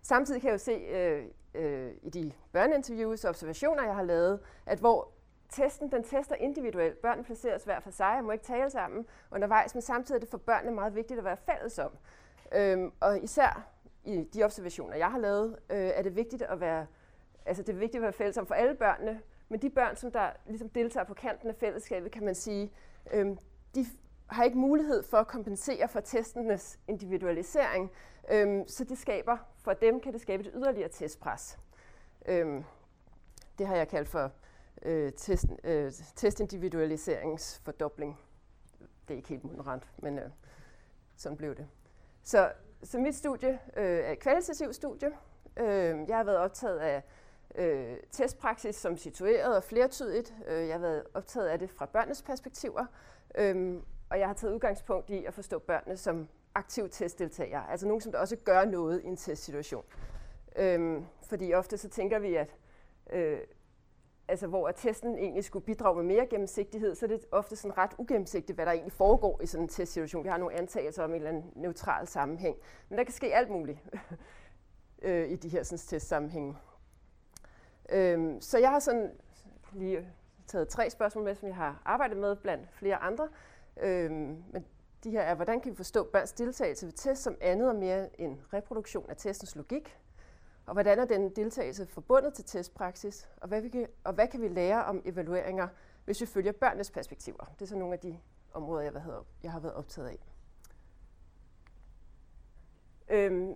Samtidig 0.03 0.41
kan 0.41 0.49
jeg 0.49 0.53
jo 0.53 0.59
se 0.59 0.73
øh, 0.73 1.25
øh, 1.55 1.93
i 2.03 2.11
de 2.11 2.33
børneinterviews 2.53 3.25
og 3.25 3.29
observationer, 3.29 3.85
jeg 3.85 3.95
har 3.95 4.03
lavet, 4.03 4.41
at 4.67 4.79
hvor 4.79 5.09
testen 5.49 5.93
den 5.93 6.05
tester 6.05 6.35
individuelt. 6.35 7.03
børn 7.03 7.25
placeres 7.25 7.65
hver 7.65 7.81
for 7.81 7.91
sig 7.91 8.17
og 8.19 8.25
må 8.25 8.33
ikke 8.33 8.45
tale 8.45 8.71
sammen 8.71 9.07
undervejs, 9.33 9.75
men 9.75 9.83
samtidig 9.83 10.17
er 10.17 10.21
det 10.21 10.29
for 10.29 10.39
børnene 10.39 10.75
meget 10.75 10.95
vigtigt 10.95 11.19
at 11.19 11.25
være 11.25 11.37
fælles 11.37 11.79
om. 11.79 11.91
Øhm, 12.53 12.93
og 13.01 13.23
især 13.23 13.67
i 14.05 14.25
de 14.35 14.43
observationer, 14.45 14.97
jeg 14.97 15.11
har 15.11 15.19
lavet, 15.19 15.59
øh, 15.71 15.79
er 15.79 16.03
det 16.03 16.17
vigtigt 16.17 16.43
at 16.43 16.61
være 16.61 16.87
altså 17.47 17.63
det 17.63 17.73
er 17.73 17.79
vigtigt 17.79 17.97
at 17.97 18.03
være 18.03 18.13
fælles 18.13 18.39
om 18.39 18.47
for 18.47 18.55
alle 18.55 18.75
børnene, 18.75 19.21
men 19.49 19.63
de 19.63 19.71
børn, 19.71 19.97
som 19.97 20.13
der 20.13 20.31
ligesom 20.47 20.69
deltager 20.69 21.05
på 21.05 21.15
kanten 21.15 21.49
af 21.49 21.55
fællesskabet, 21.55 22.13
kan 22.13 22.25
man 22.25 22.35
sige, 22.35 22.73
øhm, 23.13 23.39
de 23.75 23.87
har 24.27 24.45
ikke 24.45 24.59
mulighed 24.59 25.03
for 25.03 25.17
at 25.17 25.27
kompensere 25.27 25.89
for 25.89 26.01
testenes 26.01 26.79
individualisering, 26.89 27.91
øhm, 28.31 28.69
så 28.69 28.85
det 28.85 28.99
skaber, 28.99 29.37
for 29.63 29.73
dem 29.73 30.01
kan 30.01 30.13
det 30.13 30.21
skabe 30.21 30.43
et 30.43 30.51
yderligere 30.55 30.89
testpres. 30.89 31.59
Øhm, 32.27 32.65
det 33.59 33.67
har 33.67 33.77
jeg 33.77 33.89
kaldt 33.89 34.09
for 34.09 34.31
øh, 34.83 35.13
test, 35.13 35.47
øh, 35.65 35.93
testindividualiseringsfordobling. 36.17 38.19
Det 39.09 39.15
er 39.15 39.17
ikke 39.17 39.29
helt 39.29 39.45
monorant, 39.45 39.91
men 39.99 40.19
øh, 40.19 40.31
sådan 41.17 41.37
blev 41.37 41.57
det. 41.57 41.69
Så, 42.23 42.53
så 42.83 42.99
mit 42.99 43.15
studie 43.15 43.59
øh, 43.77 43.99
er 43.99 44.13
et 44.13 44.19
kvalitativt 44.19 44.75
studie. 44.75 45.09
Øh, 45.57 46.09
jeg 46.09 46.17
har 46.17 46.25
været 46.25 46.39
optaget 46.39 46.79
af 46.79 47.03
øh, 47.55 47.97
testpraksis 48.11 48.77
som 48.77 48.97
situeret 48.97 49.57
og 49.57 49.65
flertydigt. 49.65 50.35
Øh, 50.49 50.67
jeg 50.67 50.75
har 50.75 50.81
været 50.81 51.05
optaget 51.15 51.49
af 51.49 51.59
det 51.59 51.71
fra 51.71 51.87
børnenes 51.87 52.23
perspektiver. 52.23 52.87
Øh, 53.35 53.77
og 54.11 54.19
jeg 54.19 54.27
har 54.27 54.35
taget 54.35 54.55
udgangspunkt 54.55 55.11
i 55.11 55.25
at 55.25 55.35
forstå 55.35 55.59
børnene 55.59 55.97
som 55.97 56.29
aktive 56.55 56.89
testdeltagere, 56.89 57.71
altså 57.71 57.87
nogen, 57.87 58.01
som 58.01 58.13
der 58.13 58.19
også 58.19 58.37
gør 58.37 58.65
noget 58.65 59.03
i 59.03 59.07
en 59.07 59.17
testsituation. 59.17 59.85
Øh, 60.57 61.03
fordi 61.23 61.55
ofte 61.55 61.79
så 61.79 61.89
tænker 61.89 62.19
vi, 62.19 62.35
at 62.35 62.57
øh, 63.13 63.39
altså 64.29 64.47
hvor 64.47 64.69
at 64.69 64.75
testen 64.77 65.19
egentlig 65.19 65.45
skulle 65.45 65.65
bidrage 65.65 65.97
med 65.97 66.05
mere 66.05 66.27
gennemsigtighed, 66.27 66.95
så 66.95 67.07
er 67.07 67.09
det 67.09 67.27
ofte 67.33 67.57
sådan 67.57 67.79
ret 67.79 67.91
ugennemsigtigt, 67.99 68.57
hvad 68.57 68.67
der 68.67 68.73
egentlig 68.73 68.93
foregår 68.93 69.41
i 69.43 69.47
sådan 69.47 69.65
en 69.65 69.69
testsituation. 69.69 70.25
Vi 70.25 70.29
har 70.29 70.37
nogle 70.37 70.59
antagelser 70.59 71.05
om 71.05 71.11
en 71.11 71.17
eller 71.17 71.29
anden 71.29 71.53
neutral 71.57 72.07
sammenhæng. 72.07 72.57
Men 72.89 72.99
der 72.99 73.05
kan 73.05 73.15
ske 73.15 73.35
alt 73.35 73.51
muligt 73.51 73.79
øh, 75.03 75.31
i 75.31 75.37
de 75.37 75.49
her 75.49 75.63
sådan, 75.63 75.79
testsammenhænge. 75.79 76.57
Øhm, 77.91 78.41
så 78.41 78.59
jeg 78.59 78.71
har 78.71 78.79
sådan 78.79 79.13
lige 79.73 80.07
taget 80.47 80.69
tre 80.69 80.91
spørgsmål 80.91 81.25
med, 81.25 81.35
som 81.35 81.49
jeg 81.49 81.57
har 81.57 81.83
arbejdet 81.85 82.17
med 82.17 82.37
blandt 82.37 82.69
flere 82.73 82.97
andre. 82.97 83.29
Øhm, 83.81 84.45
men 84.53 84.67
de 85.05 85.11
her 85.11 85.21
er, 85.21 85.35
hvordan 85.35 85.61
kan 85.61 85.71
vi 85.71 85.77
forstå 85.77 86.05
børns 86.05 86.33
deltagelse 86.33 86.87
ved 86.87 86.93
test 86.93 87.23
som 87.23 87.37
andet 87.41 87.69
og 87.69 87.77
mere 87.77 88.21
en 88.21 88.41
reproduktion 88.53 89.11
af 89.11 89.17
testens 89.17 89.57
logik? 89.57 89.99
Og 90.67 90.73
hvordan 90.73 90.99
er 90.99 91.05
den 91.05 91.31
deltagelse 91.37 91.87
forbundet 91.87 92.35
til 92.35 92.45
testpraksis? 92.45 93.29
Og 93.37 93.49
hvad, 93.49 93.61
vi 93.61 93.69
kan, 93.69 93.87
og 94.05 94.13
hvad 94.13 94.29
kan 94.29 94.41
vi 94.41 94.49
lære 94.49 94.85
om 94.85 95.03
evalueringer, 95.05 95.69
hvis 96.05 96.21
vi 96.21 96.27
følger 96.27 96.53
børnenes 96.53 96.91
perspektiver? 96.91 97.45
Det 97.59 97.63
er 97.63 97.67
så 97.67 97.77
nogle 97.77 97.95
af 97.95 98.01
de 98.01 98.19
områder, 98.53 98.83
jeg, 98.83 98.93
hvad 98.93 99.03
jeg 99.43 99.53
har 99.53 99.61
været 99.61 99.75
optaget 99.75 100.09
af. 100.09 100.19
Øhm, 103.09 103.55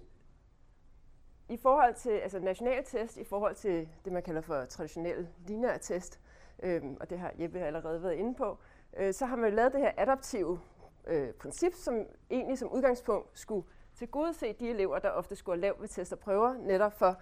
i 1.49 1.57
forhold 1.57 1.95
til 1.95 2.11
altså 2.11 2.39
national 2.39 2.85
test, 2.85 3.17
i 3.17 3.25
forhold 3.25 3.55
til 3.55 3.89
det, 4.05 4.13
man 4.13 4.23
kalder 4.23 4.41
for 4.41 4.65
traditionelle 4.65 5.29
lineære 5.47 5.79
test, 5.79 6.21
øh, 6.63 6.83
og 7.01 7.11
det 7.11 7.19
har 7.19 7.33
Jeppe 7.41 7.61
allerede 7.61 8.03
været 8.03 8.15
inde 8.15 8.35
på, 8.35 8.59
øh, 8.97 9.15
så 9.15 9.27
har 9.27 9.37
man 9.37 9.55
lavet 9.55 9.73
det 9.73 9.81
her 9.81 9.93
adaptive 9.97 10.61
øh, 11.07 11.33
princip, 11.33 11.75
som 11.75 12.07
egentlig 12.31 12.59
som 12.59 12.73
udgangspunkt 12.73 13.39
skulle 13.39 13.67
til 13.95 14.09
gode 14.09 14.35
se 14.35 14.53
de 14.53 14.71
elever, 14.71 14.99
der 14.99 15.11
ofte 15.11 15.37
skulle 15.37 15.61
lavt 15.61 15.81
ved 15.81 15.89
test 15.89 16.13
og 16.13 16.19
prøver, 16.19 16.55
netop 16.55 16.93
for, 16.99 17.21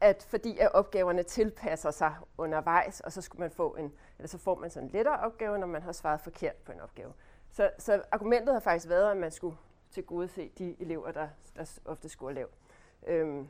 at 0.00 0.26
fordi 0.30 0.58
at 0.58 0.72
opgaverne 0.72 1.22
tilpasser 1.22 1.90
sig 1.90 2.14
undervejs, 2.38 3.00
og 3.00 3.12
så, 3.12 3.20
skulle 3.20 3.40
man 3.40 3.50
få 3.50 3.74
en, 3.74 3.92
eller 4.18 4.28
så 4.28 4.38
får 4.38 4.54
man 4.54 4.70
sådan 4.70 4.88
en 4.88 4.92
lettere 4.92 5.18
opgave, 5.18 5.58
når 5.58 5.66
man 5.66 5.82
har 5.82 5.92
svaret 5.92 6.20
forkert 6.20 6.56
på 6.56 6.72
en 6.72 6.80
opgave. 6.80 7.12
Så, 7.50 7.70
så 7.78 8.02
argumentet 8.10 8.54
har 8.54 8.60
faktisk 8.60 8.88
været, 8.88 9.10
at 9.10 9.16
man 9.16 9.30
skulle 9.30 9.56
til 9.90 10.04
gode 10.04 10.28
se 10.28 10.52
de 10.58 10.76
elever, 10.80 11.12
der, 11.12 11.28
der 11.56 11.78
ofte 11.84 12.08
skulle 12.08 12.34
lavt. 12.34 12.61
Øhm, 13.06 13.48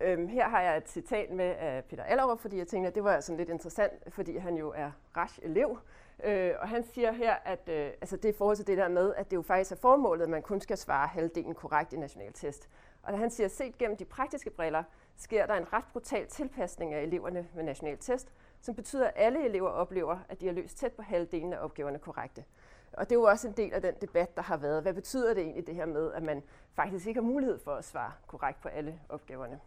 øhm, 0.00 0.28
her 0.28 0.48
har 0.48 0.60
jeg 0.60 0.76
et 0.76 0.88
citat 0.88 1.30
med 1.30 1.44
af 1.44 1.84
Peter 1.84 2.04
Allerup, 2.04 2.40
fordi 2.40 2.58
jeg 2.58 2.66
tænkte, 2.66 2.88
at 2.88 2.94
det 2.94 3.04
var 3.04 3.20
sådan 3.20 3.36
lidt 3.36 3.48
interessant, 3.48 4.14
fordi 4.14 4.36
han 4.36 4.56
jo 4.56 4.72
er 4.76 4.90
rash 5.16 5.38
elev, 5.42 5.78
Øh, 6.24 6.54
og 6.60 6.68
han 6.68 6.84
siger 6.84 7.12
her, 7.12 7.34
at 7.44 7.68
øh, 7.68 7.86
altså 7.86 8.16
det 8.16 8.24
er 8.24 8.32
i 8.32 8.36
forhold 8.36 8.56
til 8.56 8.66
det 8.66 8.78
der 8.78 8.88
med, 8.88 9.14
at 9.14 9.30
det 9.30 9.36
jo 9.36 9.42
faktisk 9.42 9.72
er 9.72 9.76
formålet, 9.76 10.22
at 10.22 10.30
man 10.30 10.42
kun 10.42 10.60
skal 10.60 10.76
svare 10.76 11.08
halvdelen 11.08 11.54
korrekt 11.54 11.92
i 11.92 11.96
national 11.96 12.32
test. 12.32 12.68
Og 13.02 13.12
da 13.12 13.18
han 13.18 13.30
siger, 13.30 13.48
set 13.48 13.78
gennem 13.78 13.96
de 13.96 14.04
praktiske 14.04 14.50
briller, 14.50 14.82
sker 15.16 15.46
der 15.46 15.54
en 15.54 15.72
ret 15.72 15.84
brutal 15.92 16.26
tilpasning 16.26 16.94
af 16.94 17.02
eleverne 17.02 17.48
med 17.54 17.64
national 17.64 17.98
test, 17.98 18.32
som 18.60 18.74
betyder, 18.74 19.06
at 19.06 19.12
alle 19.16 19.44
elever 19.44 19.68
oplever, 19.68 20.18
at 20.28 20.40
de 20.40 20.46
har 20.46 20.52
løst 20.52 20.78
tæt 20.78 20.92
på 20.92 21.02
halvdelen 21.02 21.52
af 21.52 21.64
opgaverne 21.64 21.98
korrekte. 21.98 22.44
Og 22.92 23.10
det 23.10 23.16
er 23.16 23.20
jo 23.20 23.24
også 23.24 23.48
en 23.48 23.54
del 23.56 23.74
af 23.74 23.82
den 23.82 23.94
debat, 24.00 24.36
der 24.36 24.42
har 24.42 24.56
været. 24.56 24.82
Hvad 24.82 24.94
betyder 24.94 25.34
det 25.34 25.42
egentlig 25.42 25.66
det 25.66 25.74
her 25.74 25.86
med, 25.86 26.12
at 26.12 26.22
man 26.22 26.42
faktisk 26.74 27.06
ikke 27.06 27.20
har 27.20 27.26
mulighed 27.26 27.58
for 27.58 27.70
at 27.70 27.84
svare 27.84 28.12
korrekt 28.26 28.62
på 28.62 28.68
alle 28.68 29.00
opgaverne? 29.08 29.60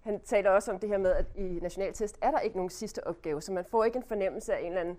Han 0.00 0.20
taler 0.20 0.50
også 0.50 0.72
om 0.72 0.78
det 0.78 0.88
her 0.88 0.98
med, 0.98 1.10
at 1.10 1.26
i 1.36 1.58
nationaltest 1.62 2.18
er 2.22 2.30
der 2.30 2.38
ikke 2.38 2.56
nogen 2.56 2.70
sidste 2.70 3.06
opgave, 3.06 3.40
så 3.40 3.52
man 3.52 3.64
får 3.64 3.84
ikke 3.84 3.96
en 3.96 4.02
fornemmelse 4.02 4.54
af 4.54 4.60
en 4.60 4.66
eller 4.66 4.80
anden 4.80 4.98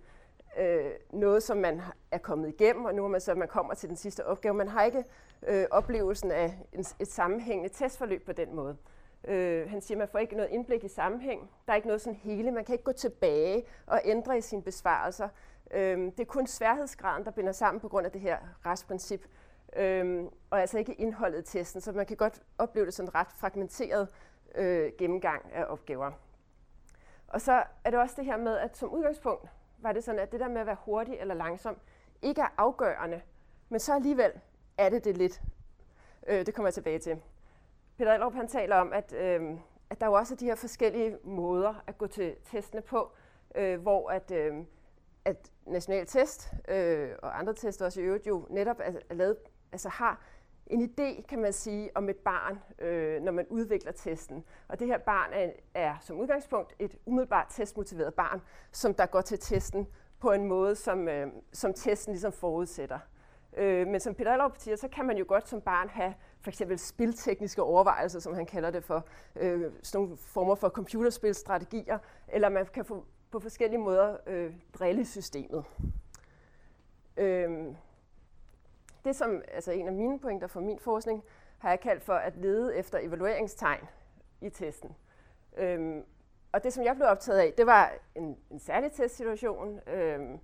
øh, 0.60 0.92
noget, 1.10 1.44
som 1.44 1.58
man 1.58 1.82
er 2.12 2.18
kommet 2.18 2.50
igennem, 2.50 2.86
og 2.86 2.96
nu 2.96 3.04
er 3.04 3.08
man 3.08 3.22
så, 3.22 3.36
man 3.36 3.48
kommer 3.48 3.74
til 3.74 3.90
den 3.90 3.98
sidste 3.98 4.26
opgave. 4.26 4.54
Man 4.54 4.68
har 4.68 4.84
ikke 4.84 5.04
øh, 5.48 5.66
oplevelsen 5.72 6.32
af 6.32 6.58
en, 6.74 6.86
et 7.00 7.08
sammenhængende 7.08 7.74
testforløb 7.74 8.26
på 8.26 8.32
den 8.32 8.56
måde. 8.56 8.78
Øh, 9.28 9.70
han 9.70 9.82
siger, 9.82 9.96
at 9.96 10.00
man 10.00 10.08
får 10.08 10.20
ikke 10.20 10.36
noget 10.36 10.52
indblik 10.52 10.84
i 10.84 10.88
sammenhæng. 10.88 11.50
Der 11.66 11.72
er 11.72 11.76
ikke 11.76 11.88
noget 11.88 12.02
sådan 12.02 12.20
hele. 12.24 12.52
Man 12.52 12.66
kan 12.66 12.74
ikke 12.74 12.84
gå 12.84 12.92
tilbage 12.92 13.66
og 13.88 14.02
ændre 14.06 14.38
i 14.38 14.42
sine 14.42 14.62
besvarelser. 14.62 15.30
Øh, 15.74 15.98
det 15.98 16.20
er 16.20 16.26
kun 16.26 16.48
sværhedsgraden, 16.48 17.26
der 17.26 17.32
binder 17.32 17.52
sammen 17.52 17.82
på 17.82 17.90
grund 17.90 18.06
af 18.06 18.12
det 18.12 18.22
her 18.22 18.38
restprincip, 18.66 19.28
øh, 19.76 20.24
og 20.50 20.62
altså 20.62 20.78
ikke 20.78 20.94
indholdet 20.94 21.40
i 21.40 21.58
testen. 21.58 21.82
Så 21.82 21.92
man 21.92 22.06
kan 22.06 22.18
godt 22.18 22.42
opleve 22.58 22.86
det 22.86 22.94
som 22.94 23.06
en 23.06 23.16
ret 23.16 23.28
fragmenteret 23.38 24.08
øh, 24.56 24.92
gennemgang 24.98 25.54
af 25.54 25.66
opgaver. 25.68 26.12
Og 27.28 27.42
så 27.42 27.64
er 27.84 27.90
det 27.90 28.00
også 28.00 28.16
det 28.18 28.26
her 28.26 28.38
med, 28.38 28.58
at 28.58 28.78
som 28.78 28.90
udgangspunkt, 28.90 29.50
var 29.78 29.92
det 29.92 30.04
sådan, 30.04 30.20
at 30.20 30.32
det 30.32 30.40
der 30.40 30.48
med 30.48 30.62
at 30.62 30.68
være 30.68 30.78
hurtig 30.86 31.18
eller 31.20 31.34
langsom 31.34 31.78
ikke 32.22 32.42
er 32.42 32.54
afgørende, 32.58 33.22
men 33.70 33.80
så 33.80 33.96
alligevel 33.96 34.32
er 34.78 34.90
det 34.90 35.06
det 35.06 35.18
lidt. 35.18 35.42
Øh, 36.28 36.46
det 36.46 36.54
kommer 36.54 36.68
jeg 36.68 36.74
tilbage 36.74 37.00
til. 37.00 37.22
Peter 37.98 38.14
Elrup, 38.14 38.34
han 38.34 38.48
taler 38.48 38.76
om, 38.76 38.94
at, 38.94 39.14
øh, 39.14 39.58
at 39.90 40.02
der 40.02 40.06
jo 40.06 40.14
også 40.14 40.34
er 40.34 40.38
de 40.38 40.46
her 40.46 40.56
forskellige 40.56 41.18
måder 41.24 41.84
at 41.88 41.98
gå 41.98 42.08
til 42.08 42.36
testene 42.46 42.82
på, 42.82 43.12
øh, 43.56 43.82
hvor 43.82 44.10
at, 44.10 44.32
øh, 44.32 44.54
at 45.26 45.52
national 45.66 46.06
test 46.06 46.54
øh, 46.68 47.10
og 47.22 47.40
andre 47.40 47.54
tester 47.54 47.86
også 47.86 48.02
i 48.02 48.04
øvrigt 48.04 48.28
jo 48.28 48.48
netop 48.50 48.80
er, 48.80 48.92
er 49.10 49.14
lavet, 49.16 49.38
altså 49.72 49.90
har 49.90 50.22
en 50.68 50.82
idé, 50.82 51.22
kan 51.22 51.40
man 51.40 51.54
sige, 51.54 51.90
om 51.96 52.10
et 52.10 52.18
barn, 52.18 52.60
øh, 52.80 53.22
når 53.22 53.32
man 53.32 53.46
udvikler 53.50 53.92
testen. 53.92 54.44
Og 54.68 54.80
det 54.80 54.88
her 54.88 54.98
barn 54.98 55.34
er, 55.34 55.50
er 55.74 55.96
som 56.02 56.20
udgangspunkt 56.20 56.76
et 56.80 56.96
umiddelbart 57.06 57.48
testmotiveret 57.50 58.14
barn, 58.14 58.42
som 58.72 58.94
der 58.94 59.06
går 59.06 59.22
til 59.22 59.40
testen 59.40 59.88
på 60.20 60.32
en 60.32 60.46
måde, 60.46 60.76
som, 60.76 61.08
øh, 61.08 61.28
som 61.54 61.74
testen 61.74 62.14
ligesom 62.14 62.32
forudsætter. 62.32 63.00
Øh, 63.58 63.88
men 63.88 64.00
som 64.00 64.16
Peter 64.16 64.32
Allerup 64.32 64.58
siger, 64.58 64.76
så 64.76 64.88
kan 64.88 65.06
man 65.06 65.18
jo 65.18 65.26
godt 65.28 65.50
som 65.50 65.62
barn 65.62 65.90
have 65.90 66.14
for 66.42 66.50
eksempel 66.50 66.80
spiltekniske 66.80 67.64
overvejelser, 67.64 68.20
som 68.20 68.34
han 68.34 68.46
kalder 68.46 68.72
det 68.72 68.84
for, 68.84 69.08
øh, 69.36 69.72
sådan 69.84 70.02
nogle 70.02 70.18
former 70.18 70.56
for 70.56 70.70
computerspilstrategier, 70.70 71.98
eller 72.28 72.50
man 72.50 72.66
kan 72.66 72.86
få, 72.86 73.06
på 73.32 73.40
forskellige 73.40 73.80
måder 73.80 74.18
øh, 74.28 74.54
drille 74.74 75.06
systemet. 75.06 75.66
Øh, 77.18 77.76
det, 79.06 79.16
som 79.16 79.42
altså 79.54 79.72
en 79.72 79.88
af 79.88 79.94
mine 79.94 80.20
pointer 80.20 80.48
for 80.48 80.60
min 80.60 80.80
forskning, 80.80 81.24
har 81.58 81.70
jeg 81.70 81.80
kaldt 81.80 82.04
for 82.04 82.14
at 82.14 82.38
lede 82.38 82.78
efter 82.78 83.00
evalueringstegn 83.00 83.88
i 84.42 84.50
testen. 84.50 84.96
Øhm, 85.58 86.04
og 86.52 86.64
det, 86.64 86.74
som 86.74 86.84
jeg 86.84 86.96
blev 86.96 87.08
optaget 87.08 87.40
af, 87.40 87.54
det 87.58 87.66
var 87.66 87.94
en, 88.16 88.38
en 88.52 88.60
særlig 88.60 88.92
testsituation, 88.92 89.80
øhm, 89.88 90.40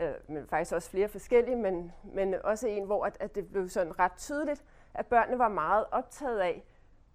øh, 0.00 0.14
men 0.28 0.46
faktisk 0.46 0.72
også 0.72 0.90
flere 0.90 1.08
forskellige, 1.08 1.56
men, 1.56 1.92
men 2.04 2.34
også 2.44 2.68
en, 2.68 2.84
hvor 2.84 3.04
at, 3.04 3.16
at 3.20 3.34
det 3.34 3.48
blev 3.50 3.68
sådan 3.68 3.98
ret 3.98 4.12
tydeligt, 4.16 4.64
at 4.94 5.06
børnene 5.06 5.38
var 5.38 5.48
meget 5.48 5.84
optaget 5.90 6.38
af 6.38 6.64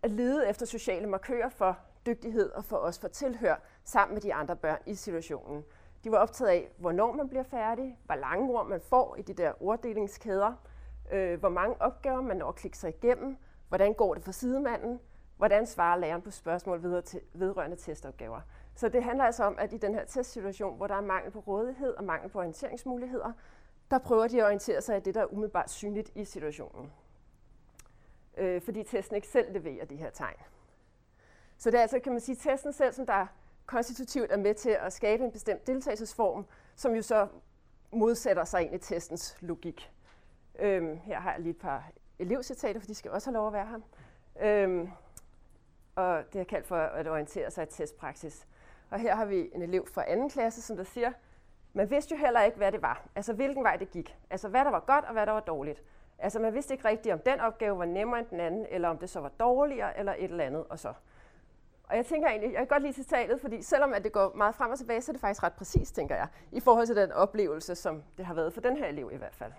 at 0.04 0.12
lede 0.12 0.50
efter 0.50 0.66
sociale 0.66 1.08
markører 1.08 1.50
for 1.50 1.78
dygtighed 2.06 2.52
og 2.52 2.66
for 2.66 2.78
os 2.78 3.00
for 3.00 3.08
tilhør 3.08 3.56
sammen 3.84 4.14
med 4.16 4.22
de 4.22 4.34
andre 4.34 4.56
børn 4.56 4.80
i 4.86 4.96
situationen. 4.96 5.64
De 6.04 6.12
var 6.12 6.18
optaget 6.18 6.52
af, 6.52 6.72
hvornår 6.78 7.12
man 7.12 7.30
bliver 7.30 7.44
færdig, 7.44 8.00
hvor 8.06 8.16
lange 8.16 8.54
ord 8.54 8.68
man 8.68 8.82
får 8.82 9.16
i 9.16 9.22
de 9.22 9.34
der 9.34 9.54
orddelingskæder, 9.60 10.54
øh, 11.12 11.40
hvor 11.40 11.50
mange 11.50 11.76
opgaver 11.80 12.22
man 12.22 12.38
når 12.38 12.50
at 12.50 12.56
klikke 12.56 12.78
sig 12.78 12.90
igennem, 12.90 13.38
hvordan 13.68 13.94
går 13.94 14.14
det 14.14 14.24
for 14.24 14.32
sidemanden, 14.32 15.00
hvordan 15.38 15.68
svarer 15.68 15.98
læreren 15.98 16.22
på 16.22 16.32
spørgsmål 16.32 16.84
videre 16.84 17.02
til, 17.02 17.22
vedrørende 17.34 17.76
testopgaver. 17.76 18.42
Så 18.76 18.90
det 18.90 19.04
handler 19.04 19.24
altså 19.24 19.44
om, 19.44 19.56
at 19.60 19.74
i 19.74 19.78
den 19.78 19.94
her 19.94 20.06
testsituation, 20.06 20.78
hvor 20.78 20.88
der 20.88 20.96
er 20.96 21.02
mangel 21.02 21.32
på 21.32 21.40
rådighed 21.40 21.94
og 21.94 22.04
mangel 22.04 22.30
på 22.30 22.40
orienteringsmuligheder, 22.40 23.32
der 23.92 23.98
prøver 23.98 24.28
de 24.28 24.40
at 24.40 24.46
orientere 24.46 24.82
sig 24.82 24.98
i 24.98 25.00
det, 25.00 25.16
der 25.16 25.22
er 25.22 25.34
umiddelbart 25.34 25.70
synligt 25.70 26.12
i 26.16 26.26
situationen. 26.26 26.92
Øh, 28.38 28.62
fordi 28.62 28.84
testen 28.84 29.16
ikke 29.16 29.28
selv 29.28 29.54
leverer 29.54 29.86
de 29.86 29.96
her 29.96 30.10
tegn. 30.10 30.36
Så 31.64 31.72
det 31.72 31.78
er 31.78 31.82
altså, 31.82 32.00
kan 32.00 32.12
man 32.12 32.22
sige, 32.22 32.36
testen 32.36 32.74
selv, 32.74 32.94
som 32.94 33.06
der 33.06 33.26
konstitutivt 33.66 34.32
er 34.32 34.38
med 34.38 34.54
til 34.54 34.70
at 34.70 34.94
skabe 34.94 35.24
en 35.24 35.32
bestemt 35.32 35.68
deltagelsesform, 35.68 36.46
som 36.76 36.96
jo 36.96 37.02
så 37.02 37.28
modsætter 37.92 38.44
sig 38.44 38.62
ind 38.62 38.76
i 38.76 38.78
testens 38.78 39.38
logik. 39.40 39.92
Øhm, 40.60 40.98
her 40.98 41.20
har 41.20 41.32
jeg 41.32 41.40
lige 41.40 41.52
et 41.52 41.58
par 41.58 41.92
elevcitater, 42.20 42.80
for 42.80 42.88
de 42.88 42.96
skal 42.96 43.12
også 43.12 43.30
have 43.30 43.34
lov 43.34 43.48
at 43.48 43.54
være 43.54 43.68
her. 43.68 43.80
Øhm, 44.42 44.90
og 45.96 46.24
det 46.34 46.42
er 46.42 46.46
kaldt 46.46 46.68
for 46.68 46.78
at 46.78 47.08
orientere 47.08 47.52
sig 47.52 47.64
i 47.64 47.68
testpraksis. 47.72 48.48
Og 48.90 49.00
her 49.00 49.16
har 49.16 49.26
vi 49.26 49.50
en 49.54 49.62
elev 49.62 49.88
fra 49.94 50.04
anden 50.08 50.30
klasse, 50.30 50.62
som 50.62 50.78
der 50.78 50.84
siger, 50.84 51.12
man 51.74 51.90
vidste 51.90 52.16
jo 52.16 52.20
heller 52.20 52.42
ikke, 52.42 52.58
hvad 52.58 52.72
det 52.72 52.82
var. 52.82 53.08
Altså 53.16 53.34
hvilken 53.34 53.64
vej 53.64 53.76
det 53.76 53.92
gik. 53.92 54.18
Altså 54.30 54.50
hvad 54.50 54.66
der 54.66 54.72
var 54.72 54.80
godt 54.80 55.06
og 55.06 55.14
hvad 55.14 55.26
der 55.26 55.32
var 55.32 55.40
dårligt. 55.40 55.84
Altså 56.20 56.40
man 56.40 56.54
vidste 56.54 56.74
ikke 56.74 56.88
rigtigt, 56.88 57.14
om 57.14 57.20
den 57.20 57.40
opgave 57.40 57.78
var 57.78 57.86
nemmere 57.86 58.20
end 58.20 58.28
den 58.28 58.40
anden, 58.40 58.66
eller 58.70 58.90
om 58.90 58.98
det 58.98 59.10
så 59.10 59.20
var 59.20 59.30
dårligere, 59.30 60.00
eller 60.00 60.16
et 60.18 60.32
eller 60.32 60.44
andet, 60.44 60.66
og 60.70 60.80
så. 60.80 60.94
Og 61.94 61.98
jeg 61.98 62.06
tænker 62.06 62.30
egentlig, 62.30 62.52
jeg 62.52 62.60
kan 62.60 62.68
godt 62.68 62.84
lide 62.84 62.94
citatet, 62.94 63.42
fordi 63.42 63.62
selvom 63.62 63.94
at 63.94 64.04
det 64.04 64.12
går 64.12 64.34
meget 64.36 64.56
frem 64.56 64.72
og 64.72 64.78
tilbage, 64.78 65.02
så 65.02 65.12
er 65.12 65.14
det 65.14 65.22
faktisk 65.22 65.44
ret 65.44 65.54
præcis, 65.54 65.92
tænker 65.92 66.16
jeg, 66.16 66.28
i 66.52 66.60
forhold 66.60 66.88
til 66.88 66.96
den 66.96 67.12
oplevelse, 67.12 67.76
som 67.76 68.04
det 68.18 68.26
har 68.26 68.34
været 68.34 68.54
for 68.54 68.62
den 68.62 68.78
her 68.78 68.86
elev 68.86 69.10
i 69.14 69.18
hvert 69.18 69.36
fald. 69.36 69.52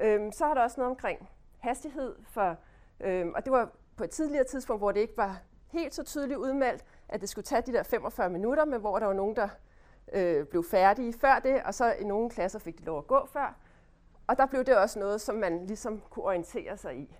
Øhm, 0.00 0.32
så 0.32 0.46
har 0.46 0.54
der 0.54 0.62
også 0.62 0.80
noget 0.80 0.90
omkring 0.90 1.28
hastighed, 1.58 2.14
for, 2.28 2.56
øhm, 3.00 3.32
og 3.34 3.44
det 3.44 3.52
var 3.52 3.70
på 3.96 4.04
et 4.04 4.10
tidligere 4.10 4.44
tidspunkt, 4.44 4.80
hvor 4.80 4.92
det 4.92 5.00
ikke 5.00 5.16
var 5.16 5.40
helt 5.72 5.94
så 5.94 6.02
tydeligt 6.02 6.38
udmeldt, 6.38 6.84
at 7.08 7.20
det 7.20 7.28
skulle 7.28 7.44
tage 7.44 7.62
de 7.62 7.72
der 7.72 7.82
45 7.82 8.30
minutter, 8.30 8.64
men 8.64 8.80
hvor 8.80 8.98
der 8.98 9.06
var 9.06 9.14
nogen, 9.14 9.36
der 9.36 9.48
øh, 10.12 10.46
blev 10.46 10.64
færdige 10.70 11.12
før 11.12 11.38
det, 11.38 11.62
og 11.62 11.74
så 11.74 11.92
i 11.92 12.04
nogle 12.04 12.30
klasser 12.30 12.58
fik 12.58 12.78
de 12.78 12.84
lov 12.84 12.98
at 12.98 13.06
gå 13.06 13.26
før. 13.26 13.56
Og 14.26 14.36
der 14.38 14.46
blev 14.46 14.64
det 14.64 14.76
også 14.76 14.98
noget, 14.98 15.20
som 15.20 15.34
man 15.34 15.66
ligesom 15.66 16.02
kunne 16.10 16.24
orientere 16.24 16.76
sig 16.76 16.96
i 16.96 17.16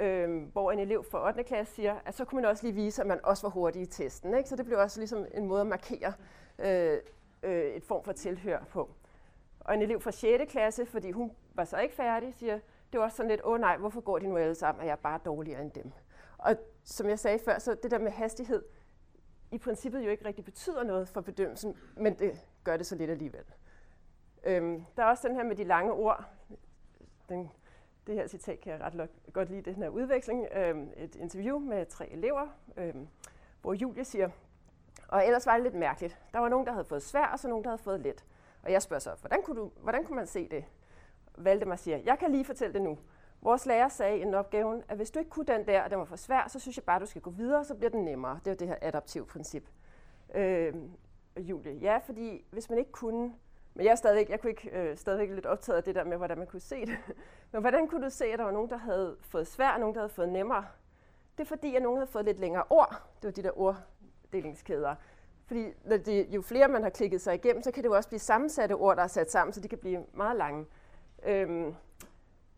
øh, 0.00 0.42
hvor 0.52 0.72
en 0.72 0.78
elev 0.78 1.04
fra 1.04 1.26
8. 1.26 1.44
klasse 1.44 1.74
siger, 1.74 1.96
at 2.04 2.14
så 2.14 2.24
kunne 2.24 2.40
man 2.42 2.50
også 2.50 2.66
lige 2.66 2.74
vise, 2.74 3.02
at 3.02 3.08
man 3.08 3.20
også 3.22 3.42
var 3.42 3.50
hurtig 3.50 3.82
i 3.82 3.86
testen. 3.86 4.34
Ikke? 4.34 4.48
Så 4.48 4.56
det 4.56 4.66
blev 4.66 4.78
også 4.78 5.00
ligesom 5.00 5.26
en 5.34 5.46
måde 5.46 5.60
at 5.60 5.66
markere 5.66 6.12
øh, 6.58 6.98
øh, 7.42 7.64
et 7.64 7.84
form 7.84 8.04
for 8.04 8.12
tilhør 8.12 8.64
på. 8.64 8.90
Og 9.60 9.74
en 9.74 9.82
elev 9.82 10.00
fra 10.00 10.10
6. 10.10 10.52
klasse, 10.52 10.86
fordi 10.86 11.10
hun 11.10 11.32
var 11.54 11.64
så 11.64 11.78
ikke 11.78 11.94
færdig, 11.94 12.34
siger, 12.34 12.58
det 12.92 13.00
var 13.00 13.04
også 13.04 13.16
sådan 13.16 13.30
lidt, 13.30 13.40
åh 13.44 13.52
oh, 13.52 13.60
nej, 13.60 13.76
hvorfor 13.76 14.00
går 14.00 14.18
de 14.18 14.26
nu 14.26 14.36
alle 14.36 14.54
sammen, 14.54 14.80
at 14.80 14.86
jeg 14.86 14.92
er 14.92 14.96
bare 14.96 15.20
dårligere 15.24 15.62
end 15.62 15.70
dem. 15.70 15.92
Og 16.38 16.56
som 16.84 17.08
jeg 17.08 17.18
sagde 17.18 17.38
før, 17.38 17.58
så 17.58 17.76
det 17.82 17.90
der 17.90 17.98
med 17.98 18.10
hastighed, 18.10 18.62
i 19.52 19.58
princippet 19.58 20.04
jo 20.04 20.10
ikke 20.10 20.24
rigtig 20.24 20.44
betyder 20.44 20.82
noget 20.82 21.08
for 21.08 21.20
bedømmelsen, 21.20 21.76
men 21.96 22.18
det 22.18 22.46
gør 22.64 22.76
det 22.76 22.86
så 22.86 22.94
lidt 22.94 23.10
alligevel. 23.10 23.44
Øhm, 24.44 24.84
der 24.96 25.02
er 25.02 25.06
også 25.06 25.28
den 25.28 25.36
her 25.36 25.44
med 25.44 25.56
de 25.56 25.64
lange 25.64 25.92
ord. 25.92 26.24
Den, 27.28 27.50
det 28.10 28.18
her 28.18 28.26
citat 28.26 28.60
kan 28.60 28.72
jeg 28.72 28.80
ret 28.80 29.10
godt 29.32 29.50
lide, 29.50 29.62
den 29.62 29.74
her 29.74 29.88
udveksling. 29.88 30.46
øh, 30.54 30.86
et 30.96 31.16
interview 31.16 31.58
med 31.58 31.86
tre 31.86 32.08
elever, 32.08 32.46
øh, 32.76 32.94
hvor 33.62 33.72
Julie 33.72 34.04
siger, 34.04 34.30
og 35.08 35.26
ellers 35.26 35.46
var 35.46 35.54
det 35.54 35.62
lidt 35.62 35.74
mærkeligt. 35.74 36.18
Der 36.32 36.38
var 36.38 36.48
nogen, 36.48 36.66
der 36.66 36.72
havde 36.72 36.84
fået 36.84 37.02
svær, 37.02 37.26
og 37.26 37.38
så 37.38 37.48
nogen, 37.48 37.64
der 37.64 37.70
havde 37.70 37.82
fået 37.82 38.00
let. 38.00 38.24
Og 38.62 38.72
jeg 38.72 38.82
spørger 38.82 39.00
så, 39.00 39.10
hvordan 39.20 39.42
kunne, 39.42 39.56
du, 39.56 39.70
hvordan 39.82 40.04
kunne 40.04 40.16
man 40.16 40.26
se 40.26 40.48
det? 40.48 40.64
Valdemar 41.36 41.76
siger, 41.76 41.96
jeg 41.96 42.18
kan 42.18 42.30
lige 42.30 42.44
fortælle 42.44 42.74
det 42.74 42.82
nu. 42.82 42.98
Vores 43.42 43.66
lærer 43.66 43.88
sagde 43.88 44.18
i 44.18 44.22
en 44.22 44.34
opgave, 44.34 44.82
at 44.88 44.96
hvis 44.96 45.10
du 45.10 45.18
ikke 45.18 45.30
kunne 45.30 45.46
den 45.46 45.66
der, 45.66 45.82
og 45.82 45.90
den 45.90 45.98
var 45.98 46.04
for 46.04 46.16
svær, 46.16 46.48
så 46.48 46.58
synes 46.58 46.76
jeg 46.76 46.84
bare, 46.84 46.96
at 46.96 47.02
du 47.02 47.06
skal 47.06 47.22
gå 47.22 47.30
videre, 47.30 47.64
så 47.64 47.74
bliver 47.74 47.90
den 47.90 48.04
nemmere. 48.04 48.40
Det 48.44 48.46
er 48.46 48.50
jo 48.50 48.56
det 48.56 48.68
her 48.68 48.76
adaptive 48.82 49.26
princip. 49.26 49.68
Øh, 50.34 50.74
Julie, 51.36 51.72
ja, 51.72 51.98
fordi 51.98 52.44
hvis 52.50 52.70
man 52.70 52.78
ikke 52.78 52.92
kunne, 52.92 53.34
men 53.74 53.84
jeg 53.84 53.90
er 53.90 53.96
stadigvæk, 53.96 54.30
jeg 54.30 54.40
kunne 54.40 54.50
ikke, 54.50 54.70
øh, 54.70 54.96
stadigvæk 54.96 55.30
lidt 55.30 55.46
optaget 55.46 55.76
af 55.76 55.84
det 55.84 55.94
der 55.94 56.04
med, 56.04 56.16
hvordan 56.16 56.38
man 56.38 56.46
kunne 56.46 56.60
se 56.60 56.86
det. 56.86 56.96
Men 57.52 57.60
hvordan 57.60 57.88
kunne 57.88 58.04
du 58.04 58.10
se, 58.10 58.24
at 58.24 58.38
der 58.38 58.44
var 58.44 58.52
nogen, 58.52 58.70
der 58.70 58.76
havde 58.76 59.16
fået 59.20 59.46
svært, 59.46 59.74
og 59.74 59.80
nogen, 59.80 59.94
der 59.94 60.00
havde 60.00 60.12
fået 60.12 60.28
nemmere? 60.28 60.66
Det 61.38 61.44
er 61.44 61.48
fordi, 61.48 61.76
at 61.76 61.82
nogen 61.82 61.98
havde 61.98 62.10
fået 62.10 62.24
lidt 62.24 62.40
længere 62.40 62.64
ord. 62.70 63.02
Det 63.22 63.24
var 63.24 63.30
de 63.30 63.42
der 63.42 63.58
orddelingskæder. 63.58 64.94
Fordi 65.46 65.72
når 65.84 65.96
det, 65.96 66.26
jo 66.28 66.42
flere 66.42 66.68
man 66.68 66.82
har 66.82 66.90
klikket 66.90 67.20
sig 67.20 67.34
igennem, 67.34 67.62
så 67.62 67.70
kan 67.70 67.82
det 67.82 67.88
jo 67.88 67.94
også 67.94 68.08
blive 68.08 68.18
sammensatte 68.18 68.72
ord, 68.72 68.96
der 68.96 69.02
er 69.02 69.06
sat 69.06 69.30
sammen, 69.30 69.52
så 69.52 69.60
de 69.60 69.68
kan 69.68 69.78
blive 69.78 70.04
meget 70.12 70.36
lange. 70.36 70.66
Øhm, 71.22 71.74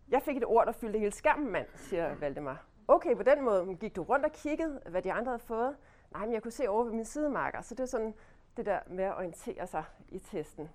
jeg 0.09 0.22
fik 0.22 0.37
et 0.37 0.44
ord, 0.44 0.66
der 0.66 0.72
fyldte 0.72 0.98
hele 0.98 1.12
skærmen, 1.12 1.53
mand, 1.53 1.66
siger 1.77 2.14
Valdemar. 2.14 2.66
Okay, 2.88 3.16
på 3.16 3.22
den 3.22 3.42
måde 3.44 3.77
gik 3.81 3.96
du 3.96 4.03
rundt 4.03 4.25
og 4.25 4.33
kiggede, 4.33 4.81
hvad 4.88 5.03
de 5.03 5.12
andre 5.12 5.31
havde 5.31 5.42
fået. 5.42 5.77
Nej, 6.12 6.25
men 6.25 6.35
jeg 6.35 6.42
kunne 6.42 6.53
se 6.53 6.68
over 6.68 6.85
ved 6.85 6.92
min 6.92 7.05
sidemarker, 7.05 7.62
så 7.62 7.75
det 7.75 7.81
er 7.83 7.87
sådan 7.87 8.14
det 8.57 8.66
der 8.66 8.79
med 8.87 9.05
at 9.05 9.16
orientere 9.16 9.66
sig 9.66 9.85
i 10.09 10.18
testen. 10.18 10.70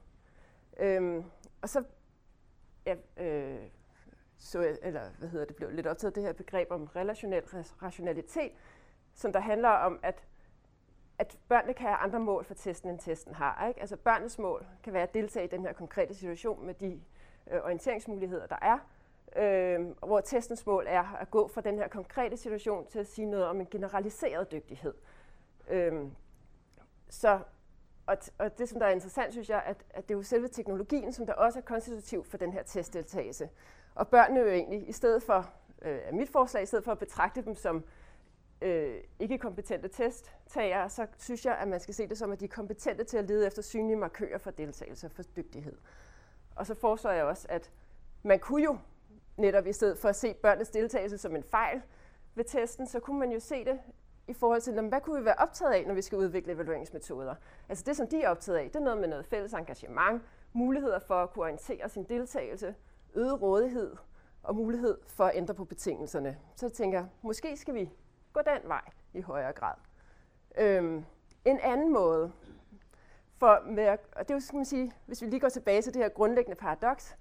Øhm, 0.80 1.24
og 1.62 1.70
så 1.70 1.84
ja, 2.86 2.96
øh, 3.26 3.70
så 4.38 4.62
jeg, 4.62 4.78
eller 4.82 5.10
hvad 5.20 5.30
hedder 5.30 5.46
det, 5.46 5.56
blev 5.56 5.70
lidt 5.70 5.88
optaget 5.88 6.16
det 6.16 6.24
her 6.24 6.34
begreb 6.34 6.72
om 6.72 6.84
relationel 6.84 7.44
rationalitet, 7.82 8.52
som 9.14 9.34
der 9.34 9.40
handler 9.40 9.70
om, 9.70 10.00
at, 10.04 10.24
at 11.18 11.38
børnene 11.50 11.74
kan 11.74 11.88
have 11.88 11.98
andre 11.98 12.20
mål 12.20 12.46
for 12.46 12.54
testen, 12.54 12.90
end 12.90 13.00
testen 13.00 13.34
har. 13.34 13.68
Ikke? 13.68 13.80
Altså 13.82 13.98
børnenes 13.98 14.40
mål 14.40 14.66
kan 14.84 14.94
være 14.94 15.04
at 15.04 15.14
deltage 15.14 15.46
i 15.46 15.50
den 15.50 15.62
her 15.62 15.74
konkrete 15.74 16.14
situation 16.14 16.66
med 16.66 16.74
de 16.74 17.02
øh, 17.52 17.62
orienteringsmuligheder, 17.64 18.48
der 18.48 18.58
er, 18.62 18.78
øh, 19.36 19.88
hvor 20.06 20.22
testens 20.22 20.66
mål 20.66 20.86
er 20.88 21.16
at 21.20 21.32
gå 21.32 21.48
fra 21.48 21.62
den 21.62 21.78
her 21.78 21.88
konkrete 21.88 22.38
situation 22.38 22.88
til 22.88 23.00
at 23.00 23.08
sige 23.08 23.26
noget 23.26 23.46
om 23.46 23.60
en 23.60 23.68
generaliseret 23.72 24.52
dygtighed. 24.52 24.94
Øh, 25.70 26.06
så, 27.10 27.40
og, 28.08 28.18
og 28.38 28.58
det, 28.58 28.70
som 28.70 28.80
der 28.80 28.86
er 28.86 28.92
interessant, 28.92 29.34
synes 29.34 29.50
jeg, 29.50 29.64
at, 29.66 29.78
at 29.90 30.10
det 30.10 30.14
er 30.14 30.18
jo 30.18 30.24
selve 30.24 30.48
teknologien, 30.48 31.14
som 31.14 31.26
der 31.26 31.34
også 31.34 31.60
er 31.60 31.64
konstitutiv 31.64 32.26
for 32.26 32.38
den 32.38 32.54
her 32.54 32.64
testdeltagelse. 32.64 33.50
Og 33.96 34.08
børnene 34.08 34.40
jo 34.40 34.48
egentlig, 34.48 34.90
i 34.90 34.92
stedet 34.92 35.24
for, 35.24 35.50
øh, 35.82 36.00
mit 36.14 36.30
forslag, 36.30 36.64
i 36.64 36.66
stedet 36.66 36.86
for 36.86 36.92
at 36.92 37.00
betragte 37.00 37.42
dem 37.42 37.56
som 37.56 37.84
øh, 38.62 38.96
ikke 39.20 39.38
kompetente 39.38 39.88
testtagere, 39.88 40.90
så 40.90 41.08
synes 41.18 41.46
jeg, 41.46 41.58
at 41.58 41.68
man 41.68 41.80
skal 41.80 41.94
se 41.94 42.08
det 42.08 42.18
som, 42.18 42.32
at 42.32 42.40
de 42.40 42.46
er 42.46 42.50
kompetente 42.50 43.04
til 43.04 43.18
at 43.18 43.28
lede 43.28 43.48
efter 43.48 43.62
synlige 43.62 43.98
markører 43.98 44.38
for 44.38 44.52
deltagelse 44.52 45.08
og 45.08 45.12
for 45.12 45.24
dygtighed. 45.24 45.78
Og 46.56 46.66
så 46.66 46.76
foreslår 46.76 47.12
jeg 47.12 47.26
også, 47.26 47.48
at 47.50 47.72
man 48.24 48.40
kunne 48.40 48.64
jo 48.64 48.78
netop 49.38 49.68
i 49.68 49.74
stedet 49.74 49.98
for 49.98 50.10
at 50.10 50.16
se 50.16 50.34
børnenes 50.34 50.70
deltagelse 50.70 51.18
som 51.18 51.36
en 51.36 51.44
fejl 51.44 51.82
ved 52.36 52.44
testen, 52.44 52.88
så 52.88 53.00
kunne 53.00 53.20
man 53.20 53.32
jo 53.32 53.40
se 53.40 53.66
det 53.66 53.80
i 54.28 54.34
forhold 54.34 54.62
til, 54.62 54.82
hvad 54.82 55.02
kunne 55.02 55.20
vi 55.20 55.26
være 55.26 55.36
optaget 55.38 55.74
af, 55.74 55.88
når 55.88 55.94
vi 55.94 56.02
skal 56.02 56.18
udvikle 56.18 56.54
evalueringsmetoder. 56.54 57.36
Altså 57.70 57.84
det, 57.88 57.98
som 57.98 58.08
de 58.08 58.22
er 58.22 58.30
optaget 58.30 58.58
af, 58.58 58.64
det 58.64 58.76
er 58.76 58.84
noget 58.84 59.00
med 59.00 59.08
noget 59.08 59.26
fælles 59.26 59.54
engagement, 59.54 60.22
muligheder 60.54 61.00
for 61.00 61.16
at 61.16 61.30
kunne 61.30 61.44
orientere 61.44 61.90
sin 61.90 62.04
deltagelse, 62.04 62.76
øget 63.14 63.42
rådighed 63.42 63.96
og 64.44 64.56
mulighed 64.56 64.98
for 65.08 65.26
at 65.26 65.36
ændre 65.36 65.54
på 65.54 65.66
betingelserne. 65.66 66.38
Så 66.56 66.70
tænker 66.70 66.98
jeg, 67.00 67.08
måske 67.22 67.58
skal 67.58 67.74
vi 67.74 67.90
gå 68.34 68.42
den 68.46 68.70
vej 68.70 68.82
i 69.14 69.22
højere 69.22 69.54
grad. 69.54 69.74
Øhm, 70.58 71.06
en 71.46 71.60
anden 71.60 71.94
måde, 71.94 72.32
for 73.38 73.64
med, 73.66 73.88
og 73.88 74.20
det 74.20 74.32
er 74.32 74.36
jo, 74.36 74.40
skal 74.40 74.56
man 74.56 74.66
sige, 74.66 74.92
hvis 75.06 75.22
vi 75.22 75.28
lige 75.28 75.40
går 75.40 75.50
tilbage 75.50 75.82
til 75.82 75.94
det 75.94 76.02
her 76.02 76.10
grundlæggende 76.10 76.56
paradoks, 76.56 77.18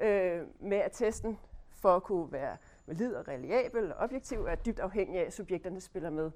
øh, 0.00 0.42
med 0.60 0.78
at 0.78 0.92
testen 0.92 1.38
for 1.70 1.96
at 1.96 2.02
kunne 2.02 2.32
være 2.32 2.56
valid 2.86 3.14
og 3.14 3.28
reliabel 3.28 3.92
og 3.92 3.98
objektiv 3.98 4.44
er 4.44 4.54
dybt 4.54 4.80
afhængig 4.80 5.20
af, 5.20 5.24
at 5.24 5.32
subjekterne 5.32 5.80
spiller 5.80 6.10
med. 6.10 6.30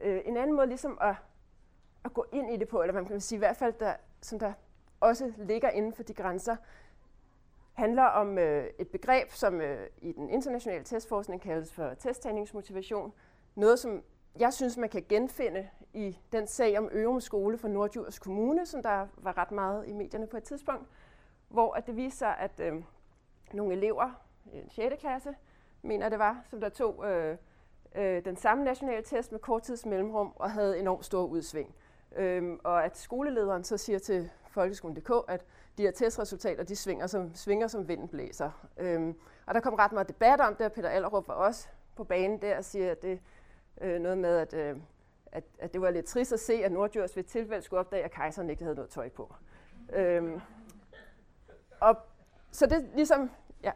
Øh, 0.00 0.20
en 0.24 0.36
anden 0.36 0.56
måde 0.56 0.66
ligesom 0.66 0.98
at, 1.00 1.14
at 2.04 2.14
gå 2.14 2.26
ind 2.32 2.50
i 2.50 2.56
det 2.56 2.68
på, 2.68 2.82
eller 2.82 2.94
man 2.94 3.06
kan 3.06 3.20
sige 3.20 3.36
i 3.36 3.38
hvert 3.38 3.56
fald, 3.56 3.74
der, 3.80 3.94
som 4.20 4.38
der 4.38 4.52
også 5.00 5.32
ligger 5.36 5.70
inden 5.70 5.92
for 5.92 6.02
de 6.02 6.14
grænser, 6.14 6.56
handler 7.72 8.02
om 8.02 8.38
øh, 8.38 8.66
et 8.78 8.88
begreb, 8.88 9.30
som 9.30 9.60
øh, 9.60 9.86
i 10.02 10.12
den 10.12 10.30
internationale 10.30 10.84
testforskning 10.84 11.42
kaldes 11.42 11.72
for 11.72 11.94
testtagningsmotivation. 11.94 13.12
Noget, 13.54 13.78
som 13.78 14.02
jeg 14.38 14.52
synes, 14.52 14.76
man 14.76 14.88
kan 14.88 15.04
genfinde 15.08 15.68
i 15.92 16.18
den 16.32 16.46
sag 16.46 16.78
om 16.78 16.88
Ørum 16.92 17.20
Skole 17.20 17.58
for 17.58 17.68
Nordjurs 17.68 18.18
Kommune, 18.18 18.66
som 18.66 18.82
der 18.82 19.06
var 19.16 19.38
ret 19.38 19.52
meget 19.52 19.88
i 19.88 19.92
medierne 19.92 20.26
på 20.26 20.36
et 20.36 20.42
tidspunkt, 20.42 20.88
hvor 21.48 21.72
at 21.74 21.86
det 21.86 21.96
viser 21.96 22.16
sig, 22.16 22.36
at 22.38 22.60
øh, 22.60 22.82
nogle 23.52 23.74
elever 23.74 24.24
i 24.52 24.62
6. 24.68 24.94
klasse, 25.00 25.34
mener 25.82 26.08
det 26.08 26.18
var, 26.18 26.42
som 26.50 26.60
der 26.60 26.68
tog 26.68 27.04
øh, 27.06 27.36
øh, 27.98 28.24
den 28.24 28.36
samme 28.36 28.64
nationale 28.64 29.02
test 29.02 29.32
med 29.32 29.40
kort 29.40 29.62
tids 29.62 29.86
mellemrum 29.86 30.32
og 30.36 30.50
havde 30.50 30.78
enormt 30.78 31.04
stor 31.04 31.24
udsving. 31.24 31.74
Øhm, 32.16 32.60
og 32.64 32.84
at 32.84 32.98
skolelederen 32.98 33.64
så 33.64 33.76
siger 33.76 33.98
til 33.98 34.30
folkeskolen.dk, 34.50 35.10
at 35.28 35.44
de 35.78 35.82
her 35.82 35.90
testresultater, 35.90 36.64
de 36.64 36.76
svinger 36.76 37.06
som, 37.06 37.34
svinger 37.34 37.66
som 37.66 37.88
vinden 37.88 38.08
blæser. 38.08 38.68
Øhm, 38.78 39.14
og 39.46 39.54
der 39.54 39.60
kom 39.60 39.74
ret 39.74 39.92
meget 39.92 40.08
debat 40.08 40.40
om 40.40 40.54
det, 40.54 40.66
og 40.66 40.72
Peter 40.72 40.88
Allerup 40.88 41.28
var 41.28 41.34
også 41.34 41.68
på 41.96 42.04
banen 42.04 42.42
der 42.42 42.56
og 42.56 42.64
siger, 42.64 42.90
at 42.90 43.02
det 43.02 43.20
øh, 43.80 44.00
noget 44.00 44.18
med, 44.18 44.36
at, 44.36 44.54
øh, 44.54 44.76
at, 45.32 45.44
at 45.58 45.72
det 45.72 45.80
var 45.80 45.90
lidt 45.90 46.06
trist 46.06 46.32
at 46.32 46.40
se, 46.40 46.52
at 46.64 46.72
Nordjurs 46.72 47.16
ved 47.16 47.24
tilfælde 47.24 47.62
skulle 47.62 47.80
opdage, 47.80 48.04
at 48.04 48.10
kejseren 48.10 48.50
ikke 48.50 48.62
havde 48.62 48.74
noget 48.74 48.90
tøj 48.90 49.08
på. 49.08 49.34
Øhm, 49.92 50.40
og 51.80 51.96
så 52.50 52.66
det 52.66 52.90
ligesom, 52.94 53.30
ja, 53.62 53.72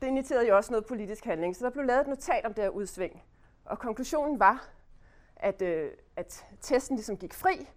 det 0.00 0.06
initierede 0.06 0.48
jo 0.48 0.56
også 0.56 0.72
noget 0.72 0.86
politisk 0.86 1.24
handling. 1.24 1.56
Så 1.56 1.64
der 1.64 1.70
blev 1.70 1.84
lavet 1.84 2.00
et 2.00 2.06
notat 2.06 2.44
om 2.44 2.54
det 2.54 2.64
her 2.64 2.70
udsving. 2.70 3.22
Og 3.68 3.78
konklusionen 3.78 4.40
var, 4.40 4.68
at, 5.36 5.62
øh, 5.62 5.90
at 6.16 6.44
testen 6.60 6.96
ligesom 6.96 7.16
gik 7.16 7.34
fri, 7.34 7.68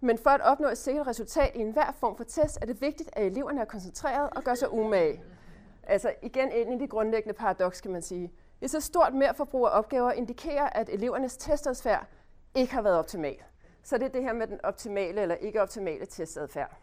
men 0.00 0.18
for 0.18 0.30
at 0.30 0.40
opnå 0.40 0.68
et 0.68 0.78
sikkert 0.78 1.06
resultat 1.06 1.54
i 1.54 1.58
enhver 1.58 1.92
form 1.92 2.16
for 2.16 2.24
test, 2.24 2.58
er 2.62 2.66
det 2.66 2.80
vigtigt, 2.80 3.10
at 3.12 3.26
eleverne 3.26 3.60
er 3.60 3.64
koncentreret 3.64 4.30
og 4.36 4.42
gør 4.44 4.54
sig 4.54 4.72
umage. 4.72 5.22
Altså 5.82 6.14
igen 6.22 6.52
ind 6.52 6.74
i 6.74 6.78
det 6.78 6.90
grundlæggende 6.90 7.34
paradoks, 7.34 7.80
kan 7.80 7.90
man 7.90 8.02
sige. 8.02 8.32
Et 8.60 8.70
så 8.70 8.80
stort 8.80 9.14
merforbrug 9.14 9.66
af 9.66 9.78
opgaver 9.78 10.12
indikerer, 10.12 10.66
at 10.68 10.88
elevernes 10.88 11.36
testadfærd 11.36 12.06
ikke 12.54 12.74
har 12.74 12.82
været 12.82 12.98
optimal. 12.98 13.36
Så 13.82 13.98
det 13.98 14.04
er 14.04 14.08
det 14.08 14.22
her 14.22 14.32
med 14.32 14.46
den 14.46 14.60
optimale 14.64 15.20
eller 15.20 15.34
ikke 15.34 15.62
optimale 15.62 16.06
testadfærd. 16.06 16.76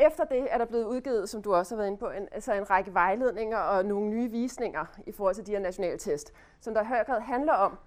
Efter 0.00 0.24
det 0.24 0.46
er 0.50 0.58
der 0.58 0.64
blevet 0.64 0.84
udgivet, 0.84 1.28
som 1.28 1.42
du 1.42 1.54
også 1.54 1.74
har 1.74 1.76
været 1.76 1.86
inde 1.86 1.98
på, 1.98 2.10
en, 2.10 2.28
altså 2.32 2.52
en 2.52 2.70
række 2.70 2.94
vejledninger 2.94 3.58
og 3.58 3.84
nogle 3.84 4.08
nye 4.08 4.30
visninger 4.30 4.84
i 5.06 5.12
forhold 5.12 5.34
til 5.34 5.46
de 5.46 5.52
her 5.52 5.58
nationale 5.58 5.98
test, 5.98 6.32
som 6.60 6.74
der 6.74 6.82
i 6.82 6.84
høj 6.84 7.04
grad 7.04 7.20
handler 7.20 7.52
om 7.52 7.78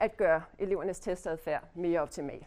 at 0.00 0.16
gøre 0.16 0.42
elevernes 0.58 1.00
testadfærd 1.00 1.64
mere 1.74 2.00
optimal. 2.00 2.46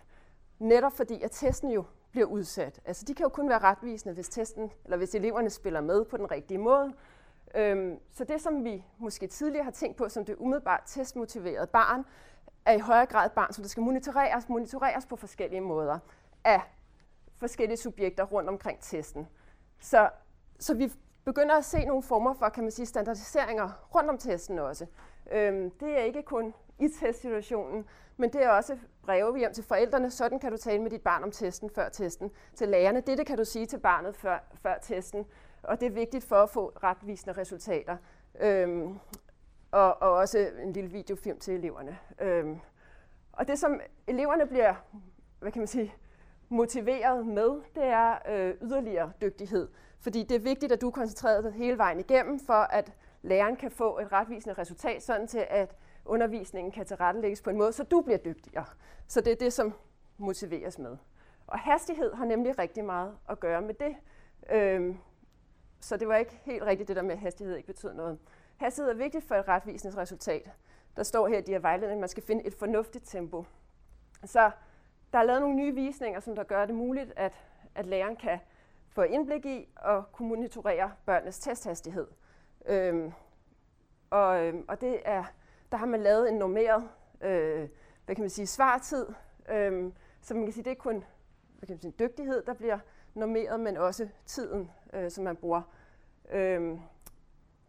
Netop 0.59 0.91
fordi, 0.93 1.21
at 1.21 1.31
testen 1.31 1.71
jo 1.71 1.83
bliver 2.11 2.27
udsat. 2.27 2.79
Altså, 2.85 3.05
de 3.07 3.13
kan 3.13 3.23
jo 3.23 3.29
kun 3.29 3.49
være 3.49 3.59
retvisende, 3.59 4.13
hvis, 4.13 4.29
testen, 4.29 4.71
eller 4.85 4.97
hvis 4.97 5.15
eleverne 5.15 5.49
spiller 5.49 5.81
med 5.81 6.05
på 6.05 6.17
den 6.17 6.31
rigtige 6.31 6.57
måde. 6.57 6.93
Øhm, 7.55 7.99
så 8.11 8.23
det, 8.23 8.41
som 8.41 8.63
vi 8.63 8.85
måske 8.97 9.27
tidligere 9.27 9.63
har 9.63 9.71
tænkt 9.71 9.97
på 9.97 10.09
som 10.09 10.25
det 10.25 10.35
umiddelbart 10.39 10.81
testmotiverede 10.85 11.67
barn, 11.67 12.05
er 12.65 12.73
i 12.73 12.79
højere 12.79 13.05
grad 13.05 13.25
et 13.25 13.31
barn, 13.31 13.53
som 13.53 13.61
der 13.61 13.69
skal 13.69 13.83
monitoreres, 13.83 14.49
monitoreres 14.49 15.05
på 15.05 15.15
forskellige 15.15 15.61
måder 15.61 15.99
af 16.43 16.61
forskellige 17.41 17.77
subjekter 17.77 18.23
rundt 18.23 18.49
omkring 18.49 18.79
testen. 18.79 19.27
Så, 19.79 20.09
så 20.59 20.73
vi 20.73 20.91
begynder 21.25 21.55
at 21.55 21.65
se 21.65 21.85
nogle 21.85 22.03
former 22.03 22.33
for, 22.33 22.49
kan 22.49 22.63
man 22.63 22.71
sige, 22.71 22.85
standardiseringer 22.85 23.89
rundt 23.95 24.09
om 24.09 24.17
testen 24.17 24.59
også. 24.59 24.85
Øhm, 25.31 25.71
det 25.71 25.99
er 25.99 26.03
ikke 26.03 26.23
kun 26.23 26.53
i 26.79 26.87
testsituationen, 26.87 27.85
men 28.17 28.33
det 28.33 28.43
er 28.43 28.49
også 28.49 28.77
breve 29.03 29.37
hjem 29.37 29.53
til 29.53 29.63
forældrene. 29.63 30.11
Sådan 30.11 30.39
kan 30.39 30.51
du 30.51 30.57
tale 30.57 30.81
med 30.81 30.91
dit 30.91 31.01
barn 31.01 31.23
om 31.23 31.31
testen 31.31 31.69
før 31.69 31.89
testen. 31.89 32.31
Til 32.55 32.69
lærerne, 32.69 33.01
dette 33.01 33.25
kan 33.25 33.37
du 33.37 33.45
sige 33.45 33.65
til 33.65 33.79
barnet 33.79 34.15
før, 34.15 34.39
før 34.61 34.77
testen. 34.81 35.25
Og 35.63 35.79
det 35.79 35.85
er 35.85 35.91
vigtigt 35.91 36.23
for 36.23 36.35
at 36.35 36.49
få 36.49 36.71
retvisende 36.83 37.37
resultater. 37.37 37.97
Øhm, 38.39 38.99
og, 39.71 40.01
og 40.01 40.11
også 40.11 40.49
en 40.63 40.73
lille 40.73 40.89
videofilm 40.89 41.39
til 41.39 41.53
eleverne. 41.53 41.97
Øhm, 42.21 42.59
og 43.33 43.47
det, 43.47 43.59
som 43.59 43.79
eleverne 44.07 44.45
bliver, 44.45 44.73
hvad 45.39 45.51
kan 45.51 45.59
man 45.59 45.67
sige, 45.67 45.93
motiveret 46.51 47.27
med, 47.27 47.61
det 47.75 47.83
er 47.83 48.17
øh, 48.29 48.55
yderligere 48.61 49.11
dygtighed. 49.21 49.67
Fordi 49.99 50.23
det 50.23 50.35
er 50.35 50.39
vigtigt, 50.39 50.71
at 50.71 50.81
du 50.81 50.87
er 50.87 50.91
koncentreret 50.91 51.53
hele 51.53 51.77
vejen 51.77 51.99
igennem, 51.99 52.39
for 52.39 52.53
at 52.53 52.93
læreren 53.21 53.55
kan 53.55 53.71
få 53.71 53.99
et 53.99 54.11
retvisende 54.11 54.53
resultat, 54.53 55.03
sådan 55.03 55.27
til 55.27 55.45
at 55.49 55.75
undervisningen 56.05 56.71
kan 56.71 56.85
tilrettelægges 56.85 57.41
på 57.41 57.49
en 57.49 57.57
måde, 57.57 57.71
så 57.71 57.83
du 57.83 58.01
bliver 58.01 58.17
dygtigere. 58.17 58.65
Så 59.07 59.21
det 59.21 59.31
er 59.31 59.35
det, 59.35 59.53
som 59.53 59.73
motiveres 60.17 60.79
med. 60.79 60.97
Og 61.47 61.59
hastighed 61.59 62.13
har 62.13 62.25
nemlig 62.25 62.59
rigtig 62.59 62.85
meget 62.85 63.17
at 63.29 63.39
gøre 63.39 63.61
med 63.61 63.73
det. 63.73 63.95
Øhm, 64.51 64.97
så 65.79 65.97
det 65.97 66.07
var 66.07 66.15
ikke 66.15 66.41
helt 66.43 66.63
rigtigt 66.63 66.87
det 66.87 66.95
der 66.95 67.01
med, 67.01 67.11
at 67.11 67.19
hastighed 67.19 67.55
ikke 67.55 67.67
betyder 67.67 67.93
noget. 67.93 68.19
Hastighed 68.57 68.91
er 68.91 68.95
vigtigt 68.95 69.27
for 69.27 69.35
et 69.35 69.47
retvisende 69.47 69.97
resultat. 69.97 70.51
Der 70.95 71.03
står 71.03 71.27
her 71.27 71.37
i 71.37 71.41
de 71.41 71.51
her 71.51 71.59
vejledninger, 71.59 71.97
at 71.97 71.99
man 71.99 72.09
skal 72.09 72.23
finde 72.23 72.45
et 72.45 72.53
fornuftigt 72.53 73.07
tempo. 73.07 73.45
Så 74.25 74.51
der 75.13 75.19
er 75.19 75.23
lavet 75.23 75.41
nogle 75.41 75.55
nye 75.55 75.73
visninger, 75.73 76.19
som 76.19 76.35
der 76.35 76.43
gør 76.43 76.65
det 76.65 76.75
muligt, 76.75 77.13
at, 77.15 77.33
at 77.75 77.85
læreren 77.85 78.15
kan 78.15 78.39
få 78.89 79.01
indblik 79.01 79.45
i 79.45 79.67
og 79.75 80.11
kunne 80.11 80.29
monitorere 80.29 80.91
børnenes 81.05 81.39
testhastighed. 81.39 82.07
Øhm, 82.65 83.11
og, 84.09 84.45
øhm, 84.45 84.65
og 84.67 84.81
det 84.81 85.01
er, 85.05 85.23
der 85.71 85.77
har 85.77 85.85
man 85.85 86.01
lavet 86.01 86.29
en 86.29 86.35
normeret 86.35 86.89
øh, 87.21 87.69
hvad 88.05 88.15
kan 88.15 88.23
man 88.23 88.29
sige, 88.29 88.47
svartid, 88.47 89.07
øhm, 89.49 89.93
så 90.21 90.33
man 90.33 90.43
kan 90.43 90.53
sige, 90.53 90.63
det 90.63 90.71
er 90.71 90.75
kun 90.75 91.03
hvad 91.57 91.67
kan 91.67 91.73
man 91.73 91.81
sige, 91.81 91.93
dygtighed, 91.99 92.43
der 92.43 92.53
bliver 92.53 92.79
normeret, 93.13 93.59
men 93.59 93.77
også 93.77 94.07
tiden, 94.25 94.71
øh, 94.93 95.11
som 95.11 95.23
man 95.23 95.35
bruger. 95.35 95.61
Øhm, 96.31 96.79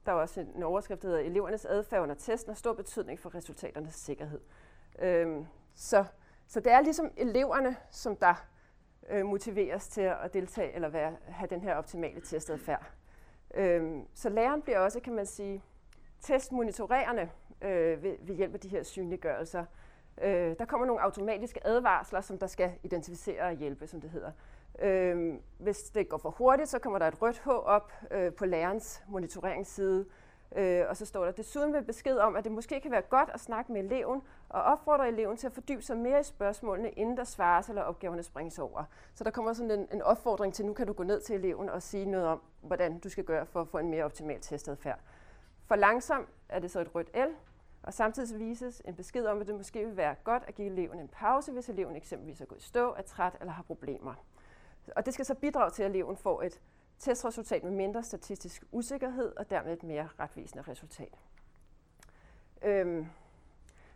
der 0.06 0.12
er 0.12 0.16
også 0.16 0.40
en 0.40 0.62
overskrift, 0.62 1.02
der 1.02 1.08
hedder, 1.08 1.22
elevernes 1.22 1.64
adfærd 1.64 2.02
under 2.02 2.14
testen 2.14 2.50
har 2.50 2.54
stor 2.56 2.72
betydning 2.72 3.18
for 3.18 3.34
resultaternes 3.34 3.94
sikkerhed. 3.94 4.40
Øhm, 4.98 5.46
så, 5.74 6.04
så 6.52 6.60
det 6.60 6.72
er 6.72 6.80
ligesom 6.80 7.10
eleverne, 7.16 7.76
som 7.90 8.16
der 8.16 8.34
øh, 9.10 9.26
motiveres 9.26 9.88
til 9.88 10.00
at 10.00 10.34
deltage 10.34 10.74
eller 10.74 10.88
være, 10.88 11.16
have 11.28 11.48
den 11.48 11.60
her 11.60 11.74
optimale 11.74 12.20
testadfærd. 12.20 12.90
Øhm, 13.54 14.06
så 14.14 14.28
læreren 14.28 14.62
bliver 14.62 14.78
også, 14.78 15.00
kan 15.00 15.12
man 15.12 15.26
sige, 15.26 15.62
testmonitorerende 16.20 17.30
øh, 17.62 18.02
ved, 18.02 18.16
ved 18.20 18.34
hjælp 18.34 18.54
af 18.54 18.60
de 18.60 18.68
her 18.68 18.82
synliggørelser. 18.82 19.64
Øh, 20.22 20.56
der 20.58 20.64
kommer 20.64 20.86
nogle 20.86 21.02
automatiske 21.02 21.66
advarsler, 21.66 22.20
som 22.20 22.38
der 22.38 22.46
skal 22.46 22.72
identificere 22.82 23.42
og 23.42 23.52
hjælpe, 23.52 23.86
som 23.86 24.00
det 24.00 24.10
hedder. 24.10 24.30
Øh, 24.78 25.34
hvis 25.58 25.82
det 25.82 26.08
går 26.08 26.18
for 26.18 26.30
hurtigt, 26.30 26.68
så 26.68 26.78
kommer 26.78 26.98
der 26.98 27.08
et 27.08 27.22
rødt 27.22 27.38
H 27.38 27.48
op 27.48 27.92
øh, 28.10 28.32
på 28.32 28.46
lærerens 28.46 29.02
monitoreringsside, 29.08 30.06
øh, 30.56 30.84
og 30.88 30.96
så 30.96 31.06
står 31.06 31.24
der 31.24 31.32
desuden 31.32 31.72
ved 31.72 31.82
besked 31.82 32.16
om, 32.16 32.36
at 32.36 32.44
det 32.44 32.52
måske 32.52 32.80
kan 32.80 32.90
være 32.90 33.02
godt 33.02 33.30
at 33.34 33.40
snakke 33.40 33.72
med 33.72 33.84
eleven 33.84 34.22
og 34.48 34.62
opfordre 34.62 35.08
eleven 35.08 35.36
til 35.36 35.46
at 35.46 35.52
fordybe 35.52 35.82
sig 35.82 35.96
mere 35.96 36.20
i 36.20 36.22
spørgsmålene, 36.22 36.90
inden 36.90 37.16
der 37.16 37.24
svares 37.24 37.68
eller 37.68 37.82
opgaverne 37.82 38.22
springes 38.22 38.58
over. 38.58 38.84
Så 39.14 39.24
der 39.24 39.30
kommer 39.30 39.52
sådan 39.52 39.70
en, 39.70 39.88
en 39.92 40.02
opfordring 40.02 40.54
til, 40.54 40.66
nu 40.66 40.72
kan 40.72 40.86
du 40.86 40.92
gå 40.92 41.02
ned 41.02 41.20
til 41.20 41.36
eleven 41.36 41.68
og 41.68 41.82
sige 41.82 42.04
noget 42.04 42.26
om, 42.26 42.42
hvordan 42.60 42.98
du 42.98 43.08
skal 43.08 43.24
gøre 43.24 43.46
for 43.46 43.60
at 43.60 43.68
få 43.68 43.78
en 43.78 43.90
mere 43.90 44.04
optimal 44.04 44.40
testadfærd. 44.40 44.98
For 45.66 45.76
langsom 45.76 46.26
er 46.48 46.58
det 46.58 46.70
så 46.70 46.80
et 46.80 46.94
rødt 46.94 47.16
L, 47.16 47.32
og 47.82 47.94
samtidig 47.94 48.40
vises 48.40 48.82
en 48.84 48.94
besked 48.94 49.26
om, 49.26 49.40
at 49.40 49.46
det 49.46 49.54
måske 49.54 49.86
vil 49.86 49.96
være 49.96 50.14
godt 50.24 50.44
at 50.48 50.54
give 50.54 50.68
eleven 50.68 50.98
en 50.98 51.08
pause, 51.08 51.52
hvis 51.52 51.68
eleven 51.68 51.96
eksempelvis 51.96 52.40
er 52.40 52.44
gået 52.44 52.58
i 52.58 52.62
stå, 52.62 52.92
er 52.92 53.02
træt 53.02 53.36
eller 53.40 53.52
har 53.52 53.62
problemer. 53.62 54.14
Og 54.96 55.06
det 55.06 55.14
skal 55.14 55.24
så 55.24 55.34
bidrage 55.34 55.70
til, 55.70 55.82
at 55.82 55.90
eleven 55.90 56.16
får 56.16 56.42
et 56.42 56.60
testresultat 57.02 57.64
med 57.64 57.70
mindre 57.70 58.02
statistisk 58.02 58.64
usikkerhed 58.72 59.36
og 59.36 59.50
dermed 59.50 59.72
et 59.72 59.82
mere 59.82 60.08
retvisende 60.20 60.64
resultat. 60.68 61.18
Øhm, 62.62 63.06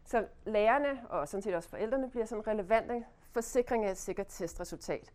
så 0.05 0.27
lærerne 0.45 1.09
og 1.09 1.29
sådan 1.29 1.43
set 1.43 1.55
også 1.55 1.69
forældrene 1.69 2.11
bliver 2.11 2.27
sådan 2.27 2.47
relevante 2.47 3.05
forsikring 3.31 3.85
af 3.85 3.91
et 3.91 3.99
sikkert 3.99 4.27
testresultat. 4.29 5.13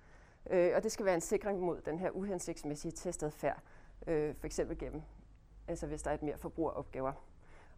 Øh, 0.49 0.71
og 0.75 0.83
det 0.83 0.91
skal 0.91 1.05
være 1.05 1.15
en 1.15 1.21
sikring 1.21 1.59
mod 1.59 1.81
den 1.81 1.99
her 1.99 2.11
uhensigtsmæssige 2.11 2.91
testadfærd, 2.91 3.61
øh, 4.07 4.35
for 4.35 4.45
eksempel 4.45 4.77
gennem, 4.77 5.01
altså 5.67 5.87
hvis 5.87 6.01
der 6.01 6.09
er 6.09 6.15
et 6.15 6.23
mere 6.23 6.37
forbrug 6.37 6.69
af 6.69 6.73
opgaver. 6.75 7.13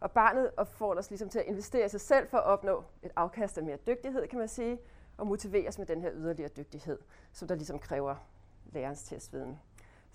Og 0.00 0.10
barnet 0.10 0.50
opfordres 0.56 1.10
ligesom 1.10 1.28
til 1.28 1.38
at 1.38 1.44
investere 1.46 1.86
i 1.86 1.88
sig 1.88 2.00
selv 2.00 2.28
for 2.28 2.38
at 2.38 2.44
opnå 2.44 2.84
et 3.02 3.12
afkast 3.16 3.58
af 3.58 3.64
mere 3.64 3.76
dygtighed, 3.76 4.28
kan 4.28 4.38
man 4.38 4.48
sige, 4.48 4.78
og 5.16 5.26
motiveres 5.26 5.78
med 5.78 5.86
den 5.86 6.00
her 6.00 6.10
yderligere 6.12 6.50
dygtighed, 6.56 6.98
som 7.32 7.48
der 7.48 7.54
ligesom 7.54 7.78
kræver 7.78 8.16
lærerens 8.72 9.02
testviden. 9.02 9.58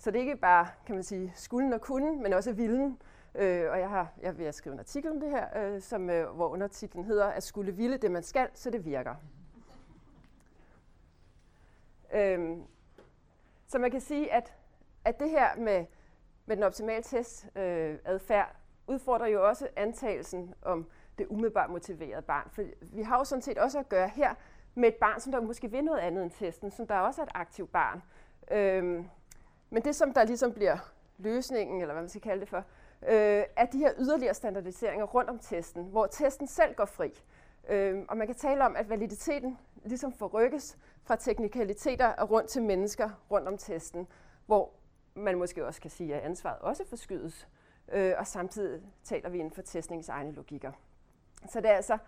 Så 0.00 0.10
det 0.10 0.16
er 0.16 0.20
ikke 0.20 0.36
bare, 0.36 0.68
kan 0.86 0.94
man 0.94 1.04
sige, 1.04 1.32
skulden 1.34 1.72
og 1.72 1.80
kunden, 1.80 2.22
men 2.22 2.32
også 2.32 2.52
vilden. 2.52 2.98
Øh, 3.34 3.70
og 3.70 3.78
jeg 3.78 3.88
har 3.88 4.12
jeg 4.22 4.38
vil 4.38 4.52
skrive 4.52 4.72
en 4.72 4.78
artikel 4.78 5.10
om 5.10 5.20
det 5.20 5.30
her, 5.30 5.46
øh, 5.56 5.80
som, 5.80 6.10
øh, 6.10 6.30
hvor 6.30 6.48
undertitlen 6.48 7.04
hedder, 7.04 7.26
at 7.26 7.42
skulle 7.42 7.72
ville 7.72 7.96
det, 7.96 8.10
man 8.10 8.22
skal, 8.22 8.48
så 8.54 8.70
det 8.70 8.84
virker. 8.84 9.14
Øh, 12.14 12.56
så 13.66 13.78
man 13.78 13.90
kan 13.90 14.00
sige, 14.00 14.32
at, 14.32 14.54
at 15.04 15.20
det 15.20 15.30
her 15.30 15.56
med, 15.56 15.86
med 16.46 16.56
den 16.56 16.64
optimale 16.64 17.02
testadfærd 17.02 17.90
øh, 17.90 17.98
adfærd, 18.04 18.56
udfordrer 18.86 19.26
jo 19.26 19.48
også 19.48 19.68
antagelsen 19.76 20.54
om 20.62 20.90
det 21.18 21.26
umiddelbart 21.30 21.70
motiverede 21.70 22.22
barn. 22.22 22.50
For 22.50 22.62
vi 22.92 23.02
har 23.02 23.18
jo 23.18 23.24
sådan 23.24 23.42
set 23.42 23.58
også 23.58 23.78
at 23.78 23.88
gøre 23.88 24.08
her 24.08 24.34
med 24.74 24.88
et 24.88 24.94
barn, 24.94 25.20
som 25.20 25.32
der 25.32 25.40
måske 25.40 25.70
vil 25.70 25.84
noget 25.84 25.98
andet 25.98 26.22
end 26.22 26.30
testen, 26.30 26.70
som 26.70 26.86
der 26.86 26.98
også 26.98 27.22
er 27.22 27.26
et 27.26 27.32
aktivt 27.34 27.72
barn. 27.72 28.02
Øhm, 28.50 29.08
men 29.70 29.82
det, 29.84 29.96
som 29.96 30.12
der 30.12 30.24
ligesom 30.24 30.52
bliver 30.52 30.76
løsningen, 31.18 31.80
eller 31.80 31.94
hvad 31.94 32.02
man 32.02 32.08
skal 32.08 32.20
kalde 32.20 32.40
det 32.40 32.48
for, 32.48 32.64
øh, 33.08 33.44
er 33.56 33.66
de 33.72 33.78
her 33.78 33.92
yderligere 33.98 34.34
standardiseringer 34.34 35.06
rundt 35.06 35.30
om 35.30 35.38
testen, 35.38 35.84
hvor 35.84 36.06
testen 36.06 36.46
selv 36.46 36.74
går 36.74 36.84
fri. 36.84 37.22
Øh, 37.68 38.04
og 38.08 38.16
man 38.16 38.26
kan 38.26 38.36
tale 38.36 38.64
om, 38.64 38.76
at 38.76 38.88
validiteten 38.88 39.58
ligesom 39.84 40.12
forrykkes 40.12 40.78
fra 41.02 41.16
teknikaliteter 41.16 42.06
og 42.06 42.30
rundt 42.30 42.48
til 42.48 42.62
mennesker 42.62 43.10
rundt 43.30 43.48
om 43.48 43.58
testen, 43.58 44.06
hvor 44.46 44.72
man 45.14 45.38
måske 45.38 45.66
også 45.66 45.80
kan 45.80 45.90
sige, 45.90 46.14
at 46.14 46.20
ansvaret 46.20 46.58
også 46.58 46.84
forskydes, 46.86 47.48
øh, 47.92 48.14
og 48.18 48.26
samtidig 48.26 48.82
taler 49.04 49.28
vi 49.28 49.38
inden 49.38 49.54
for 49.54 49.62
testningens 49.62 50.08
egne 50.08 50.32
logikker. 50.32 50.72
Så 51.48 51.60
det 51.60 51.70
er 51.70 51.74
altså 51.74 51.98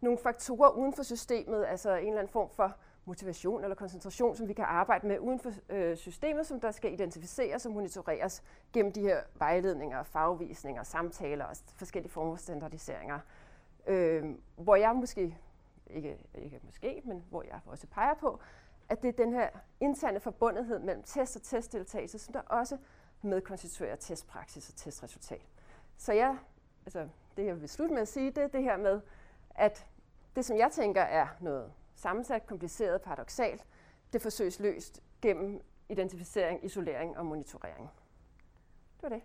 nogle 0.00 0.18
faktorer 0.18 0.70
uden 0.70 0.92
for 0.92 1.02
systemet, 1.02 1.64
altså 1.64 1.94
en 1.94 2.06
eller 2.06 2.18
anden 2.18 2.32
form 2.32 2.50
for 2.50 2.76
motivation 3.04 3.62
eller 3.62 3.74
koncentration, 3.74 4.36
som 4.36 4.48
vi 4.48 4.52
kan 4.52 4.64
arbejde 4.64 5.06
med 5.06 5.18
uden 5.18 5.38
for 5.38 5.52
øh, 5.68 5.96
systemet, 5.96 6.46
som 6.46 6.60
der 6.60 6.70
skal 6.70 6.92
identificeres 6.92 7.66
og 7.66 7.72
monitoreres 7.72 8.42
gennem 8.72 8.92
de 8.92 9.00
her 9.00 9.20
vejledninger, 9.34 10.02
fagvisninger, 10.02 10.82
samtaler 10.82 11.44
og 11.44 11.56
forskellige 11.74 12.12
former 12.12 12.34
for 12.36 12.42
standardiseringer. 12.42 13.18
Øh, 13.86 14.24
hvor 14.56 14.76
jeg 14.76 14.96
måske, 14.96 15.38
ikke, 15.86 16.18
ikke 16.34 16.60
måske, 16.62 17.02
men 17.04 17.24
hvor 17.30 17.42
jeg 17.42 17.60
også 17.66 17.86
peger 17.86 18.14
på, 18.14 18.40
at 18.88 19.02
det 19.02 19.08
er 19.08 19.24
den 19.24 19.32
her 19.32 19.48
interne 19.80 20.20
forbundethed 20.20 20.78
mellem 20.78 21.02
test 21.02 21.36
og 21.36 21.42
testdeltagelse, 21.42 22.18
som 22.18 22.32
der 22.32 22.40
også 22.40 22.78
medkonstituerer 23.22 23.96
testpraksis 23.96 24.68
og 24.68 24.76
testresultat. 24.76 25.46
Så 25.96 26.12
jeg, 26.12 26.36
altså 26.84 27.08
det 27.36 27.46
jeg 27.46 27.60
vil 27.60 27.68
slutte 27.68 27.94
med 27.94 28.02
at 28.02 28.08
sige, 28.08 28.30
det 28.30 28.38
er 28.38 28.46
det 28.46 28.62
her 28.62 28.76
med, 28.76 29.00
at 29.50 29.86
det 30.36 30.44
som 30.44 30.56
jeg 30.56 30.72
tænker 30.72 31.02
er 31.02 31.26
noget 31.40 31.72
sammensat, 32.02 32.46
kompliceret, 32.46 33.02
paradoxalt, 33.02 33.66
det 34.12 34.22
forsøges 34.22 34.60
løst 34.60 35.00
gennem 35.22 35.60
identificering, 35.90 36.64
isolering 36.64 37.16
og 37.16 37.26
monitorering. 37.26 37.88
Det 38.96 39.02
var 39.02 39.08
det. 39.08 39.22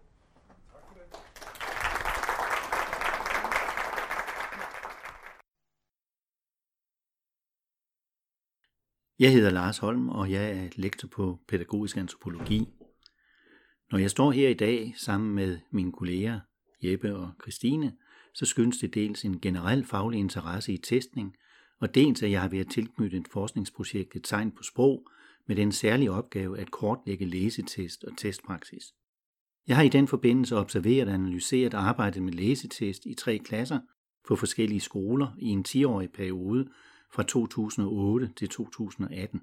Jeg 9.20 9.34
hedder 9.34 9.50
Lars 9.50 9.78
Holm, 9.78 10.10
og 10.10 10.32
jeg 10.32 10.52
er 10.52 10.70
lektor 10.76 11.08
på 11.08 11.40
pædagogisk 11.48 11.98
antropologi. 11.98 12.68
Når 13.92 13.98
jeg 13.98 14.12
står 14.12 14.32
her 14.32 14.50
i 14.50 14.54
dag 14.54 14.94
sammen 14.98 15.36
med 15.36 15.60
mine 15.72 15.92
kolleger 15.92 16.40
Jeppe 16.84 17.16
og 17.16 17.32
Christine, 17.42 17.98
så 18.34 18.46
skyndes 18.46 18.78
det 18.78 18.94
dels 18.94 19.26
en 19.26 19.42
generel 19.42 19.86
faglig 19.86 20.20
interesse 20.20 20.74
i 20.74 20.78
testning, 20.78 21.36
og 21.80 21.96
dels 21.96 22.24
at 22.24 22.32
jeg 22.32 22.42
har 22.42 22.50
været 22.50 22.72
tilknyttet 22.72 23.20
et 23.20 23.28
forskningsprojekt 23.28 24.16
et 24.16 24.24
tegn 24.24 24.52
på 24.52 24.64
sprog 24.64 25.08
med 25.48 25.56
den 25.56 25.72
særlige 25.72 26.12
opgave 26.12 26.60
at 26.60 26.72
kortlægge 26.72 27.26
læsetest 27.26 28.04
og 28.04 28.18
testpraksis. 28.18 28.94
Jeg 29.68 29.76
har 29.76 29.84
i 29.84 29.90
den 29.90 30.08
forbindelse 30.08 30.56
observeret 30.56 31.08
og 31.08 31.14
analyseret 31.14 31.74
arbejdet 31.74 32.24
med 32.24 32.34
læsetest 32.34 33.06
i 33.06 33.14
tre 33.14 33.38
klasser 33.38 33.80
på 34.28 34.36
forskellige 34.36 34.80
skoler 34.80 35.28
i 35.38 35.48
en 35.48 35.66
10-årig 35.68 36.12
periode 36.12 36.68
fra 37.14 37.24
2008 37.24 38.32
til 38.36 38.50
2018. 38.50 39.42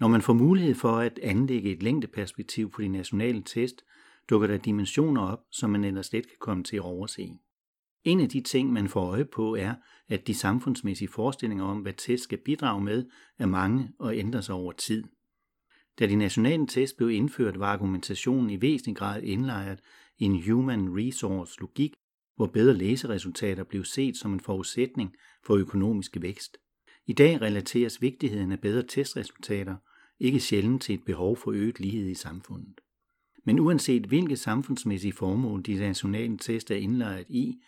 Når 0.00 0.08
man 0.08 0.22
får 0.22 0.32
mulighed 0.32 0.74
for 0.74 0.96
at 0.96 1.18
anlægge 1.22 1.72
et 1.72 1.82
længdeperspektiv 1.82 2.70
på 2.70 2.82
de 2.82 2.88
nationale 2.88 3.42
test, 3.42 3.84
dukker 4.30 4.46
der 4.46 4.56
dimensioner 4.56 5.22
op, 5.22 5.40
som 5.50 5.70
man 5.70 5.84
ellers 5.84 6.12
let 6.12 6.28
kan 6.28 6.36
komme 6.40 6.64
til 6.64 6.76
at 6.76 6.82
overse. 6.82 7.38
En 8.06 8.20
af 8.20 8.28
de 8.28 8.40
ting, 8.40 8.72
man 8.72 8.88
får 8.88 9.00
øje 9.00 9.24
på, 9.24 9.54
er, 9.54 9.74
at 10.08 10.26
de 10.26 10.34
samfundsmæssige 10.34 11.08
forestillinger 11.08 11.64
om, 11.64 11.78
hvad 11.78 11.92
test 11.92 12.24
skal 12.24 12.38
bidrage 12.38 12.84
med, 12.84 13.04
er 13.38 13.46
mange 13.46 13.90
og 13.98 14.16
ændrer 14.16 14.40
sig 14.40 14.54
over 14.54 14.72
tid. 14.72 15.04
Da 15.98 16.06
de 16.06 16.16
nationale 16.16 16.66
test 16.66 16.96
blev 16.96 17.10
indført, 17.10 17.58
var 17.58 17.72
argumentationen 17.72 18.50
i 18.50 18.60
væsentlig 18.60 18.96
grad 18.96 19.22
indlejret 19.22 19.80
i 20.18 20.24
en 20.24 20.42
human 20.42 20.96
resource 20.98 21.60
logik, 21.60 21.94
hvor 22.36 22.46
bedre 22.46 22.74
læseresultater 22.74 23.64
blev 23.64 23.84
set 23.84 24.16
som 24.16 24.32
en 24.32 24.40
forudsætning 24.40 25.14
for 25.46 25.54
økonomisk 25.54 26.16
vækst. 26.20 26.56
I 27.06 27.12
dag 27.12 27.40
relateres 27.40 28.02
vigtigheden 28.02 28.52
af 28.52 28.60
bedre 28.60 28.82
testresultater 28.82 29.76
ikke 30.20 30.40
sjældent 30.40 30.82
til 30.82 30.94
et 30.94 31.04
behov 31.04 31.36
for 31.36 31.50
øget 31.50 31.80
lighed 31.80 32.08
i 32.08 32.14
samfundet. 32.14 32.80
Men 33.44 33.58
uanset 33.58 34.06
hvilke 34.06 34.36
samfundsmæssige 34.36 35.12
formål 35.12 35.62
de 35.62 35.74
nationale 35.74 36.38
test 36.38 36.70
er 36.70 36.76
indlejret 36.76 37.26
i, 37.28 37.60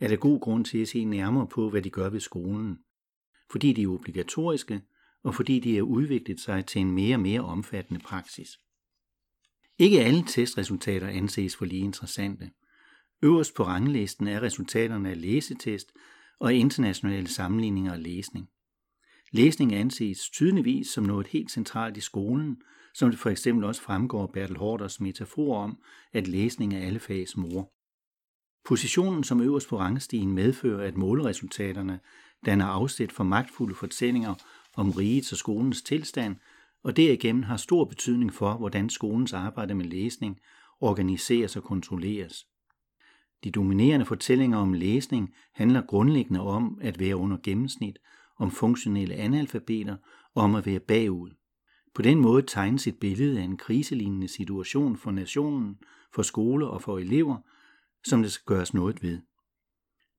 er 0.00 0.08
der 0.08 0.16
god 0.16 0.40
grund 0.40 0.64
til 0.64 0.78
at 0.78 0.88
se 0.88 1.04
nærmere 1.04 1.46
på, 1.46 1.70
hvad 1.70 1.82
de 1.82 1.90
gør 1.90 2.08
ved 2.10 2.20
skolen. 2.20 2.78
Fordi 3.50 3.72
de 3.72 3.82
er 3.82 3.88
obligatoriske, 3.88 4.82
og 5.22 5.34
fordi 5.34 5.60
de 5.60 5.74
har 5.74 5.82
udviklet 5.82 6.40
sig 6.40 6.66
til 6.66 6.80
en 6.80 6.90
mere 6.90 7.16
og 7.16 7.20
mere 7.20 7.40
omfattende 7.40 8.00
praksis. 8.00 8.48
Ikke 9.78 10.00
alle 10.00 10.24
testresultater 10.26 11.08
anses 11.08 11.56
for 11.56 11.64
lige 11.64 11.84
interessante. 11.84 12.50
Øverst 13.22 13.54
på 13.54 13.64
ranglisten 13.64 14.28
er 14.28 14.42
resultaterne 14.42 15.10
af 15.10 15.20
læsetest 15.20 15.92
og 16.38 16.54
internationale 16.54 17.28
sammenligninger 17.28 17.92
af 17.92 18.02
læsning. 18.02 18.48
Læsning 19.32 19.74
anses 19.74 20.30
tydeligvis 20.30 20.86
som 20.86 21.04
noget 21.04 21.26
helt 21.26 21.50
centralt 21.50 21.96
i 21.96 22.00
skolen, 22.00 22.62
som 22.94 23.10
det 23.10 23.18
for 23.18 23.30
eksempel 23.30 23.64
også 23.64 23.82
fremgår 23.82 24.26
Bertel 24.26 24.56
Hårders 24.56 25.00
metafor 25.00 25.56
om, 25.56 25.78
at 26.12 26.28
læsning 26.28 26.74
er 26.74 26.86
alle 26.86 27.00
fags 27.00 27.36
mor. 27.36 27.72
Positionen 28.66 29.24
som 29.24 29.40
øverst 29.40 29.68
på 29.68 29.78
rangstigen 29.78 30.32
medfører, 30.32 30.86
at 30.88 30.96
måleresultaterne 30.96 32.00
danner 32.46 32.66
afsæt 32.66 33.12
for 33.12 33.24
magtfulde 33.24 33.74
fortællinger 33.74 34.34
om 34.76 34.90
rigets 34.90 35.32
og 35.32 35.38
skolens 35.38 35.82
tilstand, 35.82 36.36
og 36.84 36.96
derigennem 36.96 37.42
har 37.42 37.56
stor 37.56 37.84
betydning 37.84 38.34
for, 38.34 38.54
hvordan 38.54 38.90
skolens 38.90 39.32
arbejde 39.32 39.74
med 39.74 39.84
læsning 39.84 40.38
organiseres 40.80 41.56
og 41.56 41.62
kontrolleres. 41.62 42.46
De 43.44 43.50
dominerende 43.50 44.06
fortællinger 44.06 44.58
om 44.58 44.72
læsning 44.72 45.34
handler 45.54 45.82
grundlæggende 45.82 46.40
om 46.40 46.78
at 46.82 47.00
være 47.00 47.16
under 47.16 47.36
gennemsnit, 47.42 47.98
om 48.38 48.50
funktionelle 48.50 49.14
analfabeter 49.14 49.96
og 50.34 50.42
om 50.42 50.54
at 50.54 50.66
være 50.66 50.80
bagud. 50.80 51.30
På 51.94 52.02
den 52.02 52.18
måde 52.18 52.42
tegnes 52.42 52.86
et 52.86 52.98
billede 52.98 53.38
af 53.38 53.42
en 53.42 53.56
kriselignende 53.56 54.28
situation 54.28 54.96
for 54.96 55.10
nationen, 55.10 55.78
for 56.14 56.22
skoler 56.22 56.66
og 56.66 56.82
for 56.82 56.98
elever, 56.98 57.36
som 58.08 58.22
det 58.22 58.32
skal 58.32 58.54
gøres 58.54 58.74
noget 58.74 59.02
ved. 59.02 59.18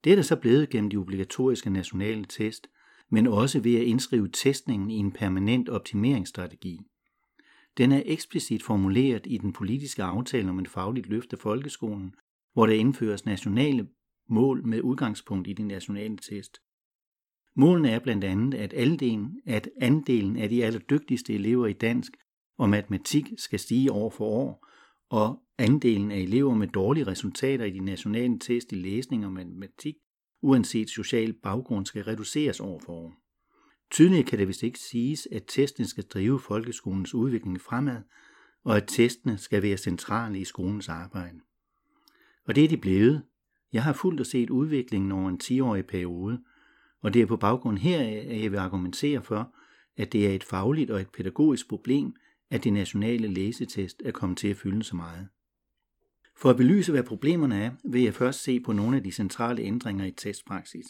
Det 0.04 0.12
er 0.12 0.16
der 0.16 0.24
så 0.24 0.36
blevet 0.36 0.70
gennem 0.70 0.90
de 0.90 0.98
obligatoriske 0.98 1.70
nationale 1.70 2.26
test, 2.26 2.68
men 3.10 3.28
også 3.28 3.60
ved 3.60 3.76
at 3.76 3.84
indskrive 3.84 4.30
testningen 4.34 4.92
i 4.92 4.96
en 4.96 5.12
permanent 5.12 5.70
optimeringsstrategi. 5.70 6.80
Den 7.78 7.92
er 7.92 8.02
eksplicit 8.06 8.64
formuleret 8.64 9.22
i 9.26 9.38
den 9.38 9.54
politiske 9.54 10.04
aftale 10.04 10.50
om 10.50 10.60
et 10.60 10.68
fagligt 10.68 11.08
løft 11.08 11.34
af 11.34 11.40
folkeskolen, 11.40 12.16
hvor 12.54 12.66
der 12.66 12.74
indføres 12.74 13.26
nationale 13.26 13.88
mål 14.30 14.68
med 14.68 14.82
udgangspunkt 14.82 15.48
i 15.48 15.54
de 15.54 15.64
nationale 15.64 16.18
test. 16.18 16.58
Målene 17.56 17.90
er 17.90 18.00
blandt 18.00 18.24
andet, 18.24 18.54
at, 18.54 18.74
andelen, 18.74 19.42
at 19.46 19.70
andelen 19.82 20.38
af 20.38 20.50
de 20.50 20.66
allerdygtigste 20.66 21.34
elever 21.34 21.68
i 21.68 21.74
dansk 21.74 22.12
og 22.58 22.70
matematik 22.70 23.32
skal 23.38 23.60
stige 23.60 23.92
år 23.92 24.10
for 24.10 24.26
år, 24.26 24.67
og 25.10 25.44
andelen 25.58 26.12
af 26.12 26.18
elever 26.20 26.54
med 26.54 26.68
dårlige 26.68 27.08
resultater 27.08 27.66
i 27.66 27.72
de 27.72 27.80
nationale 27.80 28.40
test 28.40 28.72
i 28.72 28.76
læsning 28.76 29.26
og 29.26 29.32
matematik, 29.32 29.96
uanset 30.42 30.90
social 30.90 31.34
baggrund, 31.34 31.86
skal 31.86 32.04
reduceres 32.04 32.60
år 32.60 32.80
for 32.86 32.94
år. 32.94 33.14
Tydeligere 33.92 34.24
kan 34.24 34.40
det 34.40 34.48
vist 34.48 34.64
ikke 34.64 34.80
siges, 34.80 35.28
at 35.32 35.44
testene 35.48 35.88
skal 35.88 36.04
drive 36.04 36.40
folkeskolens 36.40 37.14
udvikling 37.14 37.62
fremad, 37.62 38.02
og 38.64 38.78
at 38.78 38.84
testene 38.88 39.38
skal 39.38 39.64
være 39.64 39.78
centrale 39.78 40.40
i 40.40 40.44
skolens 40.44 40.90
arbejde. 40.90 41.40
Og 42.48 42.56
det 42.56 42.64
er 42.64 42.68
de 42.68 42.78
blevet. 42.78 43.24
Jeg 43.74 43.84
har 43.84 43.94
fuldt 43.94 44.20
og 44.20 44.26
set 44.26 44.50
udviklingen 44.50 45.12
over 45.12 45.30
en 45.30 45.40
10-årig 45.44 45.86
periode, 45.86 46.44
og 47.02 47.14
det 47.14 47.22
er 47.22 47.26
på 47.26 47.38
baggrund 47.38 47.78
heraf, 47.78 48.26
at 48.30 48.42
jeg 48.42 48.52
vil 48.52 48.58
argumentere 48.58 49.24
for, 49.24 49.56
at 49.98 50.14
det 50.14 50.28
er 50.28 50.36
et 50.36 50.44
fagligt 50.44 50.92
og 50.92 51.02
et 51.02 51.10
pædagogisk 51.10 51.70
problem, 51.70 52.16
at 52.50 52.64
de 52.64 52.70
nationale 52.70 53.28
læsetest 53.28 54.02
er 54.06 54.12
kommet 54.12 54.38
til 54.38 54.48
at 54.48 54.58
fylde 54.58 54.84
så 54.84 54.96
meget. 54.96 55.28
For 56.38 56.50
at 56.50 56.58
belyse, 56.58 56.92
hvad 56.92 57.04
problemerne 57.04 57.56
er, 57.64 57.72
vil 57.84 58.04
jeg 58.04 58.14
først 58.14 58.44
se 58.44 58.60
på 58.60 58.74
nogle 58.74 58.98
af 58.98 59.04
de 59.04 59.12
centrale 59.12 59.62
ændringer 59.62 60.06
i 60.06 60.12
testpraksis. 60.12 60.86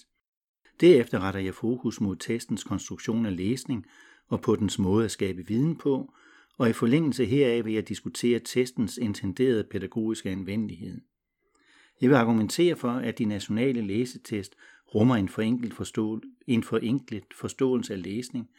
Derefter 0.82 1.20
retter 1.20 1.40
jeg 1.40 1.54
fokus 1.54 2.02
mod 2.02 2.16
testens 2.16 2.64
konstruktion 2.64 3.26
af 3.26 3.38
læsning 3.38 3.86
og 4.28 4.42
på 4.42 4.56
dens 4.56 4.80
måde 4.80 5.06
at 5.06 5.12
skabe 5.12 5.48
viden 5.48 5.76
på, 5.76 6.14
og 6.58 6.70
i 6.70 6.74
forlængelse 6.74 7.26
heraf 7.26 7.66
vil 7.66 7.74
jeg 7.74 7.90
diskutere 7.90 8.40
testens 8.40 8.98
intenderede 8.98 9.64
pædagogiske 9.64 10.30
anvendelighed. 10.30 11.02
Jeg 12.02 12.10
vil 12.10 12.16
argumentere 12.16 12.76
for, 12.76 12.92
at 12.92 13.18
de 13.18 13.26
nationale 13.26 13.82
læsetest 13.82 14.56
rummer 14.96 15.16
en 15.16 15.30
forenklet, 15.30 15.74
forstå- 15.74 16.22
en 16.48 16.64
forenklet 16.64 17.24
forståelse 17.36 17.94
af 17.94 18.04
læsning, 18.04 18.50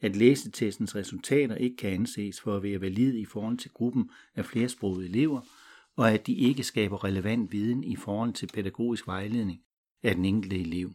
at 0.00 0.16
læsetestens 0.16 0.96
resultater 0.96 1.54
ikke 1.54 1.76
kan 1.76 1.90
anses 1.90 2.40
for 2.40 2.56
at 2.56 2.62
være 2.62 2.80
valide 2.80 3.20
i 3.20 3.24
forhold 3.24 3.58
til 3.58 3.70
gruppen 3.70 4.10
af 4.34 4.44
flersprogede 4.44 5.08
elever, 5.08 5.40
og 5.96 6.12
at 6.12 6.26
de 6.26 6.34
ikke 6.34 6.62
skaber 6.62 7.04
relevant 7.04 7.52
viden 7.52 7.84
i 7.84 7.96
forhold 7.96 8.32
til 8.32 8.46
pædagogisk 8.54 9.06
vejledning 9.06 9.60
af 10.02 10.14
den 10.14 10.24
enkelte 10.24 10.58
elev. 10.58 10.92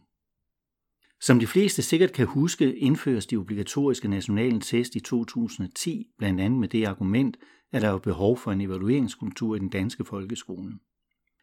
Som 1.20 1.40
de 1.40 1.46
fleste 1.46 1.82
sikkert 1.82 2.12
kan 2.12 2.26
huske, 2.26 2.76
indføres 2.76 3.26
de 3.26 3.36
obligatoriske 3.36 4.08
nationale 4.08 4.60
test 4.60 4.94
i 4.94 5.00
2010, 5.00 6.06
blandt 6.18 6.40
andet 6.40 6.60
med 6.60 6.68
det 6.68 6.86
argument, 6.86 7.36
at 7.72 7.82
der 7.82 7.88
er 7.88 7.98
behov 7.98 8.38
for 8.38 8.52
en 8.52 8.60
evalueringskultur 8.60 9.56
i 9.56 9.58
den 9.58 9.68
danske 9.68 10.04
folkeskole. 10.04 10.78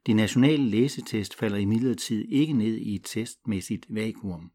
De 0.08 0.14
nationale 0.14 0.64
læsetest 0.64 1.36
falder 1.36 1.58
imidlertid 1.58 2.26
ikke 2.30 2.53
ned 2.53 2.76
i 2.78 2.95
et 2.95 3.03
testmæssigt 3.03 3.86
vakuum. 3.89 4.51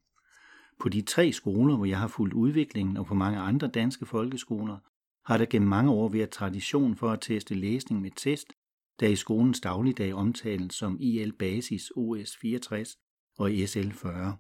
På 0.81 0.89
de 0.89 1.03
tre 1.03 1.33
skoler, 1.33 1.77
hvor 1.77 1.85
jeg 1.85 1.99
har 1.99 2.09
fulgt 2.09 2.35
udviklingen, 2.35 2.97
og 2.97 3.07
på 3.07 3.15
mange 3.15 3.39
andre 3.39 3.69
danske 3.69 4.07
folkeskoler, 4.07 4.79
har 5.25 5.39
der 5.39 5.47
gennem 5.47 5.69
mange 5.69 5.91
år 5.91 6.09
været 6.09 6.31
tradition 6.31 6.97
for 6.97 7.11
at 7.11 7.21
teste 7.21 7.55
læsning 7.55 8.01
med 8.01 8.11
test, 8.17 8.53
der 9.01 9.09
i 9.09 9.17
skolens 9.17 9.61
dagligdag 9.61 10.15
omtales 10.15 10.75
som 10.75 10.97
IL 11.01 11.33
Basis 11.33 11.93
OS 11.97 12.37
64 12.37 12.97
og 13.39 13.51
SL 13.67 13.91
40. 13.91 14.37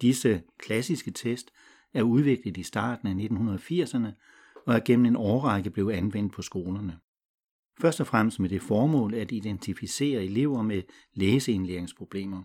Disse 0.00 0.42
klassiske 0.58 1.10
test 1.10 1.50
er 1.94 2.02
udviklet 2.02 2.56
i 2.56 2.62
starten 2.62 3.08
af 3.08 3.26
1980'erne 3.26 4.08
og 4.66 4.74
er 4.74 4.80
gennem 4.84 5.06
en 5.06 5.16
årrække 5.16 5.70
blevet 5.70 5.92
anvendt 5.92 6.32
på 6.32 6.42
skolerne. 6.42 6.98
Først 7.80 8.00
og 8.00 8.06
fremmest 8.06 8.40
med 8.40 8.48
det 8.48 8.62
formål 8.62 9.14
at 9.14 9.32
identificere 9.32 10.24
elever 10.24 10.62
med 10.62 10.82
læseindlæringsproblemer. 11.14 12.42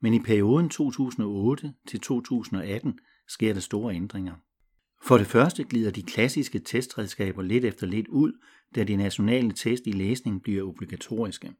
Men 0.00 0.14
i 0.14 0.20
perioden 0.20 0.68
2008 0.68 1.72
til 1.88 2.00
2018 2.00 2.98
sker 3.28 3.52
der 3.52 3.60
store 3.60 3.94
ændringer. 3.94 4.34
For 5.02 5.18
det 5.18 5.26
første 5.26 5.64
glider 5.64 5.90
de 5.90 6.02
klassiske 6.02 6.58
testredskaber 6.58 7.42
lidt 7.42 7.64
efter 7.64 7.86
lidt 7.86 8.08
ud, 8.08 8.32
da 8.74 8.84
de 8.84 8.96
nationale 8.96 9.52
test 9.52 9.86
i 9.86 9.92
læsning 9.92 10.42
bliver 10.42 10.68
obligatoriske. 10.68 11.52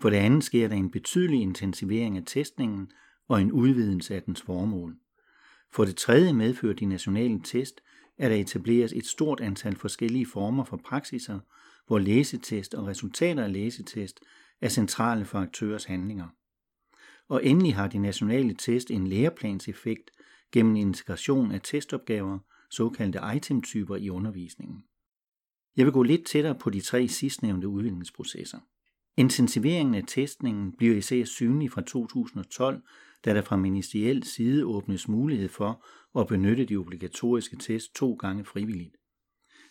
For 0.00 0.10
det 0.10 0.16
andet 0.16 0.44
sker 0.44 0.68
der 0.68 0.76
en 0.76 0.90
betydelig 0.90 1.40
intensivering 1.40 2.16
af 2.16 2.22
testningen 2.26 2.90
og 3.28 3.40
en 3.40 3.52
udvidelse 3.52 4.14
af 4.14 4.22
dens 4.22 4.42
formål. 4.42 4.96
For 5.72 5.84
det 5.84 5.96
tredje 5.96 6.32
medfører 6.32 6.74
de 6.74 6.84
nationale 6.84 7.40
test, 7.44 7.80
at 8.18 8.30
der 8.30 8.36
etableres 8.36 8.92
et 8.92 9.06
stort 9.06 9.40
antal 9.40 9.76
forskellige 9.76 10.26
former 10.26 10.64
for 10.64 10.76
praksiser, 10.76 11.40
hvor 11.86 11.98
læsetest 11.98 12.74
og 12.74 12.86
resultater 12.86 13.44
af 13.44 13.52
læsetest 13.52 14.20
er 14.60 14.68
centrale 14.68 15.24
for 15.24 15.38
aktørers 15.38 15.84
handlinger. 15.84 16.28
Og 17.28 17.46
endelig 17.46 17.74
har 17.74 17.88
de 17.88 17.98
nationale 17.98 18.54
test 18.54 18.90
en 18.90 19.06
læreplanseffekt 19.06 20.10
gennem 20.52 20.76
integration 20.76 21.52
af 21.52 21.60
testopgaver, 21.64 22.38
såkaldte 22.70 23.20
itemtyper 23.36 23.96
i 23.96 24.10
undervisningen. 24.10 24.84
Jeg 25.76 25.84
vil 25.84 25.92
gå 25.92 26.02
lidt 26.02 26.26
tættere 26.26 26.54
på 26.54 26.70
de 26.70 26.80
tre 26.80 27.08
sidstnævnte 27.08 27.68
udviklingsprocesser. 27.68 28.58
Intensiveringen 29.16 29.94
af 29.94 30.04
testningen 30.06 30.72
bliver 30.72 30.96
især 30.96 31.24
synlig 31.24 31.70
fra 31.72 31.82
2012, 31.82 32.82
da 33.24 33.34
der 33.34 33.42
fra 33.42 33.56
ministeriel 33.56 34.24
side 34.24 34.66
åbnes 34.66 35.08
mulighed 35.08 35.48
for 35.48 35.84
at 36.20 36.26
benytte 36.26 36.64
de 36.64 36.76
obligatoriske 36.76 37.56
test 37.56 37.94
to 37.94 38.14
gange 38.14 38.44
frivilligt. 38.44 38.96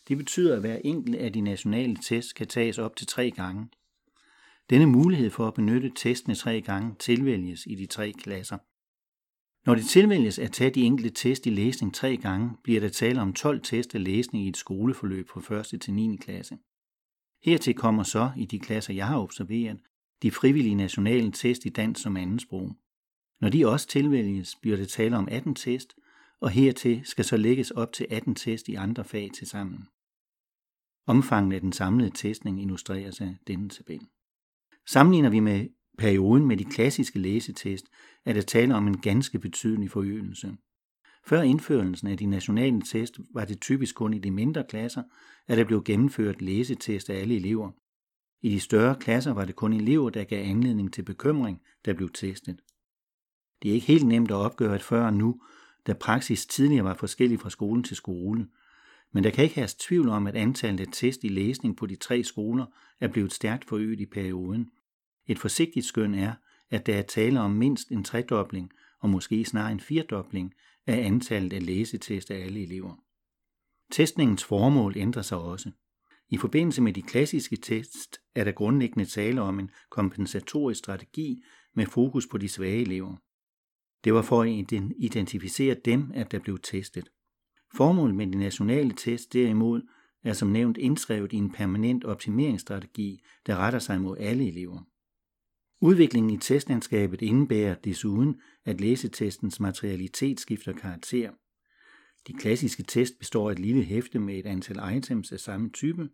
Det 0.07 0.17
betyder, 0.17 0.55
at 0.55 0.61
hver 0.61 0.79
enkelt 0.83 1.15
af 1.15 1.33
de 1.33 1.41
nationale 1.41 1.95
test 1.95 2.35
kan 2.35 2.47
tages 2.47 2.77
op 2.77 2.95
til 2.95 3.07
tre 3.07 3.31
gange. 3.31 3.67
Denne 4.69 4.85
mulighed 4.85 5.29
for 5.29 5.47
at 5.47 5.53
benytte 5.53 5.91
testene 5.95 6.35
tre 6.35 6.61
gange 6.61 6.95
tilvælges 6.99 7.65
i 7.67 7.75
de 7.75 7.85
tre 7.85 8.11
klasser. 8.11 8.57
Når 9.65 9.75
det 9.75 9.85
tilvælges 9.85 10.39
at 10.39 10.51
tage 10.51 10.69
de 10.69 10.81
enkelte 10.81 11.09
test 11.09 11.45
i 11.45 11.49
læsning 11.49 11.93
tre 11.93 12.17
gange, 12.17 12.51
bliver 12.63 12.79
der 12.79 12.89
tale 12.89 13.21
om 13.21 13.33
12 13.33 13.61
test 13.61 13.95
af 13.95 14.03
læsning 14.03 14.45
i 14.45 14.49
et 14.49 14.57
skoleforløb 14.57 15.29
fra 15.29 15.75
1. 15.75 15.81
til 15.81 15.93
9. 15.93 16.15
klasse. 16.15 16.57
Hertil 17.43 17.73
kommer 17.73 18.03
så, 18.03 18.31
i 18.37 18.45
de 18.45 18.59
klasser 18.59 18.93
jeg 18.93 19.07
har 19.07 19.19
observeret, 19.19 19.79
de 20.21 20.31
frivillige 20.31 20.75
nationale 20.75 21.31
test 21.31 21.65
i 21.65 21.69
dansk 21.69 22.01
som 22.01 22.17
andensprog. 22.17 22.75
Når 23.41 23.49
de 23.49 23.67
også 23.67 23.87
tilvælges, 23.87 24.55
bliver 24.61 24.77
det 24.77 24.89
tale 24.89 25.17
om 25.17 25.27
18 25.31 25.55
test, 25.55 25.95
og 26.39 26.49
hertil 26.49 27.01
skal 27.05 27.25
så 27.25 27.37
lægges 27.37 27.71
op 27.71 27.93
til 27.93 28.07
18 28.09 28.35
test 28.35 28.67
i 28.67 28.75
andre 28.75 29.05
fag 29.05 29.29
til 29.33 29.47
sammen. 29.47 29.87
Omfanget 31.07 31.53
af 31.53 31.61
den 31.61 31.71
samlede 31.71 32.11
testning 32.15 32.61
illustreres 32.61 33.21
af 33.21 33.35
denne 33.47 33.69
tabel. 33.69 34.07
Sammenligner 34.87 35.29
vi 35.29 35.39
med 35.39 35.67
perioden 35.97 36.45
med 36.45 36.57
de 36.57 36.65
klassiske 36.65 37.19
læsetest 37.19 37.85
er 38.25 38.33
der 38.33 38.41
tale 38.41 38.75
om 38.75 38.87
en 38.87 38.97
ganske 38.97 39.39
betydelig 39.39 39.91
forøgelse. 39.91 40.57
Før 41.25 41.41
indførelsen 41.41 42.07
af 42.07 42.17
de 42.17 42.25
nationale 42.25 42.81
test 42.81 43.19
var 43.33 43.45
det 43.45 43.61
typisk 43.61 43.95
kun 43.95 44.13
i 44.13 44.19
de 44.19 44.31
mindre 44.31 44.63
klasser, 44.69 45.03
at 45.47 45.57
der 45.57 45.63
blev 45.63 45.83
gennemført 45.83 46.41
læsetest 46.41 47.09
af 47.09 47.21
alle 47.21 47.35
elever. 47.35 47.71
I 48.41 48.49
de 48.49 48.59
større 48.59 48.95
klasser 48.99 49.33
var 49.33 49.45
det 49.45 49.55
kun 49.55 49.73
elever, 49.73 50.09
der 50.09 50.23
gav 50.23 50.45
anledning 50.45 50.93
til 50.93 51.03
bekymring, 51.03 51.61
der 51.85 51.93
blev 51.93 52.09
testet. 52.09 52.61
Det 53.61 53.69
er 53.69 53.73
ikke 53.73 53.87
helt 53.87 54.07
nemt 54.07 54.31
at 54.31 54.35
opgøre 54.35 54.75
et 54.75 54.83
før 54.83 55.09
nu, 55.09 55.41
da 55.87 55.93
praksis 55.93 56.45
tidligere 56.45 56.83
var 56.83 56.93
forskellig 56.93 57.39
fra 57.39 57.49
skole 57.49 57.83
til 57.83 57.95
skole. 57.95 58.47
Men 59.15 59.23
der 59.23 59.31
kan 59.31 59.43
ikke 59.43 59.55
have 59.55 59.69
tvivl 59.79 60.09
om, 60.09 60.27
at 60.27 60.35
antallet 60.35 60.79
af 60.79 60.87
test 60.91 61.23
i 61.23 61.27
læsning 61.27 61.77
på 61.77 61.85
de 61.85 61.95
tre 61.95 62.23
skoler 62.23 62.65
er 62.99 63.07
blevet 63.07 63.33
stærkt 63.33 63.65
forøget 63.65 63.99
i 63.99 64.05
perioden. 64.05 64.69
Et 65.27 65.39
forsigtigt 65.39 65.85
skøn 65.85 66.13
er, 66.13 66.33
at 66.69 66.85
der 66.85 66.95
er 66.95 67.01
tale 67.01 67.39
om 67.39 67.51
mindst 67.51 67.91
en 67.91 68.03
tredobling 68.03 68.71
og 68.99 69.09
måske 69.09 69.45
snarere 69.45 69.71
en 69.71 69.79
firedobling 69.79 70.53
af 70.87 71.05
antallet 71.05 71.53
af 71.53 71.65
læsetest 71.65 72.31
af 72.31 72.45
alle 72.45 72.63
elever. 72.63 72.95
Testningens 73.91 74.43
formål 74.43 74.93
ændrer 74.97 75.21
sig 75.21 75.37
også. 75.37 75.71
I 76.29 76.37
forbindelse 76.37 76.81
med 76.81 76.93
de 76.93 77.01
klassiske 77.01 77.55
tests 77.55 78.19
er 78.35 78.43
der 78.43 78.51
grundlæggende 78.51 79.05
tale 79.05 79.41
om 79.41 79.59
en 79.59 79.71
kompensatorisk 79.89 80.77
strategi 80.77 81.43
med 81.75 81.85
fokus 81.85 82.27
på 82.27 82.37
de 82.37 82.49
svage 82.49 82.81
elever. 82.81 83.15
Det 84.03 84.13
var 84.13 84.21
for 84.21 84.41
at 84.41 84.49
identificere 84.97 85.75
dem, 85.85 86.11
at 86.13 86.31
der 86.31 86.39
blev 86.39 86.59
testet. 86.59 87.09
Formålet 87.73 88.15
med 88.15 88.27
de 88.27 88.37
nationale 88.37 88.93
test 88.93 89.33
derimod 89.33 89.81
er 90.23 90.33
som 90.33 90.47
nævnt 90.47 90.77
indskrevet 90.77 91.33
i 91.33 91.35
en 91.35 91.51
permanent 91.51 92.05
optimeringsstrategi, 92.05 93.23
der 93.45 93.55
retter 93.55 93.79
sig 93.79 94.01
mod 94.01 94.17
alle 94.17 94.47
elever. 94.47 94.81
Udviklingen 95.81 96.29
i 96.29 96.37
testlandskabet 96.37 97.21
indebærer 97.21 97.75
desuden, 97.75 98.41
at 98.65 98.81
læsetestens 98.81 99.59
materialitet 99.59 100.39
skifter 100.39 100.73
karakter. 100.73 101.31
De 102.27 102.33
klassiske 102.33 102.83
test 102.83 103.19
består 103.19 103.49
af 103.49 103.53
et 103.53 103.59
lille 103.59 103.83
hæfte 103.83 104.19
med 104.19 104.35
et 104.35 104.45
antal 104.45 104.97
items 104.97 105.31
af 105.31 105.39
samme 105.39 105.69
type. 105.69 106.09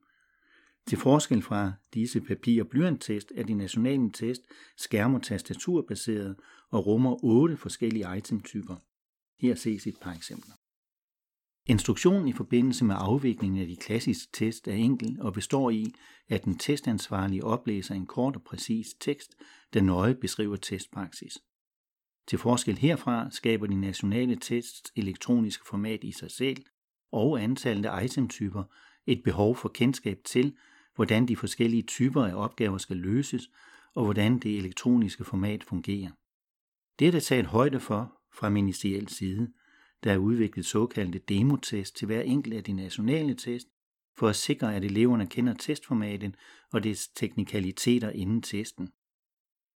Til 0.88 0.97
forskel 0.97 1.41
fra 1.41 1.74
disse 1.93 2.22
papir- 2.22 2.62
og 2.62 2.68
blyanttest 2.68 3.32
er 3.36 3.43
de 3.43 3.54
nationale 3.54 4.12
test 4.12 4.41
skærm- 4.78 5.16
og 5.16 5.24
tastaturbaseret 5.24 6.36
og 6.70 6.86
rummer 6.86 7.24
otte 7.24 7.58
forskellige 7.58 8.18
itemtyper. 8.18 8.76
Her 9.39 9.56
ses 9.56 9.88
et 9.88 9.97
par 10.02 10.14
eksempler. 10.14 10.54
Instruktionen 11.66 12.28
i 12.28 12.34
forbindelse 12.34 12.86
med 12.86 12.95
afviklingen 12.97 13.62
af 13.62 13.68
de 13.68 13.76
klassiske 13.76 14.32
test 14.34 14.68
er 14.68 14.74
enkel 14.74 15.22
og 15.22 15.34
består 15.34 15.70
i, 15.70 15.86
at 16.30 16.45
den 16.45 16.57
testansvarlige 16.57 17.43
oplæser 17.43 17.95
en 17.95 18.05
kort 18.05 18.36
og 18.36 18.43
præcis 18.43 18.88
tekst, 18.99 19.36
der 19.74 19.82
nøje 19.82 20.16
beskriver 20.16 20.55
testpraksis. 20.55 21.38
Til 22.28 22.39
forskel 22.39 22.78
herfra 22.78 23.32
skaber 23.32 23.68
de 23.68 23.76
nationale 23.76 24.36
tests 24.36 24.91
elektroniske 24.95 25.66
format 25.68 26.03
i 26.03 26.12
sig 26.12 26.32
selv 26.32 26.66
og 27.12 27.43
antallet 27.43 27.86
af 27.86 28.05
itemtyper 28.05 28.64
et 29.05 29.22
behov 29.24 29.55
for 29.55 29.70
kendskab 29.70 30.18
til, 30.26 30.55
hvordan 30.95 31.28
de 31.28 31.36
forskellige 31.36 31.84
typer 31.84 32.26
af 32.26 32.34
opgaver 32.36 32.78
skal 32.78 32.97
løses 32.97 33.49
og 33.95 34.03
hvordan 34.03 34.39
det 34.39 34.57
elektroniske 34.57 35.24
format 35.24 35.64
fungerer. 35.64 36.12
Det 36.99 37.07
er 37.07 37.12
der 37.12 37.20
taget 37.20 37.45
højde 37.45 37.80
for 37.80 38.18
fra 38.34 38.49
ministeriel 38.49 39.07
side, 39.09 39.53
der 40.04 40.14
er 40.14 40.18
udviklet 40.18 40.66
såkaldte 40.66 41.20
demotest 41.20 41.95
til 41.95 42.06
hver 42.06 42.22
enkelt 42.22 42.56
af 42.56 42.64
de 42.64 42.74
nationale 42.74 43.36
test, 43.36 43.68
for 44.18 44.28
at 44.28 44.36
sikre, 44.36 44.76
at 44.76 44.84
eleverne 44.84 45.28
kender 45.28 45.54
testformatet 45.54 46.36
og 46.72 46.84
dets 46.84 47.08
teknikaliteter 47.08 48.10
inden 48.10 48.41
testen. 48.41 48.89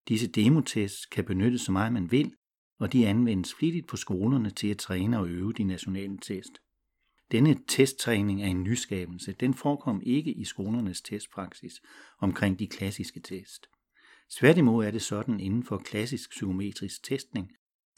Disse 0.08 0.28
demotests 0.28 1.06
kan 1.06 1.26
benyttes 1.26 1.62
så 1.62 1.72
meget 1.72 1.94
man 1.94 2.12
vil, 2.12 2.34
og 2.80 2.94
de 2.94 3.08
anvendes 3.08 3.54
flittigt 3.54 3.88
på 3.88 3.98
skolerne 3.98 4.50
til 4.50 4.68
at 4.68 4.78
træne 4.78 5.20
og 5.20 5.28
øve 5.28 5.54
de 5.54 5.64
nationale 5.64 6.18
test. 6.18 6.52
Denne 7.32 7.58
testtræning 7.68 8.44
er 8.44 8.48
en 8.48 8.64
nyskabelse. 8.64 9.36
Den 9.40 9.54
forekom 9.54 10.02
ikke 10.06 10.32
i 10.32 10.44
skolernes 10.44 11.02
testpraksis 11.02 11.82
omkring 12.20 12.60
de 12.60 12.68
klassiske 12.68 13.20
test. 13.20 13.68
Tværtimod 14.32 14.86
er 14.86 14.92
det 14.92 15.02
sådan 15.02 15.40
inden 15.40 15.64
for 15.64 15.78
klassisk 15.78 16.30
psykometrisk 16.30 17.04
testning, 17.04 17.52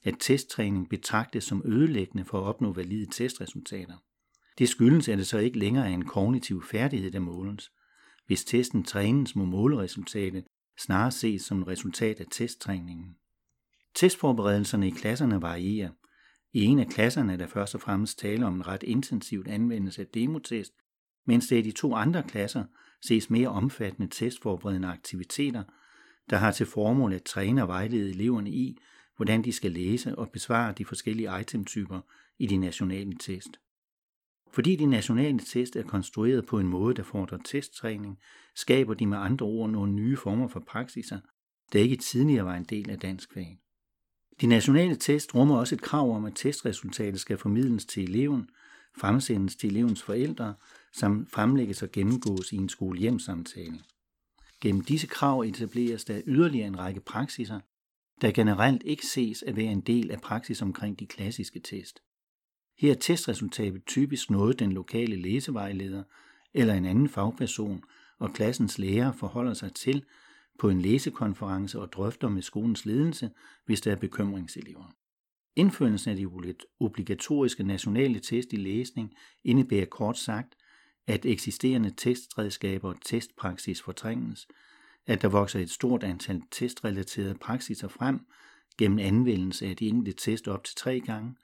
at 0.08 0.16
testtræning 0.20 0.90
betragtes 0.90 1.44
som 1.44 1.62
ødelæggende 1.66 2.26
for 2.26 2.40
at 2.40 2.44
opnå 2.44 2.74
valide 2.74 3.08
testresultater. 3.12 3.98
Det 4.58 4.70
skyldes, 4.70 5.10
at 5.10 5.18
det 5.18 5.28
så 5.28 5.38
ikke 5.38 5.60
længere 5.60 5.90
er 5.90 5.94
en 5.94 6.06
kognitiv 6.06 6.64
færdighed, 6.64 7.12
der 7.12 7.20
måles. 7.20 7.72
Hvis 8.28 8.46
testen 8.46 8.84
trænes, 8.84 9.36
må 9.36 9.46
måleresultatet 9.46 10.46
snarere 10.80 11.12
ses 11.12 11.42
som 11.42 11.62
et 11.62 11.68
resultat 11.68 12.20
af 12.20 12.26
testtræningen. 12.32 13.16
Testforberedelserne 13.96 14.88
i 14.88 14.92
klasserne 14.92 15.42
varierer. 15.42 15.90
I 16.54 16.64
en 16.64 16.80
af 16.80 16.88
klasserne 16.88 17.34
er 17.34 17.38
der 17.38 17.48
først 17.48 17.76
og 17.76 17.82
fremmest 17.82 18.20
tale 18.20 18.46
om 18.46 18.56
en 18.56 18.68
ret 18.68 18.84
intensivt 18.84 19.48
anvendelse 19.48 20.02
af 20.02 20.08
demotest, 20.08 20.74
mens 21.26 21.48
det 21.48 21.58
i 21.58 21.62
de 21.62 21.72
to 21.72 21.96
andre 21.96 22.24
klasser 22.24 22.64
ses 23.02 23.30
mere 23.30 23.48
omfattende 23.48 24.08
testforberedende 24.12 24.88
aktiviteter, 24.88 25.64
der 26.30 26.38
har 26.38 26.52
til 26.52 26.66
formål 26.66 27.14
at 27.14 27.24
træne 27.24 27.62
og 27.62 27.68
vejlede 27.68 28.10
eleverne 28.10 28.52
i, 28.52 28.78
hvordan 29.18 29.44
de 29.44 29.52
skal 29.52 29.72
læse 29.72 30.16
og 30.16 30.30
besvare 30.30 30.74
de 30.78 30.86
forskellige 30.86 31.42
itemtyper 31.42 32.02
i 32.40 32.48
de 32.48 32.58
nationale 32.58 33.14
test. 33.20 33.60
Fordi 34.52 34.76
de 34.76 34.86
nationale 34.86 35.40
test 35.40 35.76
er 35.76 35.84
konstrueret 35.84 36.46
på 36.46 36.60
en 36.60 36.68
måde, 36.68 36.96
der 36.96 37.04
fordrer 37.04 37.38
testtræning, 37.46 38.20
skaber 38.56 38.94
de 38.94 39.06
med 39.06 39.18
andre 39.18 39.46
ord 39.46 39.70
nogle 39.70 39.94
nye 39.94 40.18
former 40.18 40.48
for 40.48 40.60
praksiser, 40.60 41.20
der 41.74 41.80
ikke 41.80 41.96
tidligere 41.96 42.46
var 42.46 42.56
en 42.56 42.64
del 42.64 42.90
af 42.90 43.00
dansk 43.00 43.34
fag. 43.34 43.60
De 44.42 44.48
nationale 44.48 44.96
test 44.96 45.36
rummer 45.36 45.58
også 45.58 45.76
et 45.76 45.82
krav 45.82 46.16
om, 46.16 46.26
at 46.26 46.34
testresultatet 46.36 47.20
skal 47.20 47.38
formidles 47.38 47.86
til 47.86 48.04
eleven, 48.04 48.50
fremsendes 48.98 49.56
til 49.56 49.70
elevens 49.70 50.04
forældre, 50.04 50.54
samt 50.94 51.30
fremlægges 51.32 51.84
og 51.84 51.92
gennemgås 51.92 52.52
i 52.52 52.56
en 52.56 52.70
skolehjemsamtale. 52.70 53.80
Gennem 54.62 54.82
disse 54.82 55.08
krav 55.08 55.40
etableres 55.40 56.06
der 56.06 56.22
yderligere 56.28 56.68
en 56.68 56.80
række 56.80 57.00
praksiser, 57.00 57.60
der 58.22 58.32
generelt 58.32 58.84
ikke 58.86 59.06
ses 59.06 59.44
at 59.44 59.56
være 59.56 59.72
en 59.72 59.82
del 59.82 60.12
af 60.12 60.22
praksis 60.22 60.62
omkring 60.62 61.00
de 61.00 61.06
klassiske 61.06 61.60
test. 61.60 62.00
Her 62.80 62.92
er 62.92 62.96
testresultatet 62.96 63.86
typisk 63.86 64.30
noget, 64.30 64.60
den 64.60 64.72
lokale 64.72 65.16
læsevejleder 65.16 66.04
eller 66.54 66.74
en 66.74 66.86
anden 66.86 67.10
fagperson 67.10 67.84
og 68.20 68.34
klassens 68.34 68.78
lærer 68.78 69.12
forholder 69.12 69.54
sig 69.54 69.74
til 69.74 70.04
på 70.60 70.70
en 70.70 70.82
læsekonference 70.82 71.80
og 71.80 71.94
drøfter 71.94 72.30
med 72.30 72.42
skolens 72.42 72.86
ledelse, 72.86 73.30
hvis 73.66 73.82
der 73.82 73.92
er 73.92 73.96
bekymringselever. 73.96 74.94
Indførelsen 75.56 76.12
af 76.12 76.18
de 76.18 76.56
obligatoriske 76.80 77.64
nationale 77.64 78.20
test 78.20 78.54
i 78.54 78.56
læsning 78.56 79.14
indebærer 79.44 79.86
kort 79.86 80.18
sagt, 80.18 80.56
at 81.08 81.26
eksisterende 81.26 81.94
testredskaber 81.98 82.90
og 82.90 83.02
testpraksis 83.02 83.82
fortrænges, 83.82 84.48
at 85.08 85.22
der 85.22 85.28
vokser 85.28 85.60
et 85.60 85.70
stort 85.70 86.04
antal 86.04 86.42
testrelaterede 86.52 87.36
praksiser 87.36 87.88
frem 87.88 88.20
gennem 88.78 89.00
anvendelse 89.00 89.66
af 89.66 89.78
de 89.78 89.88
enkelte 89.88 90.14
test 90.14 90.48
op 90.48 90.64
til 90.64 90.76
tre 90.76 91.00
gange, 91.00 91.36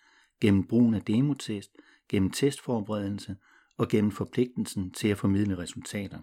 gennem 0.41 0.67
brugen 0.67 0.93
af 0.93 1.01
demotest, 1.01 1.71
gennem 2.09 2.31
testforberedelse 2.31 3.35
og 3.77 3.87
gennem 3.87 4.11
forpligtelsen 4.11 4.91
til 4.91 5.07
at 5.07 5.17
formidle 5.17 5.57
resultater. 5.57 6.19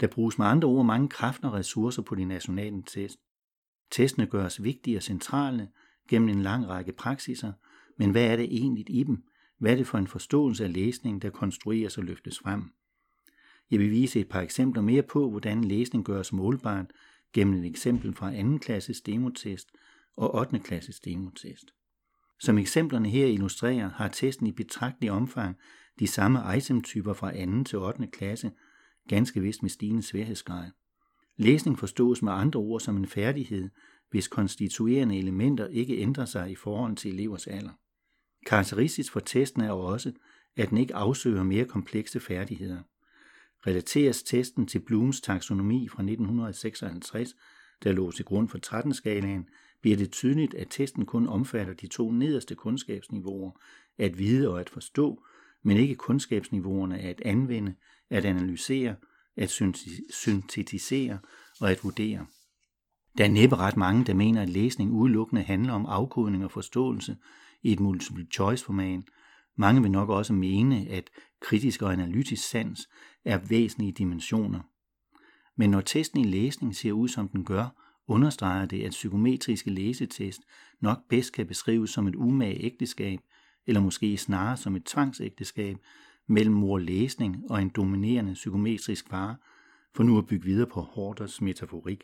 Der 0.00 0.06
bruges 0.06 0.38
med 0.38 0.46
andre 0.46 0.68
ord 0.68 0.86
mange 0.86 1.08
kræfter 1.08 1.48
og 1.48 1.54
ressourcer 1.54 2.02
på 2.02 2.14
de 2.14 2.24
nationale 2.24 2.82
test. 2.86 3.18
Testene 3.90 4.26
gøres 4.26 4.62
vigtige 4.62 4.96
og 4.96 5.02
centrale 5.02 5.68
gennem 6.08 6.28
en 6.28 6.42
lang 6.42 6.68
række 6.68 6.92
praksiser, 6.92 7.52
men 7.98 8.10
hvad 8.10 8.26
er 8.26 8.36
det 8.36 8.44
egentlig 8.44 8.84
i 8.88 9.02
dem? 9.02 9.24
Hvad 9.58 9.72
er 9.72 9.76
det 9.76 9.86
for 9.86 9.98
en 9.98 10.06
forståelse 10.06 10.64
af 10.64 10.72
læsning, 10.72 11.22
der 11.22 11.30
konstrueres 11.30 11.98
og 11.98 12.04
løftes 12.04 12.38
frem? 12.38 12.72
Jeg 13.70 13.78
vil 13.78 13.90
vise 13.90 14.20
et 14.20 14.28
par 14.28 14.40
eksempler 14.40 14.82
mere 14.82 15.02
på, 15.02 15.30
hvordan 15.30 15.64
læsning 15.64 16.04
gøres 16.04 16.32
målbart 16.32 16.86
gennem 17.32 17.54
et 17.54 17.66
eksempel 17.66 18.14
fra 18.14 18.42
2. 18.42 18.58
klasses 18.58 19.00
demotest 19.00 19.68
og 20.16 20.34
8. 20.34 20.58
klasses 20.58 21.00
demotest. 21.00 21.70
Som 22.40 22.58
eksemplerne 22.58 23.08
her 23.08 23.26
illustrerer, 23.26 23.90
har 23.90 24.08
testen 24.08 24.46
i 24.46 24.52
betragtelig 24.52 25.10
omfang 25.10 25.56
de 25.98 26.06
samme 26.06 26.56
itemtyper 26.56 27.12
fra 27.12 27.46
2. 27.46 27.64
til 27.64 27.78
8. 27.78 28.06
klasse, 28.06 28.52
ganske 29.08 29.40
vist 29.40 29.62
med 29.62 29.70
stigende 29.70 30.02
sværhedsgrad. 30.02 30.70
Læsning 31.36 31.78
forstås 31.78 32.22
med 32.22 32.32
andre 32.32 32.60
ord 32.60 32.80
som 32.80 32.96
en 32.96 33.06
færdighed, 33.06 33.68
hvis 34.10 34.28
konstituerende 34.28 35.18
elementer 35.18 35.66
ikke 35.66 35.98
ændrer 35.98 36.24
sig 36.24 36.50
i 36.50 36.54
forhold 36.54 36.96
til 36.96 37.12
elevers 37.12 37.46
alder. 37.46 37.70
Karakteristisk 38.46 39.12
for 39.12 39.20
testen 39.20 39.62
er 39.62 39.72
også, 39.72 40.12
at 40.56 40.70
den 40.70 40.78
ikke 40.78 40.94
afsøger 40.94 41.42
mere 41.42 41.64
komplekse 41.64 42.20
færdigheder. 42.20 42.82
Relateres 43.66 44.22
testen 44.22 44.66
til 44.66 44.78
Blooms 44.78 45.20
taksonomi 45.20 45.88
fra 45.88 46.02
1956, 46.02 47.36
der 47.84 47.92
lå 47.92 48.10
til 48.10 48.24
grund 48.24 48.48
for 48.48 48.58
13-skalaen, 48.66 49.48
bliver 49.80 49.96
det 49.96 50.10
tydeligt, 50.10 50.54
at 50.54 50.66
testen 50.70 51.06
kun 51.06 51.26
omfatter 51.26 51.74
de 51.74 51.86
to 51.86 52.10
nederste 52.10 52.54
kundskabsniveauer, 52.54 53.60
at 53.98 54.18
vide 54.18 54.48
og 54.48 54.60
at 54.60 54.70
forstå, 54.70 55.24
men 55.62 55.76
ikke 55.76 55.94
kundskabsniveauerne 55.94 56.98
at 56.98 57.22
anvende, 57.24 57.74
at 58.10 58.24
analysere, 58.24 58.96
at 59.36 59.50
syntetisere 60.10 61.18
og 61.60 61.70
at 61.70 61.84
vurdere. 61.84 62.26
Der 63.18 63.24
er 63.24 63.28
næppe 63.28 63.56
ret 63.56 63.76
mange, 63.76 64.04
der 64.04 64.14
mener, 64.14 64.42
at 64.42 64.48
læsning 64.48 64.92
udelukkende 64.92 65.42
handler 65.42 65.72
om 65.72 65.86
afkodning 65.86 66.44
og 66.44 66.50
forståelse 66.50 67.16
i 67.62 67.72
et 67.72 67.80
multiple 67.80 68.26
choice 68.32 68.64
format. 68.64 69.00
Mange 69.56 69.82
vil 69.82 69.90
nok 69.90 70.08
også 70.08 70.32
mene, 70.32 70.86
at 70.90 71.10
kritisk 71.40 71.82
og 71.82 71.92
analytisk 71.92 72.48
sans 72.48 72.88
er 73.24 73.38
væsentlige 73.38 73.92
dimensioner. 73.92 74.60
Men 75.56 75.70
når 75.70 75.80
testen 75.80 76.20
i 76.20 76.24
læsning 76.24 76.76
ser 76.76 76.92
ud, 76.92 77.08
som 77.08 77.28
den 77.28 77.44
gør, 77.44 77.66
understreger 78.08 78.66
det, 78.66 78.82
at 78.82 78.90
psykometriske 78.90 79.70
læsetest 79.70 80.40
nok 80.80 80.98
bedst 81.08 81.32
kan 81.32 81.46
beskrives 81.46 81.90
som 81.90 82.06
et 82.06 82.14
umage 82.14 82.64
ægteskab, 82.64 83.20
eller 83.66 83.80
måske 83.80 84.16
snarere 84.16 84.56
som 84.56 84.76
et 84.76 84.84
tvangsægteskab 84.84 85.76
mellem 86.26 86.54
mor 86.54 86.78
læsning 86.78 87.50
og 87.50 87.62
en 87.62 87.68
dominerende 87.68 88.32
psykometrisk 88.32 89.08
far, 89.08 89.36
for 89.94 90.02
nu 90.02 90.18
at 90.18 90.26
bygge 90.26 90.44
videre 90.44 90.66
på 90.66 90.80
Horders 90.80 91.40
metaforik. 91.40 92.02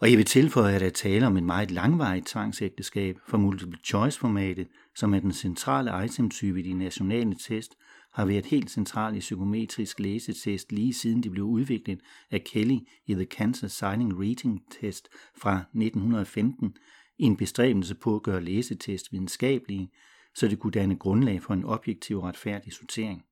Og 0.00 0.10
jeg 0.10 0.18
vil 0.18 0.26
tilføje, 0.26 0.74
at 0.74 0.80
der 0.80 0.90
taler 0.90 1.26
om 1.26 1.36
et 1.36 1.42
meget 1.42 1.70
langvarigt 1.70 2.26
tvangsægteskab 2.26 3.18
for 3.26 3.38
multiple 3.38 3.78
choice-formatet, 3.84 4.68
som 4.94 5.14
er 5.14 5.20
den 5.20 5.32
centrale 5.32 6.04
itemtype 6.04 6.60
i 6.60 6.62
de 6.62 6.74
nationale 6.74 7.34
test, 7.34 7.76
har 8.12 8.24
været 8.24 8.46
helt 8.46 8.70
central 8.70 9.16
i 9.16 9.18
psykometrisk 9.18 10.00
læsetest 10.00 10.72
lige 10.72 10.94
siden 10.94 11.22
de 11.22 11.30
blev 11.30 11.44
udviklet 11.44 12.00
af 12.30 12.44
Kelly 12.44 12.78
i 13.06 13.14
The 13.14 13.24
Cancer 13.24 13.68
Signing 13.68 14.20
Reading 14.20 14.62
Test 14.70 15.08
fra 15.36 15.56
1915 15.56 16.76
i 17.18 17.24
en 17.24 17.36
bestræbelse 17.36 17.94
på 17.94 18.14
at 18.14 18.22
gøre 18.22 18.44
læsetest 18.44 19.12
videnskabelige, 19.12 19.90
så 20.34 20.48
det 20.48 20.58
kunne 20.58 20.70
danne 20.70 20.96
grundlag 20.96 21.42
for 21.42 21.54
en 21.54 21.64
objektiv 21.64 22.16
og 22.16 22.24
retfærdig 22.24 22.72
sortering. 22.72 23.24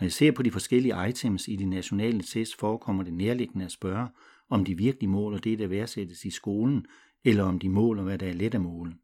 Når 0.00 0.04
jeg 0.04 0.12
ser 0.12 0.32
på 0.32 0.42
de 0.42 0.50
forskellige 0.50 1.08
items 1.08 1.48
i 1.48 1.56
de 1.56 1.64
nationale 1.64 2.22
test, 2.22 2.58
forekommer 2.58 3.02
det 3.02 3.12
nærliggende 3.12 3.64
at 3.64 3.72
spørge, 3.72 4.08
om 4.50 4.64
de 4.64 4.76
virkelig 4.76 5.08
måler 5.08 5.38
det, 5.38 5.58
der 5.58 5.66
værdsættes 5.66 6.24
i 6.24 6.30
skolen, 6.30 6.86
eller 7.24 7.44
om 7.44 7.58
de 7.58 7.68
måler, 7.68 8.02
hvad 8.02 8.18
der 8.18 8.26
er 8.26 8.32
let 8.32 8.54
at 8.54 8.60
måle. 8.60 8.94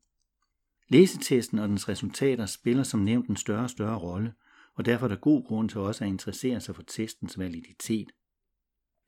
Læsetesten 0.89 1.59
og 1.59 1.69
dens 1.69 1.89
resultater 1.89 2.47
spiller 2.47 2.83
som 2.83 3.01
nævnt 3.01 3.29
en 3.29 3.37
større 3.37 3.63
og 3.63 3.71
større 3.71 3.99
rolle, 3.99 4.33
og 4.75 4.85
derfor 4.85 5.07
er 5.07 5.09
der 5.09 5.17
god 5.17 5.45
grund 5.45 5.69
til 5.69 5.81
også 5.81 6.05
at 6.05 6.09
interessere 6.09 6.61
sig 6.61 6.75
for 6.75 6.83
testens 6.83 7.39
validitet. 7.39 8.13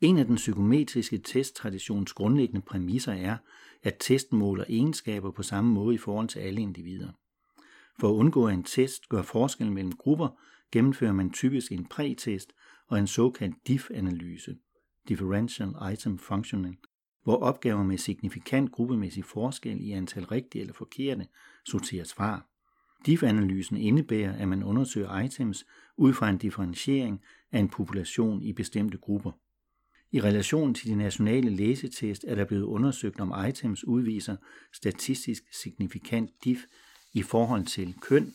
En 0.00 0.18
af 0.18 0.24
den 0.24 0.36
psykometriske 0.36 1.18
testtraditions 1.18 2.12
grundlæggende 2.12 2.60
præmisser 2.60 3.12
er, 3.12 3.36
at 3.82 3.96
testen 4.00 4.38
måler 4.38 4.64
egenskaber 4.68 5.30
på 5.30 5.42
samme 5.42 5.72
måde 5.72 5.94
i 5.94 5.98
forhold 5.98 6.28
til 6.28 6.38
alle 6.38 6.60
individer. 6.60 7.08
For 8.00 8.08
at 8.08 8.12
undgå, 8.12 8.46
at 8.46 8.54
en 8.54 8.62
test 8.62 9.08
gør 9.08 9.22
forskel 9.22 9.72
mellem 9.72 9.92
grupper, 9.92 10.28
gennemfører 10.72 11.12
man 11.12 11.32
typisk 11.32 11.72
en 11.72 11.86
prætest 11.86 12.52
og 12.88 12.98
en 12.98 13.06
såkaldt 13.06 13.54
DIF-analyse, 13.66 14.56
Differential 15.08 15.72
Item 15.92 16.18
Functioning, 16.18 16.78
hvor 17.22 17.36
opgaver 17.36 17.82
med 17.82 17.98
signifikant 17.98 18.72
gruppemæssig 18.72 19.24
forskel 19.24 19.80
i 19.80 19.90
antal 19.90 20.24
rigtige 20.24 20.60
eller 20.60 20.74
forkerte 20.74 21.26
sorteres 21.68 22.14
fra. 22.14 22.44
DIF-analysen 23.06 23.76
indebærer, 23.76 24.36
at 24.36 24.48
man 24.48 24.62
undersøger 24.62 25.20
items 25.20 25.66
ud 25.96 26.12
fra 26.12 26.30
en 26.30 26.38
differentiering 26.38 27.20
af 27.52 27.58
en 27.58 27.68
population 27.68 28.42
i 28.42 28.52
bestemte 28.52 28.98
grupper. 28.98 29.32
I 30.12 30.20
relation 30.20 30.74
til 30.74 30.90
de 30.90 30.94
nationale 30.94 31.50
læsetest 31.50 32.24
er 32.28 32.34
der 32.34 32.44
blevet 32.44 32.62
undersøgt, 32.62 33.20
om 33.20 33.48
items 33.48 33.84
udviser 33.84 34.36
statistisk 34.72 35.42
signifikant 35.52 36.30
DIF 36.44 36.58
i 37.12 37.22
forhold 37.22 37.64
til 37.64 37.94
køn, 38.00 38.34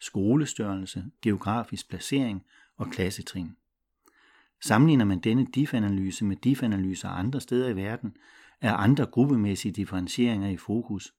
skolestørrelse, 0.00 1.04
geografisk 1.22 1.88
placering 1.88 2.44
og 2.76 2.90
klassetrin. 2.90 3.56
Sammenligner 4.60 5.04
man 5.04 5.18
denne 5.18 5.46
DIF-analyse 5.54 6.24
med 6.24 6.36
DIF-analyser 6.36 7.08
andre 7.08 7.40
steder 7.40 7.68
i 7.68 7.76
verden, 7.76 8.16
er 8.60 8.72
andre 8.74 9.06
gruppemæssige 9.06 9.72
differentieringer 9.72 10.48
i 10.48 10.56
fokus. 10.56 11.14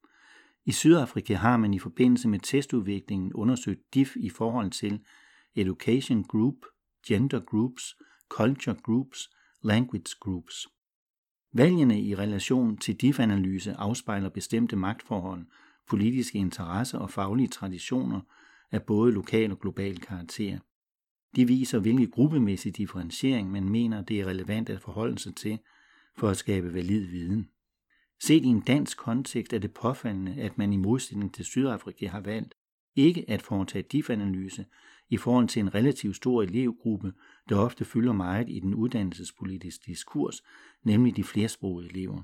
I 0.66 0.72
Sydafrika 0.72 1.36
har 1.36 1.58
man 1.58 1.74
i 1.74 1.80
forbindelse 1.80 2.28
med 2.28 2.40
testudviklingen 2.40 3.34
undersøgt 3.34 3.94
DIF 3.94 4.16
i 4.16 4.30
forhold 4.30 4.72
til 4.72 5.00
Education 5.56 6.24
Group, 6.24 6.56
Gender 7.08 7.40
Groups, 7.40 7.96
Culture 8.30 8.76
Groups, 8.84 9.30
Language 9.64 10.16
Groups. 10.20 10.68
Valgene 11.54 12.02
i 12.02 12.16
relation 12.16 12.78
til 12.78 12.96
DIF-analyse 12.96 13.74
afspejler 13.74 14.30
bestemte 14.30 14.76
magtforhold, 14.76 15.46
politiske 15.90 16.38
interesser 16.38 16.98
og 16.98 17.10
faglige 17.10 17.48
traditioner 17.48 18.22
af 18.72 18.84
både 18.84 19.12
lokal 19.12 19.52
og 19.52 19.60
global 19.60 20.00
karakter. 20.00 20.60
De 21.36 21.48
viser, 21.48 21.80
hvilke 21.80 22.08
gruppemæssig 22.08 22.78
differentiering 22.78 23.52
man 23.52 23.70
mener, 23.70 24.02
det 24.02 24.20
er 24.20 24.26
relevant 24.26 24.70
at 24.70 24.82
forholde 24.82 25.20
sig 25.20 25.36
til 25.36 25.60
for 26.18 26.30
at 26.30 26.38
skabe 26.38 26.74
valid 26.74 27.06
viden. 27.06 27.50
Set 28.28 28.46
i 28.46 28.48
en 28.48 28.60
dansk 28.60 28.98
kontekst 28.98 29.54
er 29.54 29.60
det 29.60 29.74
påfaldende, 29.74 30.36
at 30.42 30.58
man 30.58 30.74
i 30.74 30.78
modsætning 30.78 31.34
til 31.34 31.46
Sydafrika 31.46 32.08
har 32.08 32.20
valgt 32.20 32.56
ikke 32.96 33.26
at 33.28 33.42
foretage 33.42 33.86
DIF-analyse 33.92 34.66
i 35.10 35.18
forhold 35.18 35.48
til 35.48 35.60
en 35.60 35.76
relativt 35.76 36.16
stor 36.16 36.44
elevgruppe, 36.44 37.14
der 37.50 37.56
ofte 37.56 37.86
fylder 37.86 38.14
meget 38.14 38.50
i 38.50 38.60
den 38.60 38.74
uddannelsespolitiske 38.74 39.84
diskurs, 39.86 40.44
nemlig 40.84 41.16
de 41.16 41.24
flersprogede 41.24 41.90
elever. 41.90 42.22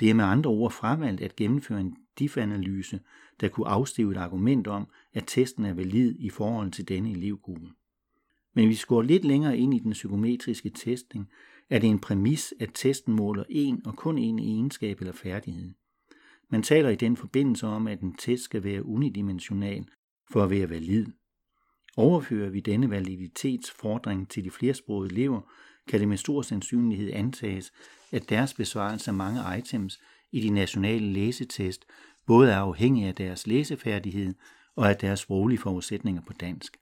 Det 0.00 0.10
er 0.10 0.14
med 0.14 0.24
andre 0.24 0.50
ord 0.50 0.72
fravalgt 0.72 1.20
at 1.20 1.36
gennemføre 1.36 1.80
en 1.80 1.96
DIF-analyse, 2.18 3.00
der 3.40 3.48
kunne 3.48 3.68
afstive 3.68 4.12
et 4.12 4.16
argument 4.16 4.66
om, 4.66 4.88
at 5.12 5.24
testen 5.26 5.64
er 5.64 5.74
valid 5.74 6.16
i 6.18 6.30
forhold 6.30 6.72
til 6.72 6.88
denne 6.88 7.10
elevgruppe. 7.10 7.68
Men 8.54 8.68
vi 8.68 8.80
går 8.86 9.02
lidt 9.02 9.24
længere 9.24 9.58
ind 9.58 9.74
i 9.74 9.78
den 9.78 9.92
psykometriske 9.92 10.70
testning, 10.70 11.30
er 11.74 11.78
det 11.78 11.90
en 11.90 11.98
præmis, 11.98 12.54
at 12.60 12.70
testen 12.74 13.14
måler 13.14 13.44
en 13.48 13.86
og 13.86 13.96
kun 13.96 14.18
en 14.18 14.38
egenskab 14.38 15.00
eller 15.00 15.12
færdighed. 15.12 15.72
Man 16.48 16.62
taler 16.62 16.88
i 16.88 16.94
den 16.94 17.16
forbindelse 17.16 17.66
om, 17.66 17.86
at 17.86 18.00
en 18.00 18.14
test 18.14 18.44
skal 18.44 18.64
være 18.64 18.86
unidimensional 18.86 19.86
for 20.32 20.42
at 20.42 20.50
være 20.50 20.70
valid. 20.70 21.06
Overfører 21.96 22.50
vi 22.50 22.60
denne 22.60 22.90
validitetsfordring 22.90 24.28
til 24.28 24.44
de 24.44 24.50
flersprogede 24.50 25.12
elever, 25.12 25.40
kan 25.88 26.00
det 26.00 26.08
med 26.08 26.16
stor 26.16 26.42
sandsynlighed 26.42 27.10
antages, 27.12 27.72
at 28.12 28.28
deres 28.28 28.54
besvarelse 28.54 29.10
af 29.10 29.14
mange 29.14 29.58
items 29.58 30.00
i 30.32 30.40
de 30.40 30.50
nationale 30.50 31.12
læsetest 31.12 31.84
både 32.26 32.50
er 32.50 32.58
afhængig 32.58 33.04
af 33.04 33.14
deres 33.14 33.46
læsefærdighed 33.46 34.34
og 34.76 34.90
af 34.90 34.96
deres 34.96 35.20
sproglige 35.20 35.58
forudsætninger 35.58 36.22
på 36.22 36.32
dansk. 36.32 36.76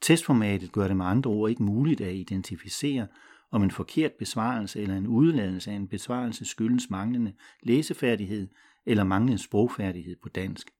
Testformatet 0.00 0.72
gør 0.72 0.88
det 0.88 0.96
med 0.96 1.06
andre 1.06 1.30
ord 1.30 1.50
ikke 1.50 1.62
muligt 1.62 2.00
at 2.00 2.14
identificere, 2.14 3.06
om 3.54 3.62
en 3.62 3.70
forkert 3.70 4.12
besvarelse 4.12 4.80
eller 4.80 4.96
en 4.96 5.06
udladelse 5.06 5.70
af 5.70 5.74
en 5.74 5.88
besvarelse 5.88 6.44
skyldes 6.44 6.90
manglende 6.90 7.32
læsefærdighed 7.62 8.48
eller 8.86 9.04
manglende 9.04 9.42
sprogfærdighed 9.42 10.16
på 10.22 10.28
dansk. 10.28 10.70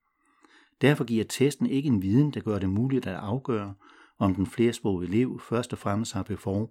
Derfor 0.80 1.04
giver 1.04 1.24
testen 1.24 1.66
ikke 1.66 1.86
en 1.86 2.02
viden, 2.02 2.30
der 2.30 2.40
gør 2.40 2.58
det 2.58 2.68
muligt 2.70 3.06
at 3.06 3.14
afgøre, 3.14 3.74
om 4.18 4.34
den 4.34 4.46
flersprogede 4.46 5.08
elev 5.08 5.40
først 5.48 5.72
og 5.72 5.78
fremmest 5.78 6.12
har 6.12 6.22
behov, 6.22 6.70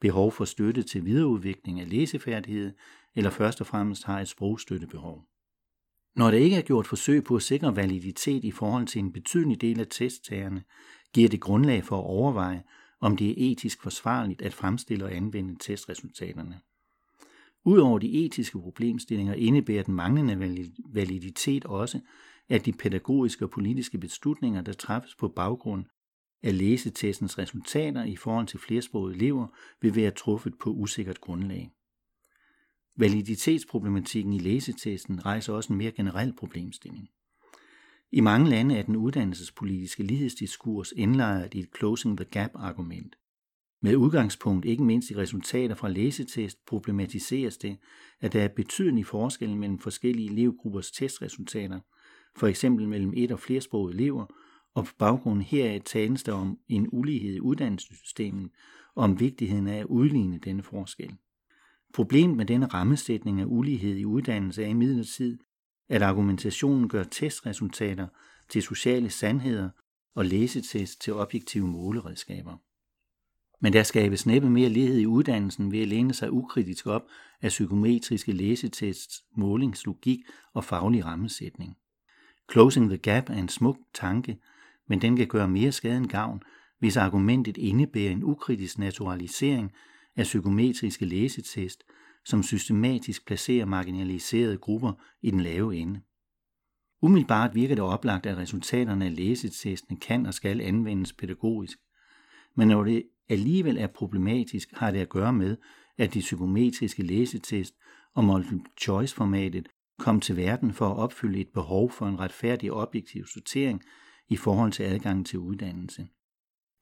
behov 0.00 0.32
for 0.32 0.44
støtte 0.44 0.82
til 0.82 1.04
videreudvikling 1.04 1.80
af 1.80 1.90
læsefærdighed, 1.90 2.72
eller 3.14 3.30
først 3.30 3.60
og 3.60 3.66
fremmest 3.66 4.04
har 4.04 4.20
et 4.20 4.28
sprogstøttebehov. 4.28 5.24
Når 6.16 6.30
der 6.30 6.38
ikke 6.38 6.56
er 6.56 6.62
gjort 6.62 6.86
forsøg 6.86 7.24
på 7.24 7.36
at 7.36 7.42
sikre 7.42 7.76
validitet 7.76 8.44
i 8.44 8.50
forhold 8.50 8.86
til 8.86 8.98
en 8.98 9.12
betydelig 9.12 9.60
del 9.60 9.80
af 9.80 9.86
testtagerne, 9.90 10.62
giver 11.14 11.28
det 11.28 11.40
grundlag 11.40 11.84
for 11.84 11.98
at 11.98 12.04
overveje, 12.04 12.62
om 13.02 13.16
det 13.16 13.30
er 13.30 13.52
etisk 13.52 13.82
forsvarligt 13.82 14.42
at 14.42 14.54
fremstille 14.54 15.04
og 15.04 15.14
anvende 15.14 15.56
testresultaterne. 15.60 16.60
Udover 17.64 17.98
de 17.98 18.24
etiske 18.24 18.58
problemstillinger 18.58 19.34
indebærer 19.34 19.82
den 19.82 19.94
manglende 19.94 20.70
validitet 20.84 21.64
også, 21.64 22.00
at 22.48 22.66
de 22.66 22.72
pædagogiske 22.72 23.44
og 23.44 23.50
politiske 23.50 23.98
beslutninger, 23.98 24.62
der 24.62 24.72
træffes 24.72 25.14
på 25.14 25.28
baggrund 25.28 25.84
af 26.42 26.58
læsetestens 26.58 27.38
resultater 27.38 28.04
i 28.04 28.16
forhold 28.16 28.46
til 28.46 28.58
flersprogede 28.58 29.16
elever, 29.16 29.46
vil 29.80 29.96
være 29.96 30.10
truffet 30.10 30.58
på 30.58 30.70
usikkert 30.70 31.20
grundlag. 31.20 31.70
Validitetsproblematikken 32.96 34.32
i 34.32 34.38
læsetesten 34.38 35.26
rejser 35.26 35.52
også 35.52 35.72
en 35.72 35.78
mere 35.78 35.92
generel 35.92 36.32
problemstilling. 36.32 37.08
I 38.14 38.20
mange 38.20 38.50
lande 38.50 38.76
er 38.76 38.82
den 38.82 38.96
uddannelsespolitiske 38.96 40.02
lighedsdiskurs 40.02 40.92
indlejret 40.96 41.54
i 41.54 41.58
et 41.58 41.68
closing 41.78 42.16
the 42.16 42.24
gap 42.30 42.50
argument. 42.54 43.16
Med 43.82 43.96
udgangspunkt 43.96 44.64
ikke 44.64 44.84
mindst 44.84 45.10
i 45.10 45.16
resultater 45.16 45.74
fra 45.74 45.88
læsetest 45.88 46.66
problematiseres 46.66 47.56
det, 47.56 47.78
at 48.20 48.32
der 48.32 48.42
er 48.42 48.48
betydelig 48.48 49.06
forskel 49.06 49.56
mellem 49.56 49.78
forskellige 49.78 50.30
elevgruppers 50.30 50.90
testresultater, 50.90 51.80
for 52.36 52.46
eksempel 52.46 52.88
mellem 52.88 53.12
et 53.16 53.32
og 53.32 53.40
flersprogede 53.40 53.94
elever, 53.94 54.26
og 54.74 54.84
på 54.84 54.92
baggrund 54.98 55.42
heraf 55.42 55.80
tales 55.84 56.22
der 56.22 56.32
om 56.32 56.58
en 56.68 56.88
ulighed 56.92 57.34
i 57.34 57.40
uddannelsessystemet 57.40 58.50
og 58.94 59.04
om 59.04 59.20
vigtigheden 59.20 59.66
af 59.66 59.78
at 59.78 59.86
udligne 59.86 60.38
denne 60.38 60.62
forskel. 60.62 61.16
Problemet 61.94 62.36
med 62.36 62.46
denne 62.46 62.66
rammesætning 62.66 63.40
af 63.40 63.44
ulighed 63.48 63.96
i 63.96 64.04
uddannelse 64.04 64.64
er 64.64 64.68
imidlertid, 64.68 65.38
at 65.92 66.02
argumentationen 66.02 66.88
gør 66.88 67.02
testresultater 67.02 68.06
til 68.48 68.62
sociale 68.62 69.10
sandheder 69.10 69.70
og 70.14 70.24
læsetest 70.24 71.00
til 71.00 71.14
objektive 71.14 71.66
måleredskaber. 71.66 72.56
Men 73.60 73.72
der 73.72 73.82
skabes 73.82 74.26
næppe 74.26 74.50
mere 74.50 74.68
lighed 74.68 74.98
i 74.98 75.06
uddannelsen 75.06 75.72
ved 75.72 75.82
at 75.82 75.88
læne 75.88 76.14
sig 76.14 76.32
ukritisk 76.32 76.86
op 76.86 77.02
af 77.42 77.48
psykometriske 77.48 78.32
læsetests, 78.32 79.24
målingslogik 79.36 80.18
og 80.54 80.64
faglig 80.64 81.04
rammesætning. 81.04 81.76
Closing 82.52 82.88
the 82.88 82.98
gap 82.98 83.30
er 83.30 83.34
en 83.34 83.48
smuk 83.48 83.78
tanke, 83.94 84.38
men 84.88 85.02
den 85.02 85.16
kan 85.16 85.26
gøre 85.26 85.48
mere 85.48 85.72
skade 85.72 85.96
end 85.96 86.06
gavn, 86.06 86.42
hvis 86.78 86.96
argumentet 86.96 87.56
indebærer 87.56 88.12
en 88.12 88.24
ukritisk 88.24 88.78
naturalisering 88.78 89.72
af 90.16 90.24
psykometriske 90.24 91.04
læsetest, 91.04 91.84
som 92.24 92.42
systematisk 92.42 93.26
placerer 93.26 93.66
marginaliserede 93.66 94.58
grupper 94.58 94.92
i 95.22 95.30
den 95.30 95.40
lave 95.40 95.76
ende. 95.76 96.00
Umiddelbart 97.02 97.54
virker 97.54 97.74
det 97.74 97.84
oplagt, 97.84 98.26
at 98.26 98.36
resultaterne 98.36 99.04
af 99.06 99.16
læsetestene 99.16 100.00
kan 100.00 100.26
og 100.26 100.34
skal 100.34 100.60
anvendes 100.60 101.12
pædagogisk. 101.12 101.78
Men 102.54 102.68
når 102.68 102.84
det 102.84 103.02
alligevel 103.28 103.76
er 103.78 103.86
problematisk, 103.86 104.68
har 104.72 104.90
det 104.90 104.98
at 104.98 105.08
gøre 105.08 105.32
med, 105.32 105.56
at 105.98 106.14
de 106.14 106.20
psykometriske 106.20 107.02
læsetest 107.02 107.74
og 108.14 108.24
multiple 108.24 108.60
choice 108.80 109.14
formatet 109.14 109.68
kom 109.98 110.20
til 110.20 110.36
verden 110.36 110.72
for 110.72 110.88
at 110.88 110.96
opfylde 110.96 111.40
et 111.40 111.48
behov 111.48 111.90
for 111.90 112.06
en 112.06 112.20
retfærdig 112.20 112.72
objektiv 112.72 113.26
sortering 113.26 113.82
i 114.28 114.36
forhold 114.36 114.72
til 114.72 114.82
adgang 114.82 115.26
til 115.26 115.38
uddannelse. 115.38 116.08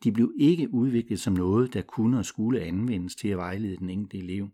De 0.05 0.13
blev 0.13 0.33
ikke 0.39 0.75
udviklet 0.75 1.21
som 1.21 1.33
noget, 1.33 1.75
der 1.75 1.83
kunne 1.83 2.19
og 2.19 2.25
skulle 2.25 2.61
anvendes 2.61 3.15
til 3.15 3.29
at 3.29 3.37
vejlede 3.37 3.77
den 3.77 3.91
enkelte 3.91 4.19
elev. 4.19 4.49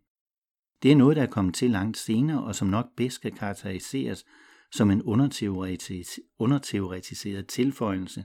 Det 0.86 0.92
er 0.92 0.96
noget, 0.96 1.16
der 1.16 1.22
er 1.22 1.26
kommet 1.26 1.54
til 1.54 1.70
langt 1.70 1.96
senere, 1.96 2.44
og 2.44 2.54
som 2.54 2.68
nok 2.68 2.86
bedst 2.96 3.20
kan 3.20 3.32
karakteriseres 3.32 4.24
som 4.72 4.90
en 4.90 5.02
underteoretis- 5.02 6.36
underteoretiseret 6.38 7.46
tilføjelse 7.46 8.24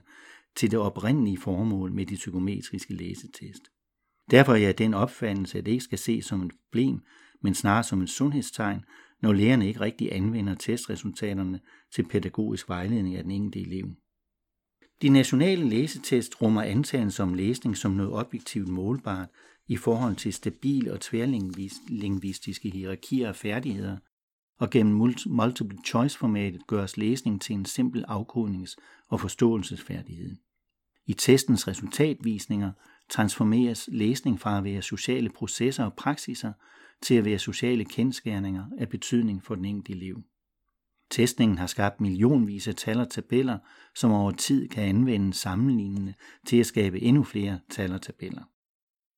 til 0.56 0.70
det 0.70 0.78
oprindelige 0.78 1.38
formål 1.38 1.92
med 1.92 2.06
de 2.06 2.14
psykometriske 2.14 2.94
læsetest. 2.94 3.62
Derfor 4.30 4.52
er 4.52 4.56
jeg 4.56 4.78
den 4.78 4.94
opfattelse, 4.94 5.58
at 5.58 5.66
det 5.66 5.72
ikke 5.72 5.84
skal 5.84 5.98
ses 5.98 6.24
som 6.24 6.42
et 6.42 6.52
problem, 6.64 7.00
men 7.42 7.54
snarere 7.54 7.84
som 7.84 8.02
et 8.02 8.10
sundhedstegn, 8.10 8.84
når 9.22 9.32
lærerne 9.32 9.68
ikke 9.68 9.80
rigtig 9.80 10.14
anvender 10.14 10.54
testresultaterne 10.54 11.60
til 11.94 12.08
pædagogisk 12.08 12.68
vejledning 12.68 13.16
af 13.16 13.22
den 13.22 13.32
enkelte 13.32 13.60
elev. 13.60 13.88
De 15.02 15.08
nationale 15.08 15.68
læsetest 15.68 16.42
rummer 16.42 16.62
antagelser 16.62 17.22
om 17.22 17.34
læsning 17.34 17.76
som 17.76 17.92
noget 17.92 18.12
objektivt 18.12 18.68
målbart 18.68 19.28
i 19.72 19.76
forhold 19.76 20.16
til 20.16 20.32
stabile 20.32 20.92
og 20.92 21.00
tværlingvistiske 21.00 22.70
hierarkier 22.70 23.28
af 23.28 23.36
færdigheder, 23.36 23.96
og 24.58 24.70
gennem 24.70 24.94
multiple 25.26 25.78
choice-formatet 25.86 26.66
gøres 26.66 26.96
læsning 26.96 27.40
til 27.40 27.54
en 27.54 27.64
simpel 27.64 28.04
afkodnings- 28.08 28.76
og 29.08 29.20
forståelsesfærdighed. 29.20 30.36
I 31.06 31.14
testens 31.14 31.68
resultatvisninger 31.68 32.72
transformeres 33.08 33.88
læsning 33.92 34.40
fra 34.40 34.58
at 34.58 34.64
være 34.64 34.82
sociale 34.82 35.30
processer 35.30 35.84
og 35.84 35.94
praksiser 35.94 36.52
til 37.02 37.14
at 37.14 37.24
være 37.24 37.38
sociale 37.38 37.84
kendskærninger 37.84 38.64
af 38.78 38.88
betydning 38.88 39.44
for 39.44 39.54
den 39.54 39.64
enkelte 39.64 39.92
elev. 39.92 40.22
Testningen 41.10 41.58
har 41.58 41.66
skabt 41.66 42.00
millionvis 42.00 42.68
af 42.68 42.74
tal 42.74 43.00
og 43.00 43.10
tabeller, 43.10 43.58
som 43.94 44.12
over 44.12 44.32
tid 44.32 44.68
kan 44.68 44.84
anvendes 44.84 45.36
sammenlignende 45.36 46.14
til 46.46 46.56
at 46.56 46.66
skabe 46.66 47.02
endnu 47.02 47.24
flere 47.24 47.60
tal 47.70 47.92
og 47.92 48.02
tabeller. 48.02 48.42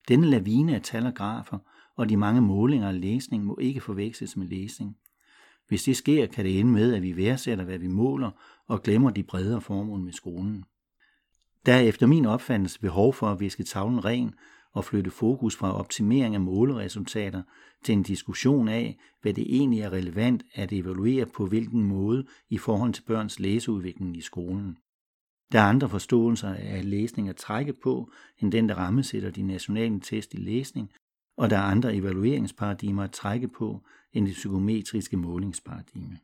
Denne 0.09 0.27
lavine 0.27 0.75
af 0.75 0.83
tal 0.83 1.07
og 1.07 1.15
grafer 1.15 1.59
og 1.97 2.09
de 2.09 2.17
mange 2.17 2.41
målinger 2.41 2.89
af 2.89 3.01
læsning 3.01 3.45
må 3.45 3.59
ikke 3.61 3.81
forveksles 3.81 4.37
med 4.37 4.47
læsning. 4.47 4.97
Hvis 5.69 5.83
det 5.83 5.97
sker, 5.97 6.27
kan 6.27 6.45
det 6.45 6.61
ende 6.61 6.73
med, 6.73 6.95
at 6.95 7.03
vi 7.03 7.17
værdsætter, 7.17 7.65
hvad 7.65 7.79
vi 7.79 7.89
måler, 7.89 8.31
og 8.67 8.83
glemmer 8.83 9.11
de 9.11 9.23
bredere 9.23 9.61
formål 9.61 10.01
med 10.01 10.13
skolen. 10.13 10.65
Der 11.67 11.75
er 11.75 11.81
efter 11.81 12.07
min 12.07 12.27
opfattelse 12.27 12.81
behov 12.81 13.15
for 13.15 13.27
at 13.27 13.41
viske 13.41 13.63
tavlen 13.65 14.05
ren 14.05 14.35
og 14.73 14.85
flytte 14.85 15.11
fokus 15.11 15.57
fra 15.57 15.79
optimering 15.79 16.35
af 16.35 16.41
måleresultater 16.41 17.43
til 17.85 17.93
en 17.93 18.03
diskussion 18.03 18.69
af, 18.69 18.99
hvad 19.23 19.35
det 19.35 19.57
egentlig 19.57 19.81
er 19.81 19.93
relevant 19.93 20.43
at 20.55 20.73
evaluere 20.73 21.27
på 21.27 21.47
hvilken 21.47 21.85
måde 21.85 22.27
i 22.51 22.59
forhold 22.59 22.93
til 22.93 23.03
børns 23.03 23.41
læseudvikling 23.41 24.17
i 24.17 24.21
skolen. 24.21 24.79
Der 25.55 25.61
er 25.61 25.65
andre 25.65 25.89
forståelser 25.89 26.55
af 26.55 26.91
læsning 26.91 27.29
at 27.29 27.37
trække 27.37 27.73
på, 27.73 28.11
end 28.39 28.53
den, 28.53 28.69
der 28.69 28.75
rammesætter 28.75 29.31
de 29.31 29.43
nationale 29.43 30.01
test 30.01 30.35
i 30.35 30.37
læsning, 30.37 30.91
og 31.37 31.51
der 31.51 31.57
er 31.57 31.63
andre 31.63 31.95
evalueringsparadigmer 31.95 33.05
at 33.05 33.13
trække 33.13 33.49
på, 33.49 33.83
end 34.13 34.27
det 34.27 34.35
psykometriske 34.35 35.17
målingsparadigme. 35.17 36.19